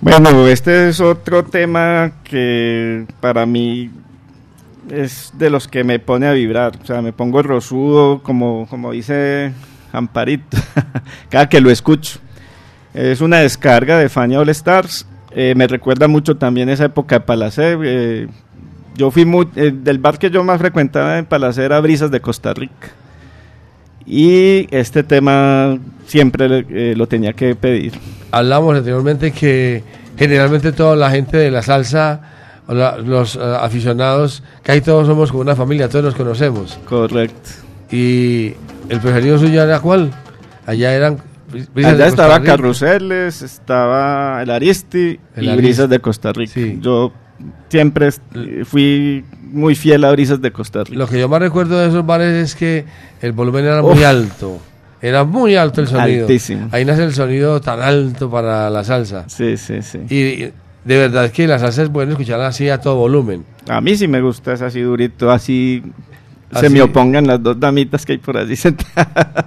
Bueno, 0.00 0.46
este 0.46 0.88
es 0.90 1.00
otro 1.00 1.44
tema 1.44 2.12
que 2.22 3.06
para 3.20 3.46
mí 3.46 3.90
es 4.90 5.32
de 5.34 5.50
los 5.50 5.66
que 5.68 5.84
me 5.84 5.98
pone 5.98 6.26
a 6.26 6.32
vibrar. 6.32 6.72
O 6.82 6.86
sea, 6.86 7.02
me 7.02 7.12
pongo 7.12 7.42
rosudo, 7.42 8.22
como, 8.22 8.66
como 8.70 8.92
dice 8.92 9.52
Amparito, 9.92 10.56
cada 11.30 11.48
que 11.48 11.60
lo 11.60 11.70
escucho. 11.70 12.20
Es 12.94 13.20
una 13.20 13.38
descarga 13.38 13.98
de 13.98 14.08
Fania 14.08 14.38
All 14.40 14.48
Stars. 14.50 15.06
Eh, 15.30 15.54
me 15.56 15.66
recuerda 15.66 16.08
mucho 16.08 16.36
también 16.36 16.68
esa 16.68 16.86
época 16.86 17.16
de 17.16 17.20
Palacer. 17.20 17.78
eh, 17.84 18.28
yo 18.96 19.10
fui 19.12 19.24
muy, 19.24 19.48
eh, 19.54 19.72
del 19.72 19.98
bar 19.98 20.18
que 20.18 20.28
yo 20.28 20.42
más 20.42 20.58
frecuentaba 20.58 21.18
en 21.18 21.24
Palacer 21.24 21.64
era 21.64 21.80
Brisas 21.80 22.10
de 22.10 22.20
Costa 22.20 22.52
Rica. 22.52 22.88
Y 24.04 24.66
este 24.74 25.04
tema 25.04 25.78
siempre 26.06 26.94
lo 26.96 27.06
tenía 27.06 27.34
que 27.34 27.54
pedir. 27.54 27.92
Hablamos 28.30 28.76
anteriormente 28.76 29.30
que 29.32 29.84
generalmente 30.18 30.72
toda 30.72 30.96
la 30.96 31.10
gente 31.10 31.36
de 31.36 31.50
la 31.50 31.62
salsa, 31.62 32.20
los 32.66 33.36
eh, 33.36 33.40
aficionados, 33.60 34.42
casi 34.62 34.80
todos 34.80 35.06
somos 35.06 35.30
como 35.30 35.42
una 35.42 35.54
familia, 35.54 35.88
todos 35.88 36.04
nos 36.04 36.14
conocemos. 36.14 36.78
Correcto. 36.86 37.50
¿Y 37.90 38.54
el 38.88 39.00
preferido 39.00 39.38
suyo 39.38 39.62
era 39.62 39.80
cuál? 39.80 40.10
Allá 40.66 40.94
eran... 40.94 41.27
Brisas 41.50 41.74
de 41.74 41.86
Allá 41.86 42.04
Costa 42.06 42.06
estaba. 42.08 42.42
Carruseles, 42.42 43.42
estaba 43.42 44.42
el 44.42 44.50
Aristi 44.50 45.18
El 45.34 45.44
y. 45.44 45.56
Brisas 45.56 45.88
de 45.88 45.98
Costa 46.00 46.32
Rica. 46.32 46.60
Yo 46.80 47.12
siempre 47.68 48.10
fui 48.64 49.24
muy 49.42 49.74
fiel 49.74 50.04
a 50.04 50.12
Brisas 50.12 50.40
de 50.40 50.52
Costa 50.52 50.84
Rica. 50.84 50.98
Lo 50.98 51.06
que 51.06 51.18
yo 51.18 51.28
más 51.28 51.40
recuerdo 51.40 51.78
de 51.78 51.88
esos 51.88 52.04
bares 52.04 52.34
es 52.34 52.54
que 52.54 52.84
el 53.20 53.32
volumen 53.32 53.64
era 53.64 53.82
muy 53.82 53.92
Uf. 53.92 54.04
alto. 54.04 54.58
Era 55.00 55.24
muy 55.24 55.54
alto 55.54 55.80
el 55.80 55.86
sonido. 55.86 56.22
Altísimo. 56.22 56.68
Ahí 56.72 56.84
nace 56.84 57.04
el 57.04 57.14
sonido 57.14 57.60
tan 57.60 57.80
alto 57.80 58.30
para 58.30 58.68
la 58.68 58.82
salsa. 58.82 59.28
Sí, 59.28 59.56
sí, 59.56 59.80
sí. 59.82 60.00
Y 60.10 60.16
y 60.44 60.52
de 60.84 60.96
verdad 60.96 61.30
que 61.30 61.46
la 61.46 61.58
salsa 61.58 61.82
es 61.82 61.90
bueno 61.90 62.12
escucharla 62.12 62.46
así 62.46 62.68
a 62.68 62.80
todo 62.80 62.96
volumen. 62.96 63.44
A 63.68 63.80
mí 63.80 63.94
sí 63.96 64.08
me 64.08 64.20
gusta, 64.22 64.54
es 64.54 64.62
así 64.62 64.80
durito, 64.80 65.30
así, 65.30 65.82
se 66.52 66.66
Así. 66.66 66.68
me 66.70 66.82
opongan 66.82 67.26
las 67.26 67.42
dos 67.42 67.58
damitas 67.60 68.04
que 68.06 68.12
hay 68.12 68.18
por 68.18 68.36
allí 68.36 68.56
sentadas. 68.56 69.46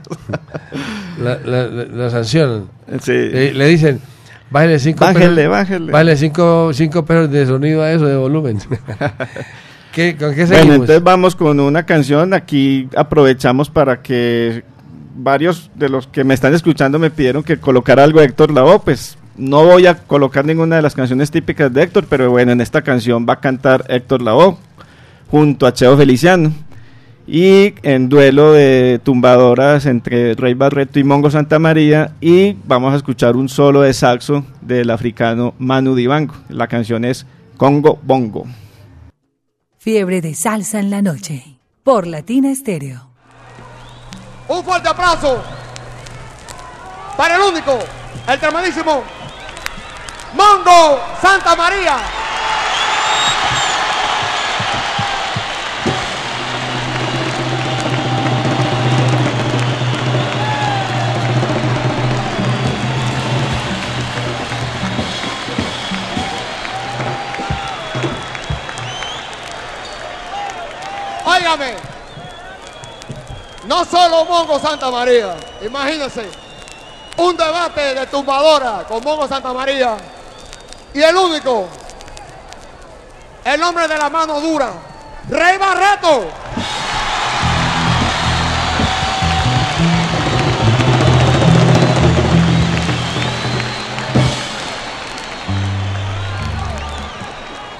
La, 1.21 1.37
la, 1.45 1.67
la- 1.67 1.85
la 1.85 2.09
sancionan. 2.09 2.65
Sí. 3.01 3.11
Le, 3.11 3.53
le 3.53 3.67
dicen, 3.67 3.99
bájale 4.49 4.79
cinco 4.79 5.05
Bájele, 5.05 5.35
pesos, 5.35 5.51
bájele. 5.51 5.91
bájale 5.91 6.17
cinco, 6.17 6.71
cinco 6.73 7.05
pesos 7.05 7.29
de 7.31 7.45
sonido 7.45 7.81
a 7.83 7.91
eso, 7.91 8.05
de 8.05 8.15
volumen. 8.17 8.59
¿Qué, 9.91 10.15
¿Con 10.15 10.29
qué 10.33 10.45
Bueno, 10.45 10.55
seguimos? 10.55 10.75
entonces 10.75 11.03
vamos 11.03 11.35
con 11.35 11.59
una 11.59 11.85
canción. 11.85 12.33
Aquí 12.33 12.87
aprovechamos 12.95 13.69
para 13.69 14.01
que 14.01 14.63
varios 15.15 15.69
de 15.75 15.89
los 15.89 16.07
que 16.07 16.23
me 16.23 16.33
están 16.33 16.53
escuchando 16.53 16.97
me 16.97 17.11
pidieron 17.11 17.43
que 17.43 17.57
colocara 17.57 18.03
algo 18.03 18.19
de 18.19 18.25
Héctor 18.27 18.51
Lavoe. 18.51 18.79
Pues 18.79 19.17
no 19.37 19.65
voy 19.65 19.87
a 19.87 19.95
colocar 19.95 20.45
ninguna 20.45 20.77
de 20.77 20.81
las 20.81 20.95
canciones 20.95 21.29
típicas 21.29 21.73
de 21.73 21.83
Héctor, 21.83 22.05
pero 22.09 22.29
bueno, 22.31 22.51
en 22.53 22.61
esta 22.61 22.81
canción 22.81 23.25
va 23.27 23.33
a 23.33 23.39
cantar 23.41 23.83
Héctor 23.89 24.21
Lavoe 24.21 24.55
junto 25.29 25.67
a 25.67 25.73
Cheo 25.73 25.97
Feliciano. 25.97 26.53
Y 27.27 27.75
en 27.83 28.09
duelo 28.09 28.51
de 28.53 28.99
tumbadoras 29.03 29.85
entre 29.85 30.33
Rey 30.33 30.53
Barreto 30.53 30.99
y 30.99 31.03
Mongo 31.03 31.29
Santa 31.31 31.59
María. 31.59 32.13
Y 32.19 32.57
vamos 32.65 32.93
a 32.93 32.97
escuchar 32.97 33.35
un 33.35 33.47
solo 33.47 33.81
de 33.81 33.93
saxo 33.93 34.45
del 34.61 34.89
africano 34.89 35.53
Manu 35.59 35.95
Dibango. 35.95 36.35
La 36.49 36.67
canción 36.67 37.05
es 37.05 37.25
Congo 37.57 37.99
Bongo. 38.01 38.45
Fiebre 39.77 40.21
de 40.21 40.35
salsa 40.35 40.79
en 40.79 40.89
la 40.89 41.01
noche. 41.01 41.57
Por 41.83 42.05
Latina 42.05 42.51
Estéreo. 42.51 43.09
Un 44.47 44.63
fuerte 44.63 44.89
aplauso 44.89 45.41
para 47.17 47.35
el 47.35 47.41
único, 47.41 47.79
el 48.27 48.39
tremendísimo 48.39 49.03
Mongo 50.33 50.99
Santa 51.21 51.55
María. 51.55 51.97
No 73.65 73.83
solo 73.83 74.23
Mongo 74.23 74.57
Santa 74.57 74.89
María. 74.89 75.35
Imagínense. 75.61 76.29
Un 77.17 77.35
debate 77.35 77.93
de 77.93 78.07
tumbadora 78.07 78.85
con 78.87 79.03
Mongo 79.03 79.27
Santa 79.27 79.51
María. 79.51 79.97
Y 80.93 81.01
el 81.01 81.13
único. 81.13 81.67
El 83.43 83.61
hombre 83.63 83.85
de 83.89 83.97
la 83.97 84.09
mano 84.09 84.39
dura. 84.39 84.71
Rey 85.27 85.57
Barreto. 85.57 86.25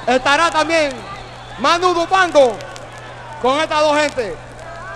Estará 0.07 0.51
también 0.51 0.91
Manu 1.59 1.93
Dupango 1.93 2.70
con 3.41 3.59
estas 3.59 3.81
dos 3.81 3.97
gente. 3.97 4.35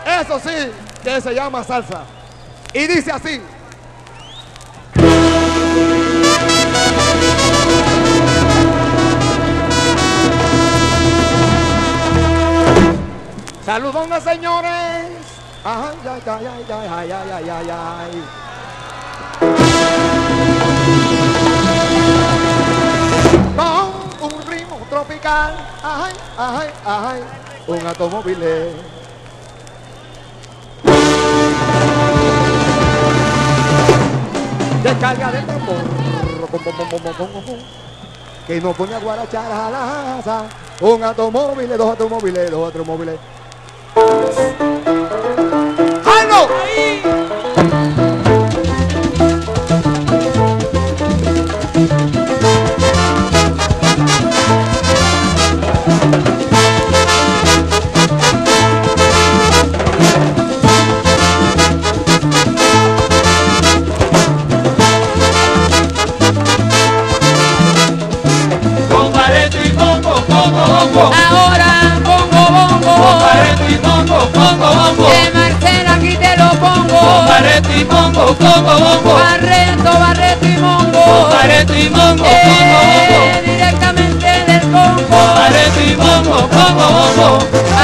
Eso 0.05 0.39
sí, 0.39 0.71
que 1.03 1.19
se 1.19 1.33
llama 1.33 1.63
salsa. 1.63 2.03
Y 2.73 2.87
dice 2.87 3.11
así. 3.11 3.41
Saludos, 13.65 14.23
señores. 14.23 15.07
Ay, 15.63 15.97
ay, 16.05 16.21
ay, 16.27 16.47
ay, 16.47 16.65
ay, 16.69 17.11
ay, 17.11 17.31
ay, 17.31 17.49
ay, 17.49 17.69
ay. 17.71 18.23
Con 24.19 24.33
un 24.33 24.41
ritmo 24.47 24.79
tropical. 24.89 25.55
Ay, 25.83 26.13
ay, 26.37 26.69
ay. 26.85 27.44
Un 27.67 27.87
automóvil. 27.87 28.37
Descarga 34.83 35.31
de 35.31 35.41
tambor. 35.41 35.75
Que 38.45 38.61
no 38.61 38.73
pone 38.73 38.93
a 38.93 38.99
guarachar 38.99 39.51
a 39.51 39.69
la 39.71 40.17
asa. 40.19 40.43
Un 40.81 41.03
automóvil, 41.03 41.69
dos 41.69 41.89
automóviles, 41.89 42.51
dos 42.51 42.65
automóviles. 42.65 43.19
Bongo, 70.95 71.09
Bongo. 71.09 71.37
Ahora 71.37 71.99
pongo 72.05 72.41
bongo. 72.55 72.95
Con 72.95 73.19
Barreto 73.19 73.63
y 73.69 73.75
Bongo, 73.75 74.29
Bongo, 74.33 74.67
Bongo. 74.75 75.09
De 75.09 75.31
Marcela 75.33 75.93
aquí 75.95 76.15
te 76.15 76.37
lo 76.37 76.49
pongo. 76.51 76.97
Con 76.99 77.25
Barreto 77.27 77.69
y 77.73 77.83
Bongo, 77.83 78.35
Bongo, 78.39 78.79
Bongo. 78.79 79.13
Barreto, 79.15 79.99
Barreto 79.99 80.45
y 80.45 80.57
mongo. 80.57 81.03
Con 81.03 81.29
Barreto 81.31 81.73
y 81.75 81.87
Bongo, 81.89 82.05
Bongo, 82.07 82.25
Eh, 82.25 83.41
Bongo. 83.43 83.51
directamente 83.51 84.27
del 84.47 84.61
Congo. 84.61 85.03
Con 85.09 85.35
Barreto 85.35 85.81
y 85.81 85.95
Bongo, 85.95 86.47
Bongo, 86.47 86.85
Bongo. 87.17 87.74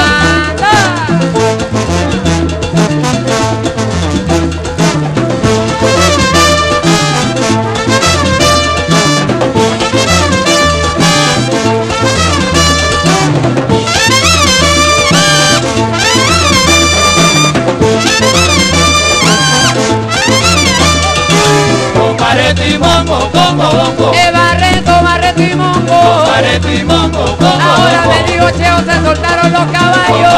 Ahora 27.41 28.05
me 28.07 28.31
digo, 28.31 28.49
Cheo, 28.51 28.77
se 28.79 29.01
soltaron 29.03 29.51
los 29.51 29.65
caballos. 29.71 30.33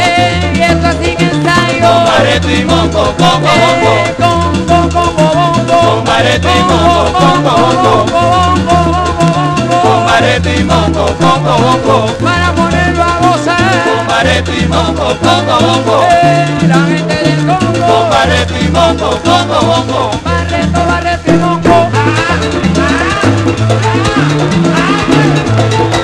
Eh, 0.00 0.52
y 0.54 0.60
esto 0.62 0.88
sigue 1.02 1.24
ensayo. 1.30 1.88
Eh, 3.54 4.14
con, 4.18 4.64
con, 4.66 4.88
con, 4.90 6.04
para 12.22 12.52
ponerlo 12.54 13.02
a 13.02 13.18
gozar. 13.18 13.60
Eh, 16.10 16.46
la 16.68 16.74
gente 16.86 17.14
del 17.24 17.46
Congo. 17.46 18.08
Barreto 18.10 18.54
y 18.60 18.68
Mongo, 18.68 19.10
Congo, 19.22 20.10
Barreto, 20.24 20.80
Barreto 20.88 21.30
y 21.30 21.36
Mongo. 21.36 21.90
Ah. 21.94 23.03
Thank 25.66 25.98
you. 25.98 26.03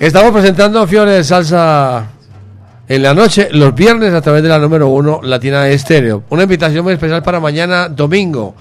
Estamos 0.00 0.32
presentando 0.32 0.86
Fiebre 0.86 1.10
de 1.10 1.24
Salsa 1.24 2.06
en 2.88 3.02
la 3.02 3.12
noche, 3.12 3.50
los 3.52 3.74
viernes, 3.74 4.14
a 4.14 4.22
través 4.22 4.42
de 4.42 4.48
la 4.48 4.58
número 4.58 4.88
uno 4.88 5.20
Latina 5.22 5.68
Estéreo. 5.68 6.22
Una 6.30 6.44
invitación 6.44 6.84
muy 6.84 6.94
especial 6.94 7.22
para 7.22 7.38
mañana 7.38 7.86
domingo. 7.90 8.54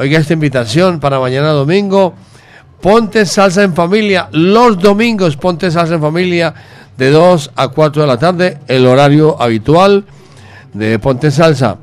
Oiga 0.00 0.18
esta 0.18 0.32
invitación 0.32 0.98
para 0.98 1.20
mañana 1.20 1.50
domingo. 1.50 2.14
Ponte 2.80 3.24
salsa 3.24 3.62
en 3.62 3.72
familia. 3.72 4.30
Los 4.32 4.80
domingos, 4.80 5.36
ponte 5.36 5.70
salsa 5.70 5.94
en 5.94 6.00
familia 6.00 6.52
de 6.98 7.12
2 7.12 7.52
a 7.54 7.68
4 7.68 8.02
de 8.02 8.08
la 8.08 8.18
tarde, 8.18 8.58
el 8.66 8.84
horario 8.84 9.40
habitual 9.40 10.04
de 10.72 10.98
Ponte 10.98 11.30
Salsa. 11.30 11.76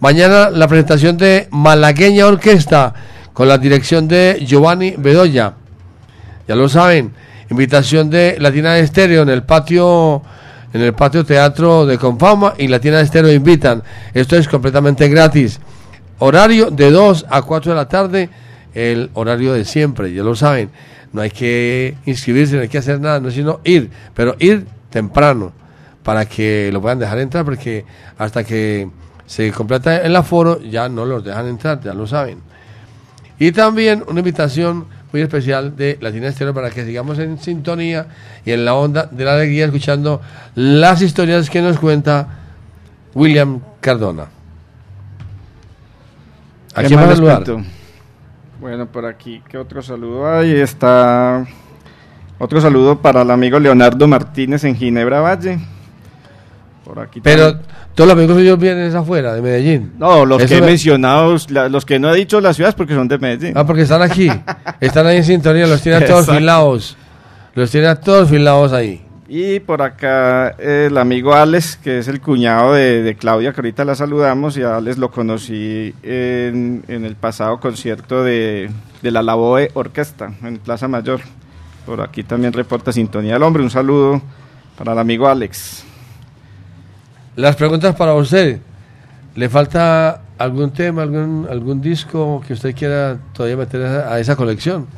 Mañana 0.00 0.48
la 0.48 0.66
presentación 0.66 1.18
de 1.18 1.48
Malagueña 1.50 2.26
Orquesta 2.26 2.94
con 3.34 3.48
la 3.48 3.58
dirección 3.58 4.08
de 4.08 4.42
Giovanni 4.46 4.94
Bedoya. 4.96 5.52
Ya 6.48 6.56
lo 6.56 6.70
saben, 6.70 7.12
invitación 7.50 8.10
de 8.10 8.36
Latina 8.38 8.78
Estéreo 8.78 9.22
en 9.22 9.28
el 9.28 9.42
patio 9.42 10.22
en 10.72 10.82
el 10.82 10.92
patio 10.92 11.24
teatro 11.24 11.86
de 11.86 11.96
Confama 11.96 12.54
y 12.58 12.68
Latina 12.68 13.00
Estéreo 13.00 13.32
invitan. 13.32 13.82
Esto 14.12 14.36
es 14.36 14.46
completamente 14.48 15.08
gratis. 15.08 15.60
Horario 16.18 16.70
de 16.70 16.90
2 16.90 17.26
a 17.30 17.42
4 17.42 17.72
de 17.72 17.76
la 17.76 17.88
tarde, 17.88 18.28
el 18.74 19.10
horario 19.14 19.54
de 19.54 19.64
siempre, 19.64 20.12
ya 20.12 20.22
lo 20.22 20.34
saben. 20.34 20.70
No 21.12 21.22
hay 21.22 21.30
que 21.30 21.96
inscribirse, 22.04 22.56
no 22.56 22.62
hay 22.62 22.68
que 22.68 22.78
hacer 22.78 23.00
nada, 23.00 23.18
no 23.18 23.30
sino 23.30 23.60
ir, 23.64 23.90
pero 24.14 24.36
ir 24.38 24.66
temprano 24.90 25.52
para 26.02 26.26
que 26.26 26.70
lo 26.72 26.80
puedan 26.80 26.98
dejar 26.98 27.18
entrar 27.18 27.44
porque 27.44 27.84
hasta 28.18 28.44
que 28.44 28.90
se 29.26 29.52
completa 29.52 29.98
el 29.98 30.16
aforo 30.16 30.60
ya 30.60 30.88
no 30.88 31.04
los 31.04 31.24
dejan 31.24 31.46
entrar, 31.46 31.80
ya 31.82 31.94
lo 31.94 32.06
saben. 32.06 32.40
Y 33.38 33.52
también 33.52 34.04
una 34.08 34.20
invitación 34.20 34.86
muy 35.12 35.22
especial 35.22 35.76
de 35.76 35.98
Latina 36.00 36.28
Estéreo 36.28 36.54
para 36.54 36.70
que 36.70 36.84
sigamos 36.84 37.18
en 37.18 37.38
sintonía 37.38 38.06
y 38.44 38.52
en 38.52 38.64
la 38.64 38.74
onda 38.74 39.06
de 39.06 39.24
la 39.24 39.34
alegría 39.34 39.64
escuchando 39.64 40.20
las 40.54 41.02
historias 41.02 41.48
que 41.48 41.62
nos 41.62 41.78
cuenta 41.78 42.28
William 43.14 43.60
Cardona. 43.80 44.26
¿A 46.74 46.82
¿Qué 46.82 46.88
quién 46.88 47.00
va 47.00 47.04
a 47.04 47.14
saludar? 47.16 47.44
Bueno, 48.60 48.86
por 48.86 49.06
aquí, 49.06 49.42
¿qué 49.48 49.56
otro 49.56 49.82
saludo 49.82 50.28
hay? 50.28 50.52
Está 50.52 51.46
otro 52.38 52.60
saludo 52.60 53.00
para 53.00 53.22
el 53.22 53.30
amigo 53.30 53.58
Leonardo 53.58 54.06
Martínez 54.06 54.64
en 54.64 54.76
Ginebra 54.76 55.20
Valle. 55.20 55.58
Por 56.88 57.00
aquí 57.00 57.20
Pero 57.20 57.52
también. 57.52 57.66
todos 57.94 58.08
los 58.08 58.16
amigos 58.16 58.36
suyos 58.38 58.58
vienen 58.58 58.96
afuera, 58.96 59.34
de 59.34 59.42
Medellín. 59.42 59.92
No, 59.98 60.24
los 60.24 60.40
Eso 60.40 60.48
que 60.48 60.56
he 60.56 60.60
me- 60.62 60.68
mencionado, 60.68 61.36
la- 61.50 61.68
los 61.68 61.84
que 61.84 61.98
no 61.98 62.10
he 62.14 62.16
dicho 62.16 62.40
las 62.40 62.56
ciudades 62.56 62.74
porque 62.74 62.94
son 62.94 63.06
de 63.08 63.18
Medellín. 63.18 63.52
Ah, 63.54 63.66
porque 63.66 63.82
están 63.82 64.00
aquí. 64.00 64.30
Están 64.80 65.06
ahí 65.06 65.18
en 65.18 65.24
sintonía, 65.24 65.66
los 65.66 65.82
tiene 65.82 65.98
a 65.98 66.06
todos 66.06 66.20
Exacto. 66.20 66.38
filados. 66.40 66.96
Los 67.54 67.70
tiene 67.70 67.88
a 67.88 68.00
todos 68.00 68.30
filados 68.30 68.72
ahí. 68.72 69.02
Y 69.28 69.60
por 69.60 69.82
acá 69.82 70.48
el 70.58 70.96
amigo 70.96 71.34
Alex, 71.34 71.76
que 71.76 71.98
es 71.98 72.08
el 72.08 72.22
cuñado 72.22 72.72
de, 72.72 73.02
de 73.02 73.14
Claudia, 73.16 73.52
que 73.52 73.60
ahorita 73.60 73.84
la 73.84 73.94
saludamos, 73.94 74.56
y 74.56 74.62
a 74.62 74.78
Alex 74.78 74.96
lo 74.96 75.10
conocí 75.10 75.92
en, 76.02 76.82
en 76.88 77.04
el 77.04 77.16
pasado 77.16 77.60
concierto 77.60 78.24
de, 78.24 78.70
de 79.02 79.10
la 79.10 79.22
Lavoe 79.22 79.70
Orquesta 79.74 80.32
en 80.42 80.56
Plaza 80.56 80.88
Mayor. 80.88 81.20
Por 81.84 82.00
aquí 82.00 82.22
también 82.22 82.54
reporta 82.54 82.90
Sintonía 82.92 83.34
del 83.34 83.42
Hombre. 83.42 83.62
Un 83.62 83.68
saludo 83.70 84.22
para 84.78 84.92
el 84.94 84.98
amigo 84.98 85.28
Alex. 85.28 85.84
Las 87.38 87.54
preguntas 87.54 87.94
para 87.94 88.14
usted. 88.14 88.58
¿Le 89.36 89.48
falta 89.48 90.22
algún 90.38 90.72
tema, 90.72 91.02
algún, 91.02 91.46
algún 91.48 91.80
disco 91.80 92.42
que 92.44 92.52
usted 92.54 92.74
quiera 92.74 93.16
todavía 93.32 93.56
meter 93.56 93.80
a, 93.86 94.18
esa 94.18 94.34
colección? 94.34 94.88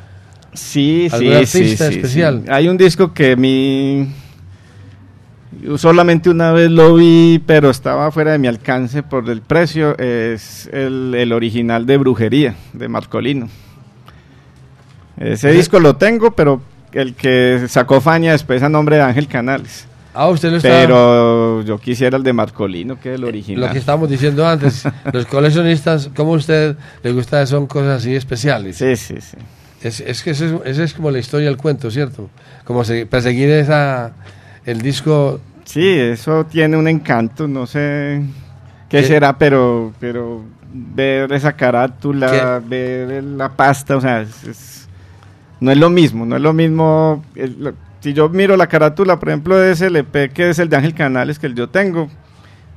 Sí, 0.55 1.09
sí, 1.11 1.17
¿Algún 1.17 1.47
sí, 1.47 1.59
artista 1.59 1.89
sí, 1.89 1.95
especial? 1.97 2.43
sí. 2.47 2.51
Hay 2.51 2.69
un 2.69 2.79
disco 2.79 3.13
que 3.13 3.37
mi 3.37 4.11
solamente 5.77 6.31
una 6.31 6.53
vez 6.53 6.71
lo 6.71 6.95
vi, 6.95 7.43
pero 7.45 7.69
estaba 7.69 8.11
fuera 8.11 8.33
de 8.33 8.39
mi 8.39 8.49
alcance 8.49 9.03
por 9.03 9.29
el 9.29 9.43
precio. 9.43 9.99
Es 9.99 10.67
el, 10.73 11.15
el 11.15 11.35
original 11.35 11.85
de 11.85 11.99
Brujería 11.99 12.55
de 12.73 12.89
Marcolino. 12.89 13.51
Ese 15.19 15.33
Ese- 15.51 15.53
disco 15.53 15.79
lo 15.79 15.97
tengo, 15.97 16.31
pero 16.31 16.63
el 16.93 17.13
que 17.13 17.67
sacó 17.69 18.01
Faña 18.01 18.33
después 18.33 18.63
a 18.63 18.71
nombre 18.71 18.97
de 18.97 19.03
Ángel 19.03 19.29
Canales. 19.29 19.90
Ah, 20.13 20.29
usted 20.29 20.51
lo 20.51 20.57
está... 20.57 20.69
Pero 20.69 21.63
yo 21.63 21.79
quisiera 21.79 22.17
el 22.17 22.23
de 22.25 22.33
Marcolino, 22.33 22.99
que 22.99 23.11
es 23.11 23.15
el 23.19 23.25
original. 23.25 23.67
Lo 23.67 23.73
que 23.73 23.79
estábamos 23.79 24.09
diciendo 24.11 24.47
antes, 24.47 24.83
los 25.13 25.27
coleccionistas, 25.27 26.11
como 26.17 26.35
a 26.35 26.37
usted 26.39 26.77
le 27.03 27.13
gusta, 27.13 27.45
son 27.47 27.67
cosas 27.67 27.99
así 28.03 28.15
especiales. 28.15 28.77
Sí, 28.77 28.97
sí, 28.97 29.15
sí. 29.21 29.37
Es, 29.83 30.01
es 30.01 30.23
que 30.23 30.31
esa 30.31 30.47
es, 30.65 30.79
es 30.79 30.95
como 30.95 31.11
la 31.11 31.19
historia 31.21 31.47
del 31.49 31.57
cuento, 31.57 31.91
¿cierto? 31.91 32.29
Como 32.65 32.85
se- 32.85 33.07
perseguir 33.07 33.51
esa, 33.51 34.13
el 34.67 34.83
disco... 34.83 35.41
Sí, 35.65 35.89
eso 35.89 36.45
tiene 36.45 36.77
un 36.77 36.89
encanto, 36.89 37.47
no 37.47 37.67
sé 37.67 38.21
qué 38.89 39.03
¿Qué? 39.03 39.05
será, 39.07 39.39
pero, 39.39 39.93
pero 40.01 40.43
ver 40.73 41.33
esa 41.33 41.53
carátula, 41.53 42.61
ver 42.67 43.23
la 43.23 43.49
pasta, 43.51 43.97
o 43.97 44.01
sea, 44.01 44.23
es- 44.23 44.45
es- 44.45 44.89
no 45.61 45.71
es 45.71 45.79
lo 45.79 45.89
mismo, 45.91 46.27
no 46.27 46.35
es 46.37 46.43
lo 46.43 46.53
mismo. 46.53 47.23
el- 47.37 47.57
lo- 47.63 47.90
si 48.01 48.13
yo 48.13 48.29
miro 48.29 48.57
la 48.57 48.67
carátula, 48.67 49.19
por 49.19 49.29
ejemplo, 49.29 49.57
de 49.57 49.73
ese 49.73 49.87
LP 49.87 50.31
que 50.31 50.51
es 50.51 50.59
el 50.59 50.69
de 50.69 50.77
Ángel 50.77 50.95
Canales 50.95 51.39
que 51.39 51.53
yo 51.55 51.69
tengo, 51.69 52.09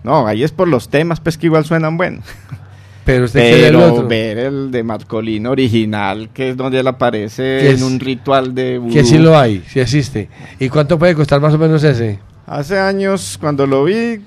no, 0.04 0.28
ahí 0.28 0.44
es 0.44 0.52
por 0.52 0.68
los 0.68 0.90
temas, 0.90 1.20
pues 1.20 1.38
que 1.38 1.48
igual 1.48 1.66
suenan 1.66 1.98
buenos. 1.98 2.26
Pero 3.06 3.26
usted 3.26 3.42
el 3.42 3.62
Pero 3.74 3.94
otro. 3.94 4.08
ver 4.08 4.38
el 4.38 4.72
de 4.72 4.82
Marcolino 4.82 5.52
original, 5.52 6.30
que 6.34 6.50
es 6.52 6.58
donde 6.58 6.80
él 6.80 6.88
aparece 6.88 7.60
Que 7.60 7.72
en 7.72 7.84
un 7.84 8.00
ritual 8.00 8.56
de 8.56 8.74
Que 8.74 8.80
vudú. 8.80 9.04
sí 9.06 9.18
lo 9.18 9.38
hay, 9.38 9.62
sí 9.68 9.82
existe. 9.82 10.30
¿Y 10.58 10.70
cuánto 10.70 10.98
puede 10.98 11.14
costar 11.14 11.42
más 11.42 11.54
o 11.54 11.58
menos 11.58 11.84
ese? 11.84 12.20
Hace 12.48 12.80
años, 12.80 13.38
cuando 13.42 13.68
lo 13.68 13.84
vi, 13.84 14.22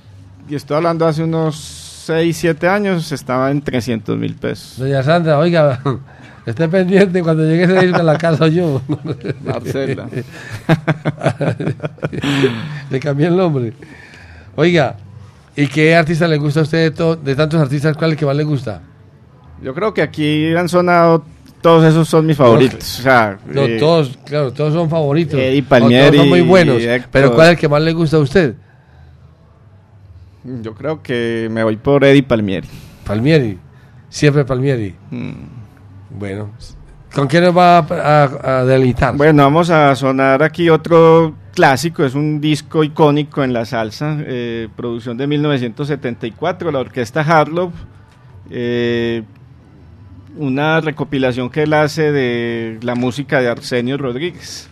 y 0.48 0.55
estoy 0.55 0.77
hablando 0.77 1.06
hace 1.06 1.23
unos 1.23 1.56
6, 2.06 2.36
7 2.36 2.68
años, 2.68 3.12
estaba 3.12 3.51
en 3.51 3.62
300 3.62 4.18
mil 4.18 4.35
pesos. 4.35 4.78
Doña 4.78 5.02
Sandra, 5.02 5.39
oiga, 5.39 5.81
esté 6.47 6.68
pendiente 6.68 7.23
cuando 7.23 7.44
llegue 7.44 7.64
ese 7.64 7.86
disco 7.86 7.98
a 7.98 8.05
la 8.05 8.18
casa 8.18 8.48
yo. 8.48 8.81
Marcela. 9.44 10.09
le 12.90 13.01
cambié 13.01 13.27
el 13.27 13.36
nombre. 13.36 13.73
Oiga, 14.55 14.97
¿y 15.55 15.66
qué 15.66 15.94
artista 15.94 16.27
le 16.28 16.39
gusta 16.39 16.60
a 16.60 16.62
usted 16.62 16.93
de, 16.93 17.16
de 17.16 17.36
tantos 17.36 17.60
artistas? 17.60 17.97
¿Cuál 17.97 18.10
es 18.10 18.14
el 18.14 18.18
que 18.20 18.27
más 18.27 18.36
le 18.36 18.44
gusta? 18.44 18.81
Yo 19.62 19.74
creo 19.74 19.93
que 19.93 20.02
aquí 20.02 20.55
han 20.55 20.68
sonado, 20.68 21.24
todos 21.60 21.85
esos 21.85 22.09
son 22.09 22.27
mis 22.27 22.36
favoritos. 22.36 23.01
O 23.01 23.02
sea, 23.02 23.39
No, 23.47 23.62
eh, 23.62 23.78
todos, 23.78 24.16
claro, 24.24 24.52
todos 24.52 24.73
son 24.73 24.89
favoritos. 24.89 25.35
O 25.35 25.68
Palmieri, 25.68 26.10
Todos 26.10 26.16
son 26.16 26.28
muy 26.28 26.43
buenos. 26.43 26.81
Pero 27.10 27.35
¿cuál 27.35 27.48
es 27.48 27.52
el 27.55 27.59
que 27.59 27.68
más 27.68 27.82
le 27.82 27.93
gusta 27.93 28.18
a 28.18 28.20
usted? 28.20 28.55
yo 30.62 30.74
creo 30.74 31.02
que 31.02 31.48
me 31.51 31.64
voy 31.64 31.77
por 31.77 32.05
Eddie 32.05 32.23
Palmieri. 32.23 32.68
Palmieri. 33.05 33.59
Siempre 34.09 34.44
Palmieri. 34.44 34.94
Mm. 35.10 35.55
Bueno, 36.16 36.51
¿con 37.14 37.28
quién 37.28 37.44
nos 37.44 37.55
va 37.55 37.78
a, 37.78 38.64
deleitar? 38.64 39.14
Bueno, 39.14 39.43
vamos 39.43 39.68
a 39.68 39.94
sonar 39.94 40.43
aquí 40.43 40.70
otro 40.70 41.34
clásico, 41.52 42.06
es 42.06 42.14
un 42.14 42.40
disco 42.40 42.82
icónico 42.82 43.44
en 43.44 43.52
la 43.52 43.66
salsa, 43.66 44.16
eh, 44.20 44.68
producción 44.74 45.18
de 45.18 45.26
1974, 45.26 46.72
la 46.72 46.78
orquesta 46.78 47.20
Harlow, 47.20 47.70
eh, 48.51 49.24
una 50.38 50.80
recopilación 50.80 51.51
que 51.51 51.64
él 51.64 51.74
hace 51.74 52.12
de 52.12 52.78
la 52.80 52.94
música 52.94 53.40
de 53.40 53.48
Arsenio 53.48 53.98
Rodríguez. 53.98 54.70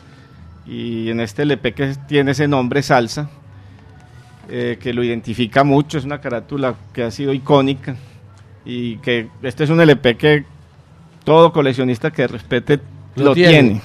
Y 0.67 1.11
en 1.11 1.21
este 1.21 1.43
LP 1.43 1.75
que 1.75 1.95
tiene 2.09 2.31
ese 2.31 2.49
nombre, 2.49 2.83
Salsa, 2.83 3.29
eh, 4.49 4.79
que 4.81 4.95
lo 4.95 5.05
identifica 5.05 5.63
mucho, 5.63 5.99
es 5.99 6.07
una 6.07 6.23
carátula 6.23 6.75
que 6.95 7.03
ha 7.03 7.11
sido 7.11 7.35
icónica 7.35 7.97
y 8.65 8.97
que 8.99 9.29
este 9.43 9.65
es 9.65 9.71
un 9.71 9.83
LP 9.83 10.17
que 10.17 10.54
todo 11.25 11.53
coleccionista 11.53 12.11
que 12.11 12.27
respete 12.27 12.81
Lo 13.17 13.25
lo, 13.27 13.35
tiene. 13.35 13.53
tiene. 13.53 13.81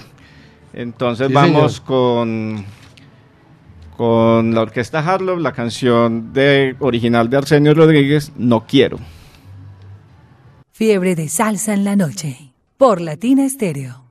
Entonces 0.74 1.28
Sí, 1.28 1.34
vamos 1.34 1.74
señor. 1.76 1.88
con 1.88 2.66
con 3.98 4.54
la 4.56 4.62
orquesta 4.62 5.00
Harlow, 5.00 5.38
la 5.40 5.52
canción 5.52 6.32
de 6.32 6.76
original 6.80 7.30
de 7.30 7.36
Arsenio 7.38 7.74
Rodríguez, 7.74 8.32
No 8.38 8.66
quiero. 8.66 8.98
Fiebre 10.72 11.16
de 11.16 11.28
salsa 11.28 11.74
en 11.74 11.84
la 11.84 11.98
noche. 11.98 12.54
Por 12.78 13.02
Latina 13.02 13.44
Estéreo. 13.46 14.06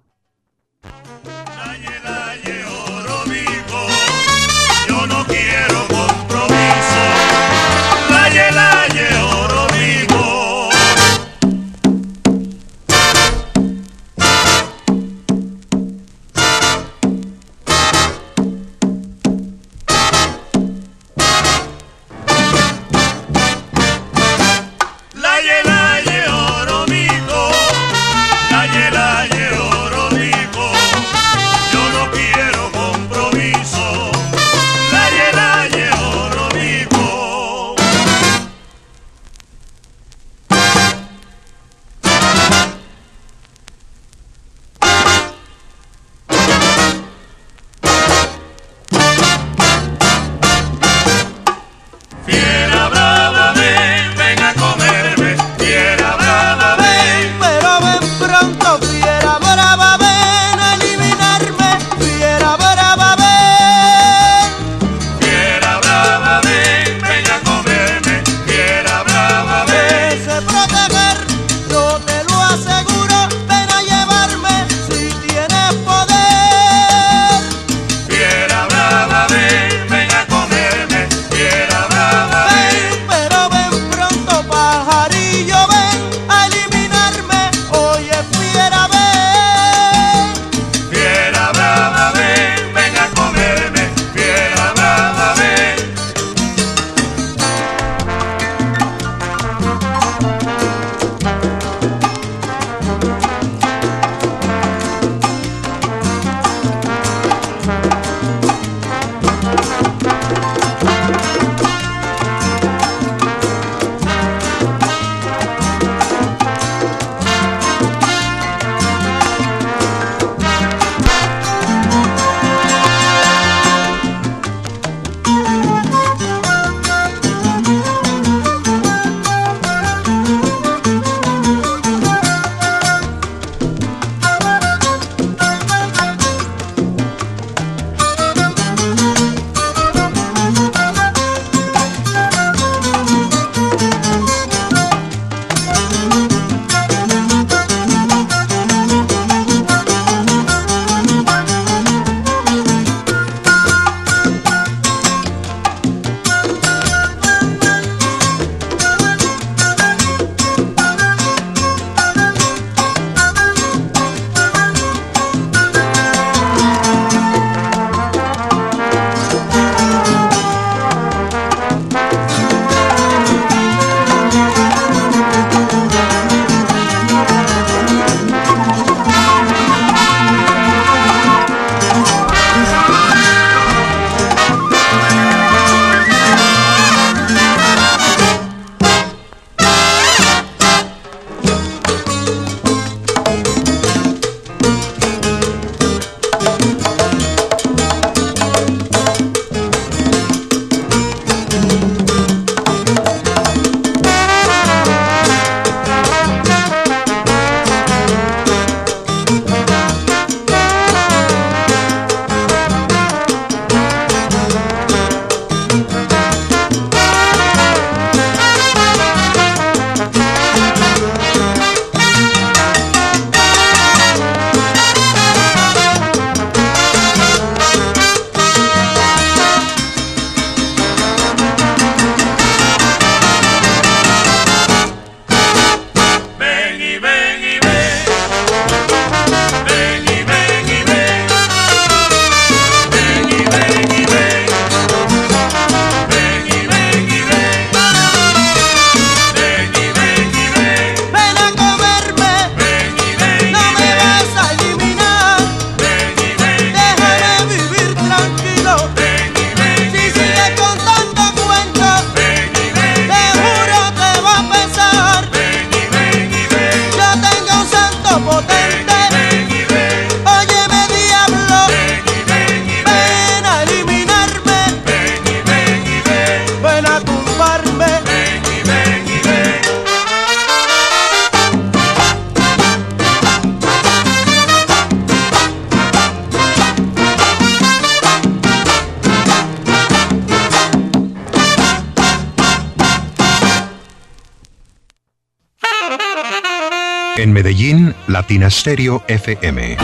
Stereo 298.59 299.05
FM. 299.07 299.77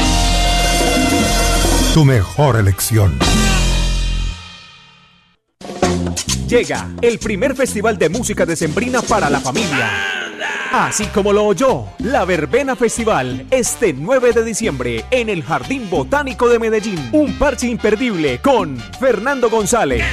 Tu 1.95 2.05
mejor 2.05 2.57
elección. 2.57 3.17
Llega 6.49 6.91
el 7.01 7.21
primer 7.21 7.55
festival 7.55 7.97
de 7.97 8.09
música 8.09 8.45
decembrina 8.45 9.01
para 9.03 9.31
la 9.31 9.39
familia. 9.39 9.93
Así 10.73 11.07
como 11.07 11.33
lo 11.33 11.45
oyó, 11.45 11.85
la 12.01 12.25
Verbena 12.25 12.75
Festival 12.75 13.47
este 13.53 13.93
9 13.93 14.33
de 14.33 14.45
diciembre 14.45 15.05
en 15.13 15.29
el 15.29 15.45
Jardín 15.45 15.89
Botánico 15.89 16.49
de 16.49 16.59
Medellín. 16.59 17.11
Un 17.13 17.39
parche 17.39 17.69
imperdible 17.69 18.41
con 18.41 18.77
Fernando 18.99 19.51
González. 19.51 20.05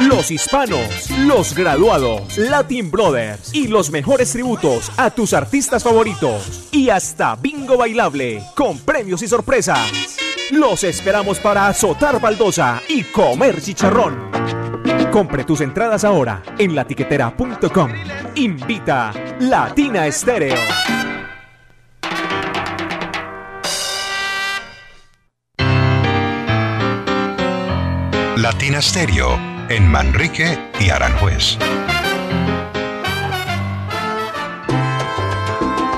Los 0.00 0.32
hispanos, 0.32 1.08
los 1.20 1.54
graduados, 1.54 2.36
Latin 2.36 2.90
Brothers 2.90 3.54
y 3.54 3.68
los 3.68 3.92
mejores 3.92 4.32
tributos 4.32 4.90
a 4.96 5.10
tus 5.10 5.32
artistas 5.32 5.84
favoritos. 5.84 6.68
Y 6.72 6.90
hasta 6.90 7.36
bailable 7.66 8.42
con 8.54 8.78
premios 8.78 9.22
y 9.22 9.28
sorpresas. 9.28 10.18
Los 10.50 10.84
esperamos 10.84 11.38
para 11.38 11.66
azotar 11.66 12.20
baldosa 12.20 12.82
y 12.88 13.02
comer 13.04 13.60
chicharrón. 13.60 14.30
Compre 15.10 15.44
tus 15.44 15.60
entradas 15.60 16.04
ahora 16.04 16.42
en 16.58 16.74
latiquetera.com. 16.74 17.90
Invita 18.34 19.12
Latina 19.40 20.06
Estéreo. 20.06 20.58
Latina 28.36 28.82
Stereo 28.82 29.38
en 29.70 29.88
Manrique 29.88 30.58
y 30.80 30.90
Aranjuez. 30.90 31.56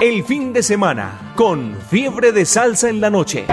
El 0.00 0.22
fin 0.24 0.52
de 0.52 0.62
semana 0.62 1.25
con 1.36 1.76
fiebre 1.90 2.32
de 2.32 2.46
salsa 2.46 2.88
en 2.88 2.98
la 2.98 3.10
noche. 3.10 3.44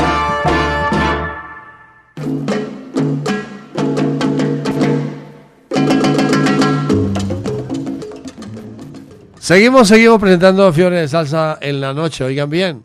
Seguimos, 9.37 9.89
seguimos 9.89 10.21
presentando 10.21 10.71
Fiebre 10.71 11.01
de 11.01 11.09
Salsa 11.09 11.57
en 11.59 11.81
la 11.81 11.93
noche. 11.93 12.23
Oigan 12.23 12.49
bien, 12.49 12.83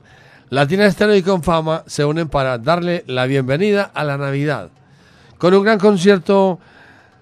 Latina 0.51 0.87
Estéreo 0.87 1.15
y 1.15 1.23
Confama 1.23 1.85
se 1.87 2.05
unen 2.05 2.29
para 2.29 2.59
darle 2.59 3.05
la 3.07 3.27
bienvenida 3.27 3.93
a 3.95 4.03
la 4.03 4.19
Navidad. 4.19 4.71
Con 5.39 5.55
un 5.55 5.63
gran 5.63 5.79
concierto 5.79 6.59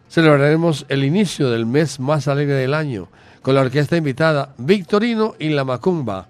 celebraremos 0.09 0.87
el 0.89 1.05
inicio 1.05 1.51
del 1.51 1.67
mes 1.67 2.01
más 2.01 2.27
alegre 2.27 2.55
del 2.55 2.73
año 2.73 3.09
con 3.43 3.55
la 3.55 3.61
orquesta 3.61 3.99
invitada 3.99 4.55
Victorino 4.57 5.35
y 5.39 5.51
la 5.51 5.65
Macumba. 5.65 6.29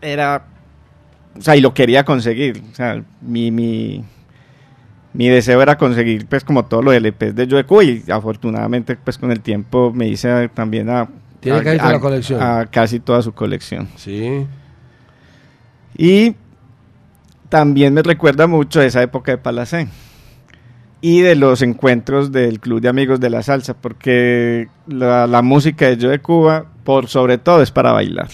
era, 0.00 0.44
o 1.36 1.40
sea, 1.42 1.56
y 1.56 1.60
lo 1.60 1.74
quería 1.74 2.04
conseguir. 2.04 2.62
O 2.72 2.74
sea, 2.74 3.02
mi, 3.20 3.50
mi, 3.50 4.04
mi 5.12 5.28
deseo 5.28 5.60
era 5.60 5.76
conseguir 5.76 6.26
pues 6.26 6.42
como 6.44 6.64
todo 6.64 6.82
lo 6.82 6.90
de 6.90 7.00
LPs 7.00 7.34
de 7.34 7.46
Yo 7.46 7.56
de 7.56 7.64
Cuba 7.64 7.84
y 7.84 8.04
afortunadamente 8.10 8.96
pues 8.96 9.18
con 9.18 9.30
el 9.30 9.40
tiempo 9.40 9.92
me 9.92 10.08
hice 10.08 10.48
también 10.48 10.90
a... 10.90 11.08
Tiene 11.44 11.58
a- 11.58 11.62
casi 11.62 11.76
toda 11.78 11.88
a- 11.88 11.92
la 11.92 12.00
colección. 12.00 12.42
a 12.42 12.66
casi 12.66 13.00
toda 13.00 13.22
su 13.22 13.32
colección. 13.32 13.88
Sí. 13.96 14.46
Y 15.96 16.34
también 17.48 17.94
me 17.94 18.02
recuerda 18.02 18.46
mucho 18.48 18.82
esa 18.82 19.00
época 19.02 19.30
de 19.32 19.38
Palacén 19.38 19.88
y 21.00 21.20
de 21.20 21.36
los 21.36 21.62
encuentros 21.62 22.32
del 22.32 22.58
Club 22.60 22.80
de 22.80 22.88
Amigos 22.88 23.20
de 23.20 23.30
la 23.30 23.42
Salsa, 23.42 23.74
porque 23.74 24.68
la, 24.88 25.26
la 25.26 25.42
música 25.42 25.86
de 25.86 25.96
Yo 25.98 26.08
de 26.10 26.18
Cuba, 26.18 26.64
por 26.82 27.06
sobre 27.08 27.38
todo, 27.38 27.62
es 27.62 27.70
para 27.70 27.92
bailar. 27.92 28.28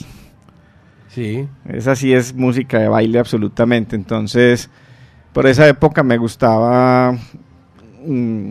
Sí. 1.09 1.49
Esa 1.69 1.97
sí 1.97 2.13
es 2.15 2.33
música 2.35 2.79
de 2.79 2.87
baile 2.89 3.19
absolutamente. 3.19 3.97
Entonces, 3.97 4.71
por 5.33 5.47
esa 5.49 5.67
época 5.69 6.03
me 6.05 6.17
gustaba 6.17 7.19
mm, 8.07 8.51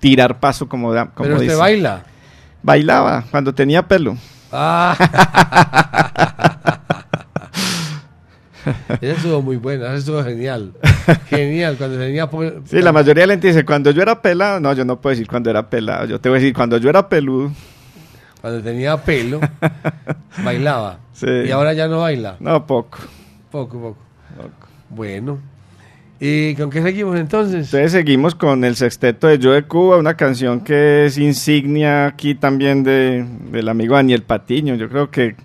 tirar 0.00 0.40
paso 0.40 0.68
como, 0.68 0.92
da- 0.92 1.06
como 1.06 1.24
Pero 1.28 1.34
usted 1.36 1.46
dice. 1.46 1.56
baila. 1.56 2.02
Bailaba 2.62 3.24
cuando 3.30 3.54
tenía 3.54 3.86
pelo. 3.86 4.16
Ah. 4.52 4.96
Esa 9.00 9.12
estuvo 9.12 9.42
muy 9.42 9.56
buena, 9.56 9.86
esa 9.86 9.94
estuvo 9.96 10.22
genial. 10.22 10.72
Genial, 11.28 11.76
cuando 11.76 11.98
tenía... 11.98 12.28
Sí, 12.66 12.80
la 12.82 12.92
mayoría 12.92 13.22
de 13.22 13.26
la 13.28 13.32
gente 13.34 13.48
dice, 13.48 13.64
cuando 13.64 13.90
yo 13.90 14.02
era 14.02 14.20
pelado, 14.20 14.60
no, 14.60 14.72
yo 14.72 14.84
no 14.84 15.00
puedo 15.00 15.14
decir 15.14 15.26
cuando 15.26 15.48
era 15.48 15.70
pelado, 15.70 16.06
yo 16.06 16.20
te 16.20 16.28
voy 16.28 16.38
a 16.38 16.40
decir, 16.40 16.54
cuando 16.54 16.76
yo 16.76 16.90
era 16.90 17.08
peludo. 17.08 17.50
Cuando 18.40 18.62
tenía 18.62 18.96
pelo, 18.98 19.40
bailaba. 20.44 20.98
Sí. 21.12 21.26
Y 21.46 21.50
ahora 21.50 21.72
ya 21.72 21.88
no 21.88 22.00
baila. 22.00 22.36
No, 22.40 22.66
poco. 22.66 22.98
Poco, 23.50 23.80
poco. 23.80 23.98
Bueno. 24.90 25.38
¿Y 26.20 26.54
con 26.56 26.68
qué 26.70 26.82
seguimos 26.82 27.16
entonces? 27.18 27.66
Entonces 27.66 27.92
seguimos 27.92 28.34
con 28.34 28.64
el 28.64 28.74
sexteto 28.74 29.28
de 29.28 29.38
Yo 29.38 29.52
de 29.52 29.62
Cuba, 29.62 29.98
una 29.98 30.14
canción 30.14 30.60
que 30.62 31.06
es 31.06 31.16
insignia 31.16 32.06
aquí 32.06 32.34
también 32.34 32.82
de, 32.82 33.24
del 33.52 33.68
amigo 33.68 33.94
Daniel 33.94 34.22
Patiño, 34.22 34.74
yo 34.74 34.88
creo 34.88 35.10
que... 35.12 35.36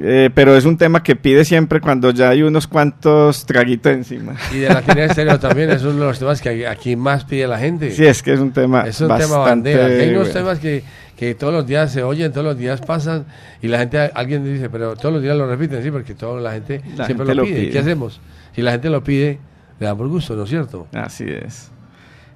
eh, 0.00 0.30
pero 0.32 0.56
es 0.56 0.64
un 0.64 0.76
tema 0.78 1.02
que 1.02 1.16
pide 1.16 1.44
siempre 1.44 1.80
cuando 1.80 2.12
ya 2.12 2.28
hay 2.28 2.42
unos 2.42 2.68
cuantos 2.68 3.44
traguitos 3.44 3.92
encima. 3.92 4.36
Y 4.54 4.58
de 4.58 4.68
la 4.68 4.74
Latina 4.74 5.04
Estéreo 5.06 5.38
también 5.40 5.70
es 5.70 5.82
uno 5.82 5.94
de 5.94 6.06
los 6.06 6.18
temas 6.20 6.40
que 6.40 6.68
aquí 6.68 6.94
más 6.94 7.24
pide 7.24 7.48
la 7.48 7.58
gente. 7.58 7.90
Sí, 7.90 8.06
es 8.06 8.22
que 8.22 8.32
es 8.34 8.38
un 8.38 8.52
tema 8.52 8.82
Es 8.86 9.00
un 9.00 9.08
bastante 9.08 9.32
tema 9.34 9.44
bandera. 9.44 9.86
Hay 9.86 10.10
unos 10.10 10.28
bueno. 10.32 10.32
temas 10.32 10.58
que, 10.60 10.84
que 11.16 11.34
todos 11.34 11.52
los 11.52 11.66
días 11.66 11.90
se 11.90 12.04
oyen, 12.04 12.30
todos 12.30 12.44
los 12.46 12.56
días 12.56 12.80
pasan 12.82 13.26
y 13.60 13.66
la 13.66 13.80
gente, 13.80 13.98
alguien 14.14 14.44
dice, 14.44 14.70
pero 14.70 14.94
todos 14.94 15.12
los 15.12 15.20
días 15.24 15.36
lo 15.36 15.48
repiten, 15.48 15.82
sí, 15.82 15.90
porque 15.90 16.14
toda 16.14 16.40
la 16.40 16.52
gente 16.52 16.82
La 16.96 17.06
siempre 17.06 17.26
gente 17.26 17.34
lo, 17.34 17.34
lo 17.34 17.44
pide. 17.44 17.60
pide. 17.62 17.70
¿Qué 17.72 17.78
hacemos? 17.80 18.20
Si 18.54 18.62
la 18.62 18.72
gente 18.72 18.90
lo 18.90 19.02
pide, 19.02 19.38
le 19.78 19.86
da 19.86 19.94
por 19.94 20.08
gusto, 20.08 20.34
¿no 20.34 20.44
es 20.44 20.50
cierto? 20.50 20.86
Así 20.92 21.24
es. 21.26 21.70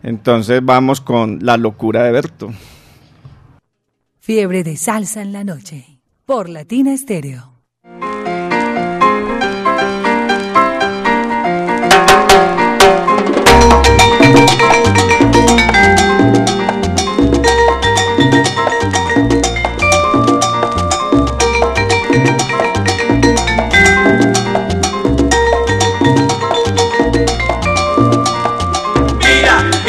Entonces 0.02 0.60
vamos 0.62 1.00
con 1.00 1.38
La 1.42 1.56
locura 1.56 2.04
de 2.04 2.12
Berto. 2.12 2.52
Fiebre 4.18 4.62
de 4.62 4.76
salsa 4.76 5.22
en 5.22 5.32
la 5.32 5.44
noche. 5.44 6.00
Por 6.24 6.48
Latina 6.48 6.92
Estéreo. 6.92 7.52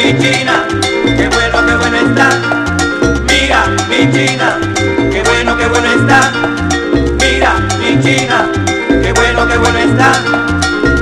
mi 0.04 0.12
China, 0.18 0.66
qué 1.16 1.28
bueno, 1.28 1.66
qué 1.66 1.74
bueno 1.76 1.96
está. 1.96 2.28
Mira, 3.26 3.64
mi 3.88 4.12
China, 4.12 4.58
qué 5.10 5.22
bueno, 5.22 5.56
qué 5.56 5.66
bueno 5.66 5.88
está. 5.88 6.30
Mira, 7.20 7.54
mi 7.78 8.02
China, 8.02 8.46
qué 9.02 9.12
bueno, 9.14 9.48
qué 9.48 9.56
bueno 9.56 9.78
está. 9.78 10.12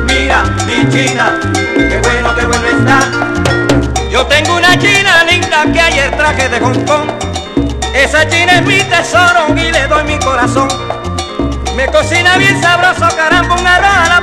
Mira, 0.07 0.45
mi 0.67 0.89
China, 0.89 1.33
qué 1.75 2.01
bueno, 2.05 2.35
qué 2.37 2.47
bueno 2.47 2.67
está. 2.69 3.01
Yo 4.09 4.25
tengo 4.27 4.57
una 4.57 4.79
China 4.79 5.25
linda 5.25 5.65
que 5.73 5.81
ayer 5.81 6.17
traje 6.17 6.49
de 6.49 6.61
Hong 6.61 6.85
Kong. 6.85 7.11
Esa 7.93 8.29
China 8.29 8.59
es 8.59 8.63
mi 8.65 8.79
tesoro 8.85 9.49
y 9.57 9.73
le 9.73 9.89
doy 9.89 10.05
mi 10.05 10.19
corazón. 10.21 10.69
Me 11.75 11.87
cocina 11.89 12.37
bien 12.37 12.61
sabroso, 12.63 13.09
caramba, 13.17 13.57
un 13.57 13.67
arroz 13.67 14.09
la 14.09 14.21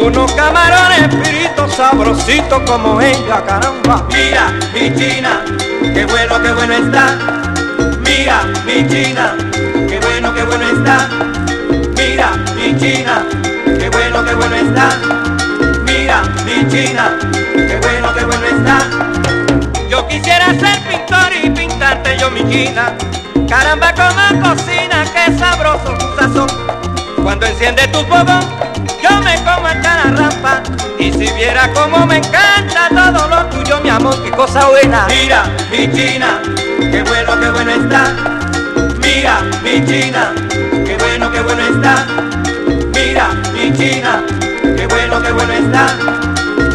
unos 0.00 0.32
camarones 0.32 1.14
piritos 1.22 1.74
sabrositos 1.74 2.62
como 2.66 3.00
ella, 3.00 3.44
caramba. 3.46 4.06
Mira, 4.08 4.52
mi 4.72 4.94
china, 4.94 5.44
qué 5.94 6.04
bueno, 6.06 6.42
qué 6.42 6.52
bueno 6.52 6.72
está. 6.72 7.18
Mira, 8.04 8.42
mi 8.66 8.88
china, 8.88 9.36
qué 9.88 10.00
bueno, 10.00 10.34
qué 10.34 10.42
bueno 10.44 10.64
está. 10.64 11.08
Mira, 11.96 12.32
mi 12.56 12.76
china, 12.78 13.24
qué 13.64 13.88
bueno, 13.90 14.24
qué 14.24 14.34
bueno 14.34 14.56
está. 14.56 14.88
Mira, 15.84 16.22
mi 16.44 16.68
china, 16.68 17.18
qué 17.54 17.78
bueno, 17.82 18.14
qué 18.14 18.24
bueno 18.24 18.46
está. 18.46 18.78
Yo 19.88 20.08
quisiera 20.08 20.46
ser 20.54 20.80
pintor 20.88 21.32
y 21.42 21.50
pintarte 21.50 22.16
yo 22.18 22.30
mi 22.30 22.48
china. 22.50 22.94
Caramba, 23.48 23.92
como 23.94 24.42
cocina, 24.42 25.04
qué 25.12 25.36
sabroso 25.38 25.94
tu 25.98 26.16
sazón. 26.18 26.48
Cuando 27.22 27.46
enciende 27.46 27.86
tu 27.88 27.98
fogón, 28.06 28.40
yo 29.02 29.20
me 29.22 29.34
como 29.44 29.68
esta 29.68 30.04
la 30.04 30.16
rampa. 30.16 30.62
Y 30.98 31.12
si 31.12 31.32
viera 31.32 31.70
cómo 31.74 32.06
me 32.06 32.18
encanta 32.18 32.88
todo 32.90 33.28
lo 33.28 33.46
tuyo, 33.46 33.80
mi 33.82 33.90
amor, 33.90 34.22
qué 34.22 34.30
cosa 34.30 34.68
buena. 34.68 35.06
Mira, 35.08 35.44
mi 35.70 35.90
china, 35.90 36.40
qué 36.78 37.02
bueno, 37.02 37.40
qué 37.40 37.50
bueno 37.50 37.70
está. 37.72 38.14
Mira, 39.00 39.42
mi 39.62 39.84
china, 39.84 40.32
qué 40.86 40.96
bueno, 40.98 41.30
qué 41.30 41.40
bueno 41.40 41.62
está. 41.62 42.06
Mira, 42.94 43.28
mi 43.52 43.72
china, 43.76 44.22
qué 44.62 44.86
bueno, 44.86 45.20
qué 45.22 45.32
bueno 45.32 45.52
está. 45.52 45.86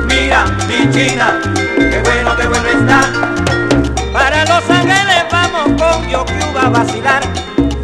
Mira, 0.08 0.45
mi 0.68 0.91
china, 0.91 1.40
qué 1.78 2.02
bueno, 2.04 2.36
qué 2.36 2.48
bueno 2.48 2.68
está. 2.68 3.02
Para 4.12 4.45
Los 4.45 4.70
Ángeles 4.70 5.26
vamos 5.32 5.82
con 5.82 6.08
yo 6.10 6.26
Cuba 6.26 6.64
a 6.66 6.70
vacilar. 6.70 7.22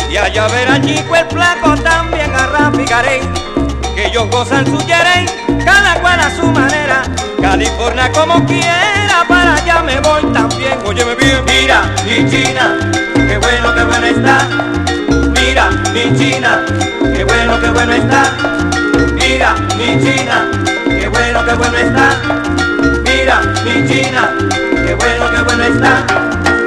Y 0.09 0.17
allá 0.17 0.47
ver 0.47 0.67
al 0.69 0.81
chico 0.81 1.15
el 1.15 1.25
flaco 1.27 1.75
también 1.77 2.31
a 2.35 2.47
Rafigaré. 2.47 3.21
Que 3.21 3.52
ellos 4.13 4.29
gozan 4.29 4.63
su 4.67 4.77
yerey, 4.85 5.25
cada 5.65 5.95
cual 5.99 6.19
a 6.19 6.29
su 6.29 6.45
manera. 6.45 7.01
California 7.41 8.11
como 8.11 8.45
quiera, 8.45 9.25
para 9.27 9.55
allá 9.55 9.81
me 9.81 9.99
voy 10.01 10.21
también. 10.31 10.77
Óyeme 10.85 11.15
bien, 11.15 11.43
mira, 11.45 11.81
mi 12.05 12.29
china, 12.29 12.77
qué 13.15 13.37
bueno, 13.39 13.73
qué 13.73 13.83
bueno 13.83 14.05
está. 14.05 14.47
Mira, 15.33 15.69
mi 15.93 16.15
china, 16.15 16.63
qué 17.15 17.23
bueno, 17.23 17.59
qué 17.59 17.69
bueno 17.71 17.93
está. 17.93 18.23
Mira, 19.15 19.55
mi 19.77 19.99
china, 20.03 20.47
qué 20.85 21.09
bueno, 21.09 21.45
qué 21.45 21.53
bueno 21.55 21.77
está. 21.77 22.09
Mira, 23.03 23.41
mi 23.65 23.87
china, 23.87 24.29
qué 24.85 24.93
bueno, 24.93 25.31
qué 25.31 25.41
bueno 25.41 25.63
está. 25.63 26.62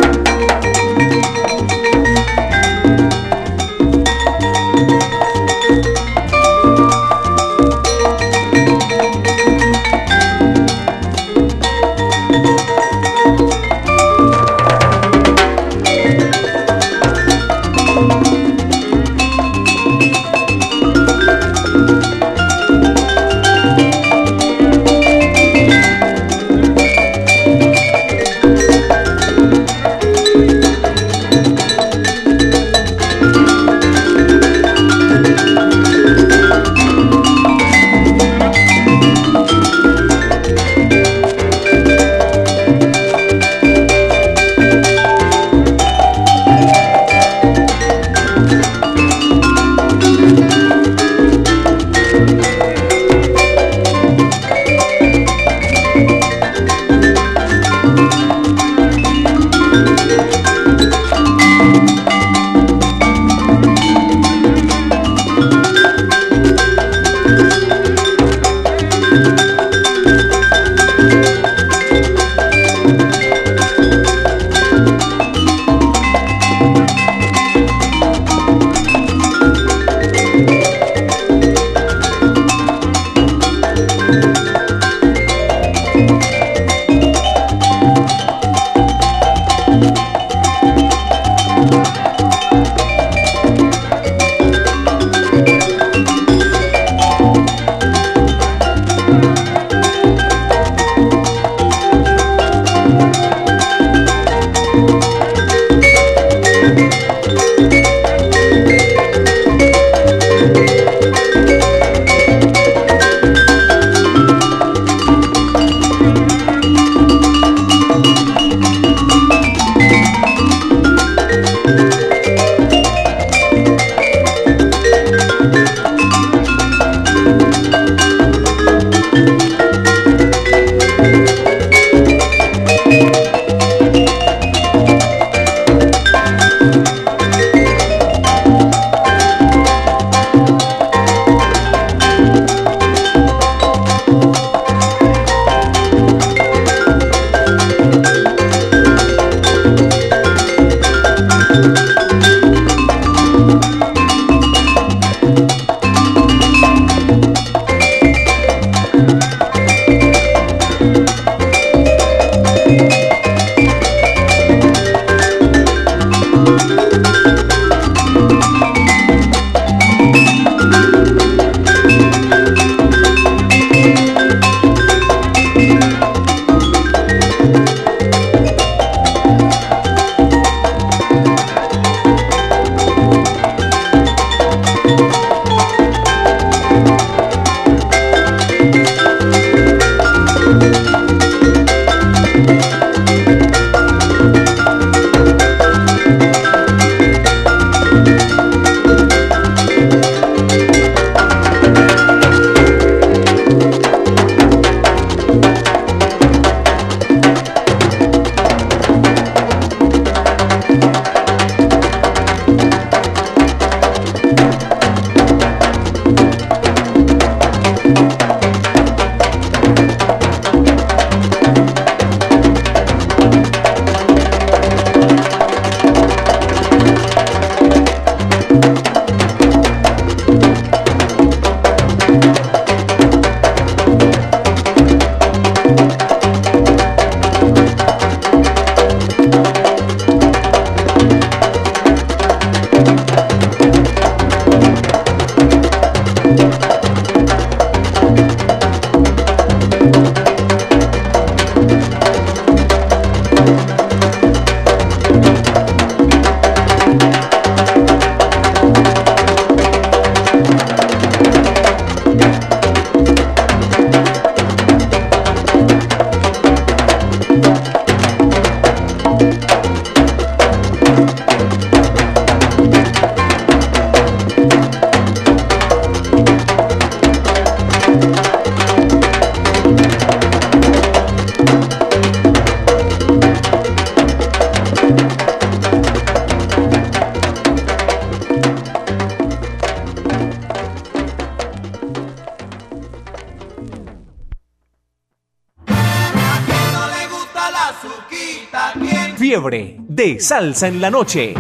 Salsa 300.15 300.69
en 300.69 300.81
la 300.81 300.91
noche. 300.91 301.35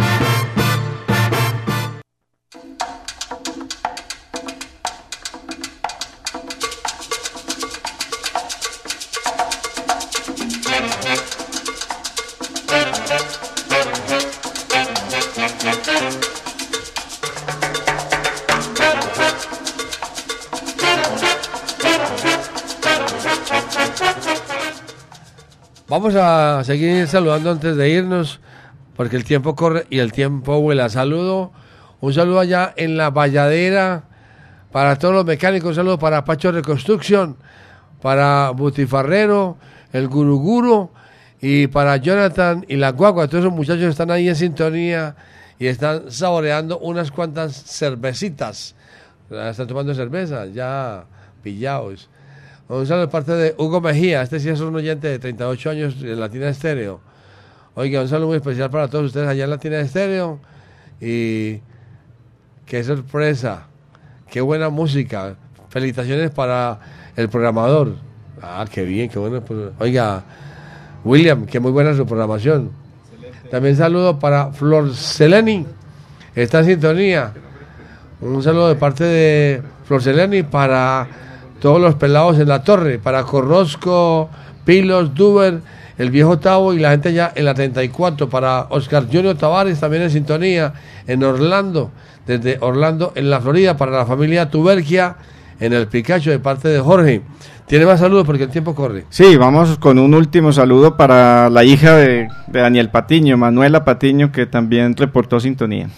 Vamos 25.88 26.14
a 26.16 26.62
seguir 26.64 27.06
saludando 27.06 27.50
antes 27.50 27.76
de 27.76 27.88
irnos, 27.88 28.40
porque 28.96 29.16
el 29.16 29.24
tiempo 29.24 29.54
corre 29.54 29.86
y 29.90 29.98
el 29.98 30.12
tiempo 30.12 30.60
vuela. 30.60 30.88
Saludo, 30.88 31.52
un 32.00 32.12
saludo 32.12 32.40
allá 32.40 32.72
en 32.76 32.96
la 32.96 33.10
Valladera 33.10 34.04
para 34.72 34.96
todos 34.96 35.14
los 35.14 35.24
mecánicos, 35.24 35.70
un 35.70 35.74
saludo 35.74 35.98
para 35.98 36.24
Pacho 36.24 36.50
Reconstruction, 36.52 37.36
para 38.00 38.50
Butifarrero, 38.50 39.58
el 39.92 40.08
Guruguro 40.08 40.90
y 41.40 41.66
para 41.66 41.96
Jonathan 41.96 42.64
y 42.68 42.76
la 42.76 42.92
Guagua. 42.92 43.28
Todos 43.28 43.44
esos 43.44 43.56
muchachos 43.56 43.84
están 43.84 44.10
ahí 44.10 44.28
en 44.28 44.36
sintonía 44.36 45.16
y 45.58 45.66
están 45.66 46.10
saboreando 46.10 46.78
unas 46.78 47.10
cuantas 47.10 47.54
cervecitas. 47.54 48.74
Están 49.30 49.66
tomando 49.66 49.94
cerveza, 49.94 50.46
ya 50.46 51.04
pillados. 51.42 52.08
Un 52.68 52.86
saludo 52.86 53.06
de 53.06 53.12
parte 53.12 53.32
de 53.32 53.54
Hugo 53.58 53.80
Mejía. 53.80 54.22
Este 54.22 54.40
sí 54.40 54.48
es 54.48 54.60
un 54.60 54.74
oyente 54.74 55.08
de 55.08 55.18
38 55.18 55.70
años 55.70 56.00
de 56.00 56.16
Latina 56.16 56.48
Estéreo. 56.48 57.00
Oiga, 57.78 58.00
un 58.00 58.08
saludo 58.08 58.28
muy 58.28 58.36
especial 58.38 58.70
para 58.70 58.88
todos 58.88 59.04
ustedes 59.04 59.28
allá 59.28 59.44
en 59.44 59.50
Latina 59.50 59.78
Estéreo. 59.80 60.40
Y 60.98 61.60
qué 62.64 62.82
sorpresa. 62.82 63.66
Qué 64.30 64.40
buena 64.40 64.70
música. 64.70 65.36
Felicitaciones 65.68 66.30
para 66.30 66.80
el 67.16 67.28
programador. 67.28 67.96
Ah, 68.40 68.64
qué 68.72 68.82
bien, 68.82 69.10
qué 69.10 69.18
bueno. 69.18 69.42
pues, 69.42 69.72
Oiga, 69.78 70.24
William, 71.04 71.44
qué 71.44 71.60
muy 71.60 71.70
buena 71.70 71.94
su 71.94 72.06
programación. 72.06 72.70
También 73.50 73.76
saludo 73.76 74.18
para 74.18 74.52
Flor 74.52 74.94
Seleni. 74.94 75.66
Está 76.34 76.60
en 76.60 76.64
sintonía. 76.64 77.34
Un 78.22 78.42
saludo 78.42 78.68
de 78.68 78.76
parte 78.76 79.04
de 79.04 79.62
Flor 79.84 80.02
Seleni 80.02 80.44
para 80.44 81.06
todos 81.60 81.78
los 81.78 81.94
pelados 81.96 82.38
en 82.38 82.48
la 82.48 82.64
torre, 82.64 82.98
para 82.98 83.22
Corrosco, 83.24 84.30
Pilos, 84.64 85.14
Duber, 85.14 85.60
el 85.98 86.10
viejo 86.10 86.38
Tavo 86.38 86.74
y 86.74 86.78
la 86.78 86.90
gente 86.90 87.12
ya 87.12 87.32
en 87.34 87.44
la 87.44 87.54
34, 87.54 88.28
para 88.28 88.66
Oscar 88.70 89.06
Junior 89.10 89.36
Tavares 89.36 89.80
también 89.80 90.02
en 90.02 90.10
sintonía, 90.10 90.72
en 91.06 91.22
Orlando, 91.22 91.90
desde 92.26 92.58
Orlando 92.60 93.12
en 93.14 93.30
la 93.30 93.40
Florida, 93.40 93.76
para 93.76 93.92
la 93.92 94.06
familia 94.06 94.50
Tuberquia, 94.50 95.16
en 95.58 95.72
el 95.72 95.86
Picacho 95.86 96.30
de 96.30 96.38
parte 96.38 96.68
de 96.68 96.80
Jorge. 96.80 97.22
Tiene 97.66 97.84
más 97.86 97.98
saludos 97.98 98.24
porque 98.24 98.44
el 98.44 98.50
tiempo 98.50 98.74
corre. 98.74 99.04
Sí, 99.10 99.36
vamos 99.36 99.78
con 99.78 99.98
un 99.98 100.14
último 100.14 100.52
saludo 100.52 100.96
para 100.96 101.50
la 101.50 101.64
hija 101.64 101.96
de, 101.96 102.28
de 102.46 102.60
Daniel 102.60 102.90
Patiño, 102.90 103.36
Manuela 103.36 103.84
Patiño, 103.84 104.30
que 104.30 104.46
también 104.46 104.96
reportó 104.96 105.40
sintonía. 105.40 105.88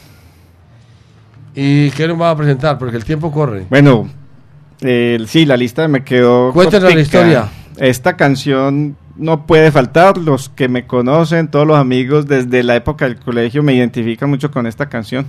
¿Y 1.54 1.90
qué 1.90 2.06
nos 2.06 2.20
va 2.20 2.30
a 2.30 2.36
presentar? 2.36 2.78
Porque 2.78 2.96
el 2.96 3.04
tiempo 3.04 3.32
corre. 3.32 3.66
Bueno, 3.68 4.08
eh, 4.80 5.18
sí, 5.26 5.44
la 5.44 5.56
lista 5.56 5.88
me 5.88 6.04
quedó. 6.04 6.52
Cuéntanos 6.52 6.94
la 6.94 7.00
historia. 7.00 7.48
Esta 7.76 8.16
canción 8.16 8.96
no 9.18 9.46
puede 9.46 9.70
faltar. 9.72 10.16
Los 10.16 10.48
que 10.48 10.68
me 10.68 10.86
conocen, 10.86 11.48
todos 11.48 11.66
los 11.66 11.76
amigos 11.76 12.26
desde 12.26 12.62
la 12.62 12.76
época 12.76 13.04
del 13.06 13.16
colegio 13.16 13.62
me 13.62 13.74
identifican 13.74 14.30
mucho 14.30 14.50
con 14.50 14.66
esta 14.66 14.88
canción. 14.88 15.26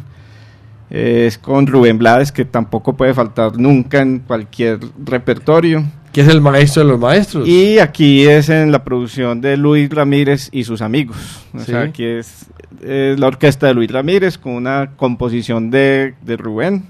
Es 0.90 1.38
con 1.38 1.68
Rubén 1.68 2.00
Blades, 2.00 2.32
que 2.32 2.46
tampoco 2.46 2.96
puede 2.98 3.14
faltar 3.14 3.58
nunca 3.58 4.02
en 4.02 4.20
cualquier 4.20 4.80
repertorio. 5.06 5.84
Que 6.12 6.22
es 6.22 6.28
el 6.28 6.42
maestro 6.42 6.84
de 6.84 6.90
los 6.90 7.00
maestros. 7.00 7.48
Y 7.48 7.78
aquí 7.78 8.26
es 8.26 8.50
en 8.50 8.72
la 8.72 8.84
producción 8.84 9.42
de 9.42 9.56
Luis 9.58 9.88
Ramírez 9.92 10.50
y 10.52 10.64
sus 10.64 10.82
amigos. 10.82 11.18
O 11.54 11.60
Sí. 11.60 11.66
sea, 11.66 11.82
aquí 11.82 12.04
es, 12.04 12.48
es 12.82 13.20
la 13.20 13.28
orquesta 13.28 13.68
de 13.68 13.76
Luis 13.76 13.92
Ramírez 13.92 14.40
con 14.40 14.54
una 14.54 14.92
composición 14.96 15.70
de, 15.70 16.16
de 16.24 16.38
Rubén, 16.38 16.86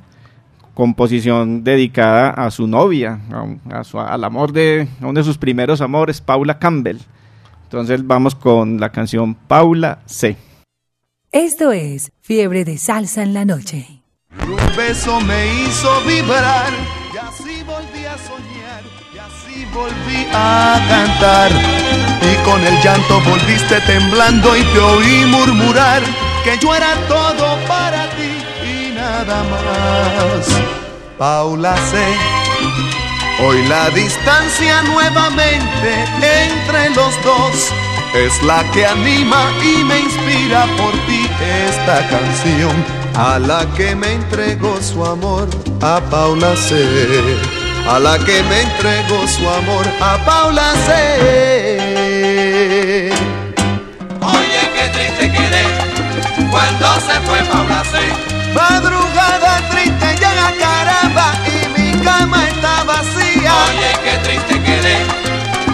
composición 0.83 1.61
dedicada 1.65 2.29
a 2.29 2.49
su 2.51 2.65
novia, 2.65 3.19
a 3.33 3.79
a 3.79 3.83
su- 3.83 3.99
al 3.99 4.23
amor 4.23 4.53
de 4.53 4.87
a 5.01 5.07
uno 5.07 5.19
de 5.19 5.25
sus 5.25 5.37
primeros 5.37 5.81
amores, 5.81 6.21
Paula 6.21 6.57
Campbell. 6.57 6.99
Entonces 7.63 8.07
vamos 8.07 8.33
con 8.33 8.79
la 8.79 8.89
canción 8.89 9.35
Paula 9.35 9.99
C. 10.05 10.37
Esto 11.33 11.73
es 11.73 12.13
Fiebre 12.21 12.63
de 12.63 12.77
Salsa 12.77 13.23
en 13.23 13.33
la 13.33 13.43
Noche. 13.43 14.03
Un 14.47 14.77
beso 14.77 15.19
me 15.19 15.39
hizo 15.63 15.89
vibrar 16.07 16.71
y 17.13 17.17
así 17.27 17.55
volví 17.73 18.05
a 18.05 18.17
soñar 18.29 18.81
y 19.13 19.17
así 19.27 19.65
volví 19.73 20.19
a 20.33 20.79
cantar. 20.87 21.51
Y 22.31 22.33
con 22.49 22.61
el 22.65 22.75
llanto 22.81 23.19
volviste 23.29 23.81
temblando 23.85 24.55
y 24.55 24.61
te 24.73 24.79
oí 24.79 25.25
murmurar 25.35 26.01
que 26.45 26.57
yo 26.61 26.73
era 26.73 26.93
todo 27.09 27.47
para 27.67 27.98
nada 29.09 29.43
más. 29.51 30.45
Paula 31.17 31.75
sé, 31.91 32.07
hoy 33.43 33.61
la 33.67 33.89
distancia 33.89 34.81
nuevamente 34.83 35.89
entre 36.47 36.89
los 36.91 37.13
dos 37.23 37.55
es 38.13 38.41
la 38.43 38.63
que 38.71 38.85
anima 38.85 39.41
y 39.61 39.83
me 39.83 39.99
inspira 39.99 40.65
por 40.77 40.93
ti 41.07 41.21
esta 41.67 42.07
canción 42.07 42.75
a 43.15 43.37
la 43.39 43.65
que 43.75 43.95
me 43.95 44.13
entregó 44.13 44.81
su 44.81 45.05
amor 45.05 45.47
a 45.81 45.99
Paula 46.09 46.55
C. 46.55 46.69
A 47.87 47.99
la 47.99 48.17
que 48.19 48.43
me 48.43 48.61
entregó 48.61 49.27
su 49.27 49.49
amor 49.49 49.85
a 49.99 50.17
Paula 50.25 50.73
C. 50.85 50.89
Oye, 54.21 54.61
qué 54.75 54.85
triste 54.95 55.25
quedé 55.37 55.63
cuando 56.51 56.87
se 57.07 57.15
fue 57.27 57.39
Paula 57.51 57.83
C. 57.91 58.38
Madrugada 58.53 59.61
triste 59.69 60.07
llega 60.15 60.53
caramba 60.59 61.33
y 61.47 61.79
mi 61.79 61.91
cama 62.03 62.47
está 62.47 62.83
vacía. 62.83 63.53
Oye, 63.67 63.91
qué 64.03 64.17
triste 64.23 64.61
quedé 64.61 64.97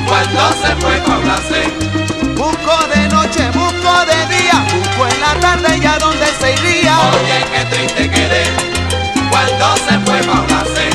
cuando 0.07 0.41
se 0.61 0.75
fue 0.81 0.95
Paula 1.07 1.37
C. 1.49 1.51
Busco 2.35 2.87
de 2.93 3.07
noche, 3.09 3.49
busco 3.51 3.93
de 4.11 4.35
día, 4.35 4.65
busco 4.73 5.07
en 5.07 5.21
la 5.21 5.33
tarde 5.39 5.79
ya 5.79 5.97
donde 5.99 6.25
se 6.39 6.53
iría. 6.53 6.97
Oye, 6.99 7.45
qué 7.51 7.75
triste 7.75 8.09
quedé 8.09 8.43
cuando 9.29 9.75
se 9.77 9.99
fue 10.05 10.19
Paula 10.23 10.63
C. 10.75 10.89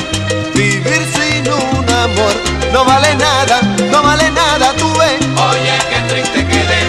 Vivir 0.53 1.03
sin 1.15 1.51
un 1.51 1.89
amor 1.89 2.33
no 2.71 2.85
vale 2.85 3.15
nada, 3.15 3.61
no 3.91 4.01
vale 4.03 4.29
nada, 4.31 4.73
tú 4.77 4.87
ves. 4.97 5.19
Oye, 5.49 5.75
qué 5.89 5.99
triste 6.13 6.45
quedé 6.45 6.81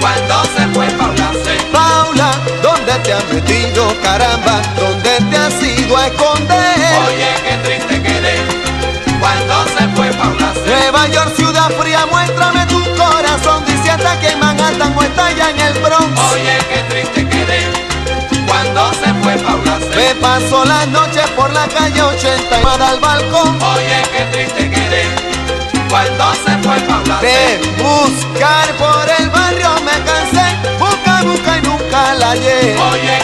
cuando 0.00 0.44
se 0.56 0.66
fue 0.68 0.86
Paula 0.98 1.30
C. 1.44 1.56
Paula, 1.72 2.30
¿dónde 2.62 2.92
te 3.02 3.12
has 3.12 3.24
metido, 3.32 3.63
caramba? 4.02 4.60
¿Dónde 4.76 5.18
te 5.30 5.36
has 5.36 5.62
ido 5.62 5.96
a 5.96 6.06
esconder? 6.06 6.76
Oye, 7.06 7.30
qué 7.44 7.56
triste 7.64 8.02
quedé 8.02 8.36
cuando 9.20 9.64
se 9.76 9.88
fue 9.96 10.10
Paula. 10.12 10.52
Nueva 10.66 11.06
York, 11.08 11.34
ciudad 11.36 11.70
fría, 11.80 12.06
muéstrame 12.10 12.66
tu 12.66 12.80
corazón. 12.96 13.64
Dice 13.66 13.90
hasta 13.90 14.20
que 14.20 14.28
en 14.28 14.38
Manhattan 14.40 14.94
o 14.96 15.02
está 15.02 15.26
allá 15.26 15.50
en 15.50 15.60
el 15.60 15.72
Bronx. 15.80 16.20
Oye, 16.32 16.58
qué 16.68 16.78
triste 16.90 17.28
quedé 17.28 17.60
cuando 18.46 18.92
se 18.92 19.14
fue 19.22 19.34
Paula. 19.36 19.78
Me 19.96 20.14
paso 20.16 20.64
las 20.64 20.88
noches 20.88 21.26
por 21.36 21.52
la 21.52 21.66
calle 21.68 22.02
80 22.02 22.60
y 22.60 22.82
al 22.82 23.00
balcón. 23.00 23.62
Oye, 23.62 24.02
qué 24.12 24.24
triste 24.32 24.70
quedé 24.70 25.04
cuando 25.88 26.34
se 26.44 26.58
fue 26.58 26.80
Paula. 26.80 27.20
De 27.20 27.60
buscar 27.82 28.74
por 28.76 29.08
el 29.18 29.30
barrio 29.30 29.70
me 29.84 29.96
cansé. 30.04 30.44
Busca, 30.78 31.22
busca 31.22 31.58
y 31.58 31.62
nunca 31.62 32.14
la 32.14 32.30
hallé. 32.30 32.76
Oye, 32.92 33.23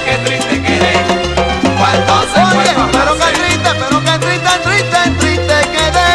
cuando 1.79 2.15
se 2.33 2.41
fue 2.55 2.63
Oye, 2.63 2.75
Paula 2.75 2.93
pero 2.93 3.13
C. 3.15 3.21
qué 3.21 3.39
triste, 3.41 3.71
pero 3.81 4.05
qué 4.05 4.19
triste, 4.19 4.51
triste, 4.65 4.99
triste 5.21 5.57
quedé. 5.77 6.11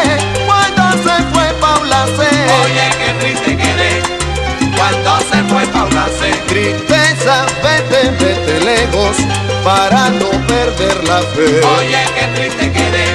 Cuando 0.45 0.83
se 1.03 1.15
fue 1.33 1.45
Paula 1.59 2.05
C. 2.17 2.19
Oye, 2.63 2.85
qué 2.99 3.09
triste 3.19 3.57
quedé 3.57 4.01
cuando 4.77 5.19
se 5.31 5.43
fue 5.49 5.65
Paula 5.67 6.05
C. 6.19 6.31
Tristeza, 6.47 7.45
vete, 7.63 8.09
vete 8.23 8.59
lejos 8.65 9.17
para 9.63 10.09
no 10.09 10.29
perder 10.47 11.03
la 11.07 11.19
fe. 11.33 11.61
Oye, 11.77 12.01
qué 12.15 12.25
triste 12.35 12.71
quedé 12.71 13.05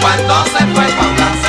cuando 0.00 0.44
se 0.44 0.64
fue 0.74 0.84
Paula 0.98 1.28
C. 1.42 1.45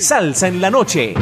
salsa 0.00 0.48
en 0.48 0.60
la 0.60 0.70
noche. 0.70 1.14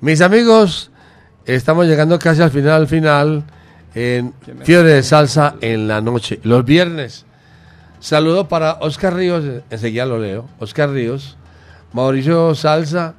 Mis 0.00 0.20
amigos, 0.20 0.90
estamos 1.46 1.86
llegando 1.86 2.18
casi 2.18 2.40
al 2.40 2.50
final, 2.50 2.82
al 2.82 2.86
final, 2.86 3.44
en 3.94 4.34
Fiebre 4.62 4.92
de 4.92 5.02
Salsa 5.02 5.56
en 5.60 5.88
la 5.88 6.00
noche. 6.00 6.38
Los 6.44 6.64
viernes. 6.64 7.24
Saludo 7.98 8.46
para 8.48 8.74
Oscar 8.74 9.14
Ríos, 9.14 9.44
enseguida 9.70 10.06
lo 10.06 10.20
leo. 10.20 10.46
Oscar 10.60 10.90
Ríos, 10.90 11.35
Mauricio 11.96 12.54
Salsa, 12.54 13.14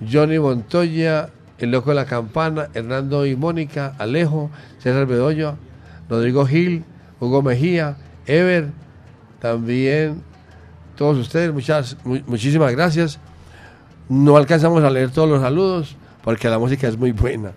Johnny 0.00 0.38
Montoya, 0.38 1.28
El 1.58 1.70
Loco 1.70 1.90
de 1.90 1.96
la 1.96 2.06
Campana, 2.06 2.68
Hernando 2.72 3.26
y 3.26 3.36
Mónica, 3.36 3.94
Alejo, 3.98 4.50
César 4.78 5.04
Bedoya, 5.04 5.56
Rodrigo 6.08 6.46
Gil, 6.46 6.82
Hugo 7.20 7.42
Mejía, 7.42 7.98
Ever, 8.26 8.68
también 9.38 10.22
todos 10.96 11.18
ustedes, 11.18 11.52
muchas, 11.52 11.98
mu- 12.02 12.20
muchísimas 12.26 12.72
gracias. 12.72 13.18
No 14.08 14.38
alcanzamos 14.38 14.82
a 14.82 14.88
leer 14.88 15.10
todos 15.10 15.28
los 15.28 15.42
saludos 15.42 15.94
porque 16.24 16.48
la 16.48 16.58
música 16.58 16.88
es 16.88 16.96
muy 16.96 17.12
buena. 17.12 17.52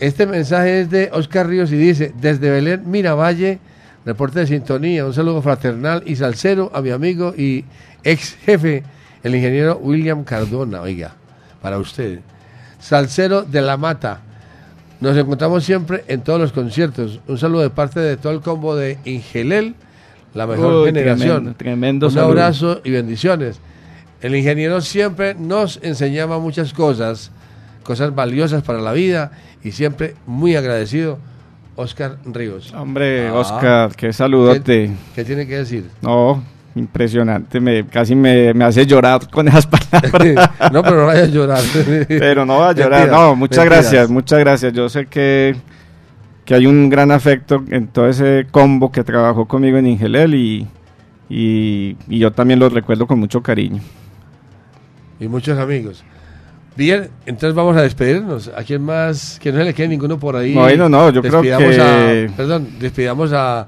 Este 0.00 0.26
mensaje 0.26 0.80
es 0.80 0.90
de 0.90 1.10
Oscar 1.12 1.46
Ríos 1.46 1.70
y 1.70 1.76
dice, 1.76 2.12
desde 2.20 2.50
Belén, 2.50 2.90
Miravalle, 2.90 3.60
reporte 4.04 4.40
de 4.40 4.48
sintonía, 4.48 5.06
un 5.06 5.14
saludo 5.14 5.42
fraternal 5.42 6.02
y 6.06 6.16
salsero 6.16 6.72
a 6.74 6.82
mi 6.82 6.90
amigo 6.90 7.34
y 7.36 7.64
ex 8.02 8.34
jefe, 8.44 8.82
el 9.22 9.34
ingeniero 9.34 9.78
William 9.82 10.24
Cardona, 10.24 10.80
oiga, 10.82 11.14
para 11.62 11.78
usted. 11.78 12.20
Salsero 12.78 13.42
de 13.42 13.60
la 13.62 13.76
Mata. 13.76 14.20
Nos 15.00 15.16
encontramos 15.16 15.64
siempre 15.64 16.04
en 16.08 16.22
todos 16.22 16.40
los 16.40 16.52
conciertos. 16.52 17.20
Un 17.28 17.38
saludo 17.38 17.62
de 17.62 17.70
parte 17.70 18.00
de 18.00 18.16
todo 18.16 18.32
el 18.32 18.40
combo 18.40 18.74
de 18.76 18.98
Ingelel, 19.04 19.74
la 20.34 20.46
mejor 20.46 20.72
Uy, 20.74 20.86
generación. 20.86 21.26
tremendo, 21.54 21.54
tremendo 21.56 22.06
Un 22.08 22.12
saludo. 22.12 22.28
abrazo 22.30 22.80
y 22.84 22.90
bendiciones. 22.90 23.60
El 24.20 24.34
ingeniero 24.34 24.80
siempre 24.80 25.34
nos 25.34 25.78
enseñaba 25.82 26.40
muchas 26.40 26.72
cosas, 26.72 27.30
cosas 27.84 28.14
valiosas 28.14 28.62
para 28.64 28.80
la 28.80 28.92
vida 28.92 29.30
y 29.62 29.70
siempre 29.72 30.16
muy 30.26 30.56
agradecido, 30.56 31.18
Oscar 31.76 32.16
Ríos. 32.24 32.72
Hombre, 32.74 33.28
Ah. 33.28 33.34
Oscar, 33.34 33.94
qué 33.94 34.12
saludote. 34.12 34.88
¿Qué, 34.88 34.92
qué 35.14 35.24
tiene 35.24 35.46
que 35.46 35.58
decir? 35.58 35.84
No, 36.02 36.42
impresionante, 36.78 37.60
me, 37.60 37.84
casi 37.86 38.14
me, 38.14 38.54
me 38.54 38.64
hace 38.64 38.86
llorar 38.86 39.28
con 39.30 39.48
esas 39.48 39.66
palabras. 39.90 40.50
no, 40.72 40.82
pero 40.82 40.96
no 40.96 41.06
vaya 41.06 41.22
a 41.24 41.26
llorar. 41.26 41.62
pero 42.08 42.46
no 42.46 42.58
va 42.58 42.70
a 42.70 42.72
llorar, 42.72 43.00
Mentiras, 43.00 43.20
no, 43.20 43.36
muchas 43.36 43.58
mentiras. 43.58 43.82
gracias, 43.90 44.10
muchas 44.10 44.38
gracias. 44.40 44.72
Yo 44.72 44.88
sé 44.88 45.06
que, 45.06 45.56
que 46.44 46.54
hay 46.54 46.66
un 46.66 46.88
gran 46.88 47.10
afecto 47.10 47.62
en 47.70 47.88
todo 47.88 48.08
ese 48.08 48.46
combo 48.50 48.90
que 48.92 49.04
trabajó 49.04 49.46
conmigo 49.46 49.76
en 49.78 49.86
Ingelel 49.88 50.34
y, 50.34 50.66
y, 51.28 51.96
y 52.08 52.18
yo 52.18 52.32
también 52.32 52.58
lo 52.60 52.68
recuerdo 52.68 53.06
con 53.06 53.18
mucho 53.18 53.42
cariño. 53.42 53.80
y 55.20 55.28
muchos 55.28 55.58
amigos. 55.58 56.04
Bien, 56.76 57.08
entonces 57.26 57.54
vamos 57.54 57.76
a 57.76 57.82
despedirnos. 57.82 58.52
¿A 58.56 58.62
quién 58.62 58.82
más? 58.82 59.40
Que 59.42 59.50
no 59.50 59.58
se 59.58 59.64
le 59.64 59.74
quede 59.74 59.88
ninguno 59.88 60.16
por 60.16 60.36
ahí. 60.36 60.54
Bueno, 60.54 60.88
no, 60.88 61.10
yo 61.10 61.20
creo 61.22 61.42
que- 61.42 61.52
A, 61.52 62.36
perdón, 62.36 62.68
despidamos 62.78 63.32
a, 63.32 63.66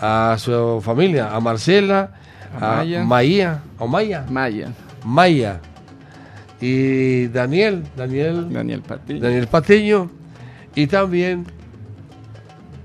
a 0.00 0.34
su 0.38 0.80
familia, 0.82 1.28
a 1.34 1.40
Marcela, 1.40 2.10
A 2.54 2.56
a, 2.56 2.76
Maya. 2.78 3.04
Maya, 3.04 3.62
o 3.78 3.86
Maya. 3.86 4.24
Maya. 4.30 4.68
Maya. 5.04 5.60
Y 6.60 7.28
Daniel, 7.28 7.84
Daniel. 7.96 8.52
Daniel 8.52 8.82
Patiño. 8.82 9.20
Daniel 9.20 9.46
Patiño. 9.46 10.10
Y 10.74 10.86
también 10.86 11.46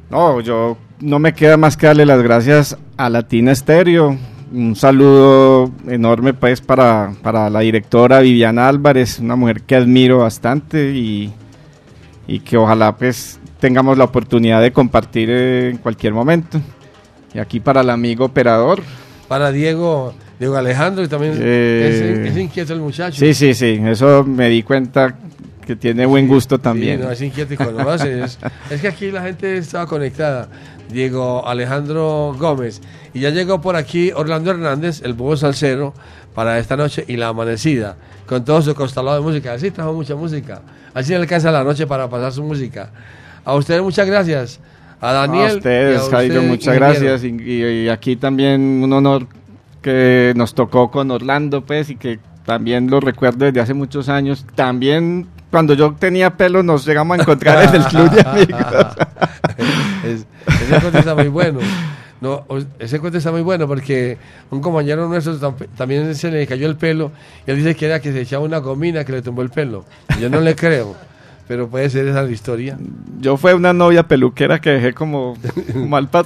No, 0.10 0.40
yo 0.42 0.78
no 1.00 1.20
me 1.20 1.34
queda 1.34 1.58
más 1.58 1.76
que 1.76 1.88
darle 1.88 2.06
las 2.06 2.22
gracias 2.22 2.78
a 2.98 3.10
Latina 3.10 3.52
Estéreo. 3.52 4.18
Un 4.52 4.76
saludo 4.76 5.72
enorme 5.88 6.34
pues 6.34 6.62
para, 6.62 7.14
para 7.24 7.50
la 7.50 7.62
directora 7.62 8.20
Viviana 8.20 8.68
Álvarez, 8.68 9.20
una 9.20 9.36
mujer 9.36 9.64
que 9.64 9.76
admiro 9.76 10.20
bastante 10.20 10.92
y, 10.92 11.34
y 12.28 12.40
que 12.42 12.58
ojalá 12.58 12.96
pues 12.96 13.40
tengamos 13.60 13.98
la 13.98 14.04
oportunidad 14.04 14.62
de 14.62 14.72
compartir 14.72 15.30
eh, 15.32 15.70
en 15.72 15.78
cualquier 15.78 16.14
momento. 16.14 16.62
Y 17.34 17.40
aquí 17.40 17.60
para 17.60 17.82
el 17.82 17.90
amigo 17.90 18.26
operador. 18.26 18.82
Para 19.28 19.52
Diego, 19.52 20.14
Diego 20.40 20.56
Alejandro, 20.56 21.04
y 21.04 21.08
también 21.08 21.34
Eh, 21.38 22.24
es, 22.26 22.32
es 22.32 22.38
inquieto 22.38 22.74
el 22.74 22.80
muchacho. 22.80 23.18
Sí, 23.18 23.34
sí, 23.34 23.54
sí, 23.54 23.82
eso 23.86 24.24
me 24.24 24.50
di 24.50 24.64
cuenta 24.64 25.16
que 25.66 25.76
tiene 25.76 26.06
buen 26.06 26.28
gusto 26.28 26.60
también. 26.60 27.00
Sí, 27.00 27.06
no, 27.06 27.12
es 27.12 27.22
inquieto 27.22 27.54
y 27.54 27.58
conoce. 27.58 28.24
es, 28.24 28.38
es 28.70 28.82
que 28.82 28.88
aquí 28.88 29.12
la 29.12 29.22
gente 29.22 29.58
estaba 29.58 29.86
conectada. 29.86 30.50
Diego 30.90 31.48
Alejandro 31.48 32.36
Gómez. 32.38 32.82
Y 33.14 33.22
ya 33.22 33.30
llegó 33.30 33.62
por 33.62 33.76
aquí 33.76 34.12
Orlando 34.12 34.52
Hernández, 34.52 35.02
el 35.04 35.14
búho 35.14 35.36
salsero, 35.38 35.94
para 36.34 36.60
esta 36.60 36.76
noche 36.76 37.06
y 37.08 37.16
la 37.16 37.30
amanecida, 37.30 37.96
con 38.28 38.44
todo 38.44 38.62
su 38.62 38.74
costalado 38.76 39.18
de 39.18 39.24
música. 39.24 39.54
Así 39.54 39.72
trajo 39.72 39.94
mucha 39.94 40.16
música. 40.16 40.62
Así 40.94 41.12
le 41.12 41.18
alcanza 41.18 41.52
la 41.52 41.64
noche 41.64 41.88
para 41.88 42.10
pasar 42.10 42.32
su 42.32 42.44
música. 42.44 42.92
A 43.46 43.56
ustedes 43.56 43.82
muchas 43.82 44.08
gracias. 44.08 44.60
A 45.04 45.14
Daniel. 45.14 45.52
A 45.52 45.56
ustedes, 45.56 46.02
y 46.02 46.08
a 46.08 46.10
Jairo, 46.12 46.36
usted, 46.36 46.48
muchas 46.48 46.76
ingeniero. 46.76 46.86
gracias. 47.10 47.24
Y, 47.24 47.90
aquí 47.90 48.16
también 48.16 48.62
un 48.84 48.94
honor 48.94 49.28
que 49.82 50.34
nos 50.36 50.54
tocó 50.54 50.90
con 50.90 51.12
Orlando, 51.12 51.62
pues, 51.62 51.90
y 51.90 51.96
que 51.98 52.20
también 52.46 52.90
lo 52.90 53.00
recuerdo 53.00 53.46
desde 53.46 53.60
hace 53.60 53.74
muchos 53.74 54.08
años. 54.10 54.46
También 54.56 55.28
cuando 55.52 55.74
yo 55.74 55.94
tenía 56.00 56.36
pelo 56.36 56.64
nos 56.64 56.86
llegamos 56.86 57.18
a 57.20 57.22
encontrar 57.22 57.64
en 57.70 57.76
el 57.82 57.88
club 57.88 58.10
de 58.10 58.22
amigos. 58.22 58.62
Es- 60.04 60.26
ese 60.48 60.80
cuento 60.82 60.98
está 61.00 61.16
muy 61.16 61.28
bueno. 61.30 61.60
No, 62.20 62.46
ese 62.80 63.00
cuento 63.00 63.18
está 63.18 63.32
muy 63.32 63.42
bueno 63.42 63.68
porque 63.68 64.18
un 64.50 64.62
compañero 64.62 65.08
nuestro 65.08 65.38
tam- 65.40 65.68
también 65.78 66.14
se 66.16 66.32
le 66.32 66.48
cayó 66.48 66.68
el 66.68 66.76
pelo 66.78 67.12
y 67.46 67.52
él 67.52 67.58
dice 67.58 67.76
que 67.76 67.86
era 67.86 68.00
que 68.02 68.12
se 68.14 68.22
echaba 68.22 68.44
una 68.46 68.58
gomina 68.60 69.04
que 69.06 69.12
le 69.12 69.22
tumbó 69.22 69.42
el 69.42 69.50
pelo. 69.50 69.84
Yo 70.20 70.30
no 70.30 70.40
le 70.42 70.56
creo, 70.56 70.96
pero 71.48 71.68
puede 71.68 71.90
ser 71.90 72.08
esa 72.08 72.22
la 72.24 72.32
historia. 72.32 72.78
Yo 73.20 73.38
fue 73.38 73.54
una 73.54 73.74
novia 73.74 74.08
peluquera 74.08 74.60
que 74.62 74.70
dejé 74.72 74.94
como 74.94 75.36
mal. 75.76 76.10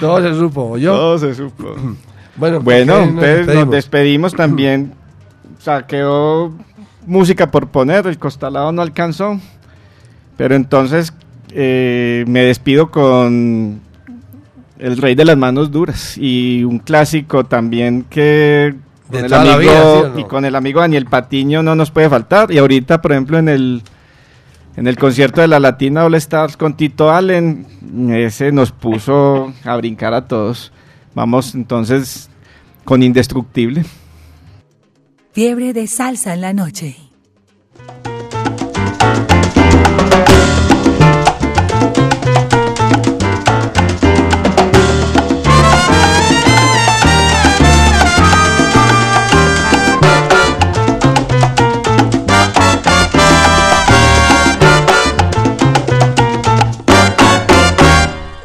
Todo 0.00 0.22
se 0.22 0.34
supo, 0.34 0.78
¿yo? 0.78 0.94
Todo 0.94 1.18
se 1.18 1.34
supo. 1.34 1.74
Bueno, 2.36 2.60
Bueno, 2.62 2.94
¿por 2.96 3.04
qué 3.04 3.14
nos 3.14 3.20
despedimos? 3.22 3.70
despedimos 3.70 4.34
también. 4.34 4.92
O 5.58 5.60
sea, 5.60 5.88
quedó 5.88 6.54
música 7.04 7.50
por 7.50 7.66
poner, 7.66 8.06
el 8.06 8.16
costalado 8.16 8.70
no 8.70 8.80
alcanzó. 8.80 9.40
Pero 10.36 10.54
entonces 10.54 11.12
eh, 11.50 12.24
me 12.28 12.42
despido 12.42 12.92
con 12.92 13.80
El 14.78 14.96
Rey 14.98 15.16
de 15.16 15.24
las 15.24 15.36
Manos 15.36 15.72
Duras 15.72 16.16
y 16.16 16.62
un 16.62 16.78
clásico 16.78 17.44
también 17.44 18.04
que 18.08 18.76
De 19.10 19.18
con 19.18 19.24
el 19.24 19.30
toda 19.30 19.44
la 19.44 19.54
amigo 19.54 19.72
vida, 19.72 19.82
¿sí 19.82 19.88
o 19.88 20.08
no? 20.08 20.18
y 20.18 20.24
con 20.24 20.44
el 20.44 20.54
amigo 20.54 20.80
Daniel 20.80 21.06
Patiño 21.06 21.62
no 21.62 21.74
nos 21.74 21.90
puede 21.90 22.10
faltar. 22.10 22.50
Y 22.50 22.58
ahorita, 22.58 23.00
por 23.00 23.12
ejemplo, 23.12 23.38
en 23.38 23.48
el 23.48 23.82
en 24.76 24.86
el 24.86 24.96
concierto 24.96 25.40
de 25.40 25.48
la 25.48 25.58
Latina 25.58 26.04
All 26.04 26.14
Stars 26.14 26.56
con 26.56 26.76
Tito 26.76 27.10
Allen, 27.10 27.66
ese 28.10 28.52
nos 28.52 28.70
puso 28.70 29.52
a 29.64 29.76
brincar 29.76 30.14
a 30.14 30.28
todos. 30.28 30.72
Vamos 31.16 31.56
entonces 31.56 32.30
con 32.84 33.02
Indestructible. 33.02 33.84
Fiebre 35.32 35.72
de 35.72 35.88
salsa 35.88 36.32
en 36.32 36.42
la 36.42 36.52
noche. 36.52 37.07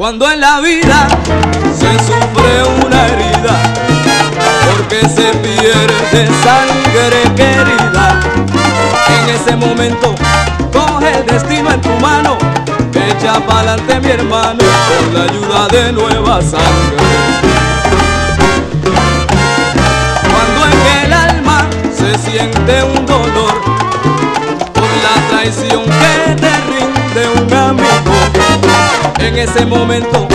Cuando 0.03 0.30
en 0.30 0.41
la 0.41 0.59
vida 0.59 1.07
se 1.80 1.97
sufre 1.99 2.85
una 2.85 3.07
herida, 3.07 3.57
porque 4.75 4.99
se 5.07 5.31
pierde 5.38 6.27
sangre 6.43 7.23
querida. 7.38 8.19
En 9.07 9.30
ese 9.30 9.55
momento 9.55 10.13
coge 10.73 11.19
el 11.19 11.25
destino 11.25 11.71
en 11.71 11.80
tu 11.80 11.97
mano, 12.01 12.38
echa 12.93 13.39
pa'lante 13.47 14.01
mi 14.01 14.09
hermano 14.09 14.59
con 14.59 15.13
la 15.13 15.23
ayuda 15.23 15.67
de 15.69 15.93
nueva 15.93 16.41
sangre. 16.41 16.97
Cuando 20.34 20.65
en 20.65 21.05
el 21.05 21.13
alma 21.13 21.65
se 21.95 22.30
siente 22.30 22.84
un 22.84 23.05
dolor 23.05 23.53
por 24.73 24.84
la 24.84 25.30
traición 25.30 25.85
que 25.85 26.35
te 26.41 26.73
rinde 27.14 27.30
un 27.30 27.53
amigo. 27.53 27.88
En 29.19 29.38
ese 29.38 29.65
momento 29.65 30.27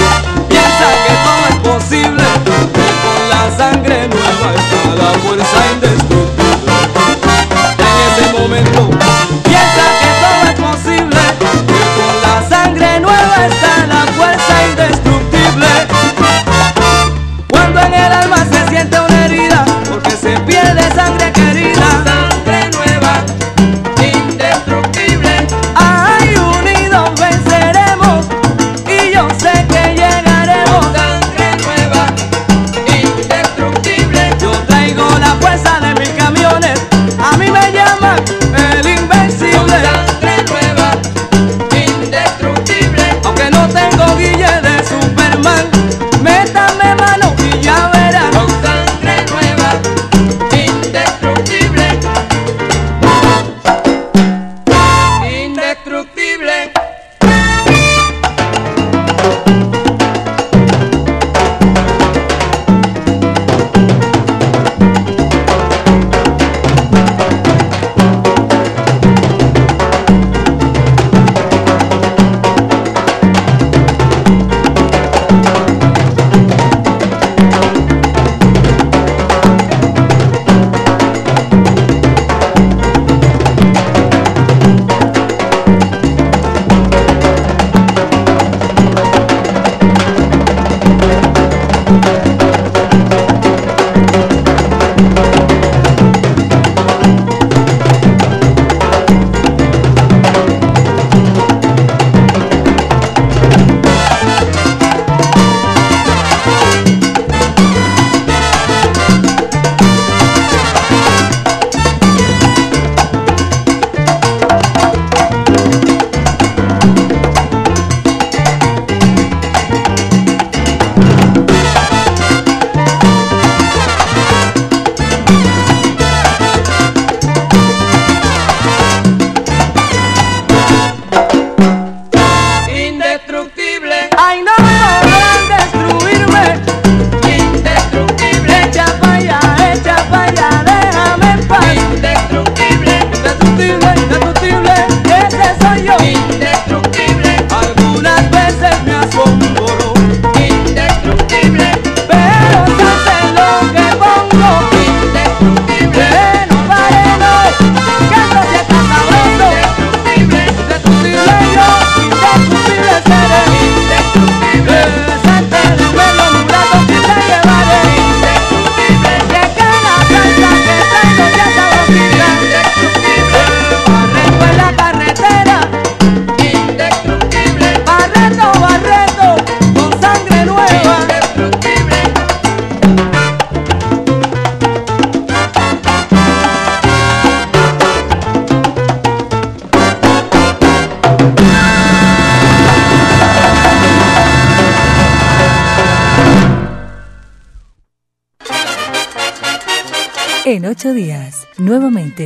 piensa 0.49 0.87
que 1.07 1.15
todo 1.25 1.43
es 1.49 1.57
posible, 1.79 2.25
que 2.75 2.89
con 3.03 3.29
la 3.31 3.57
sangre 3.57 4.09
nueva 4.09 4.55
está 4.55 4.95
la 4.97 5.19
fuerza 5.19 5.73
indestructible. 5.73 6.18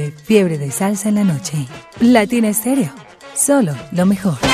Fiebre 0.00 0.58
de 0.58 0.70
salsa 0.70 1.08
en 1.08 1.16
la 1.16 1.24
noche. 1.24 1.66
Latina 2.00 2.48
Estéreo, 2.48 2.92
solo 3.34 3.74
lo 3.92 4.06
mejor. 4.06 4.51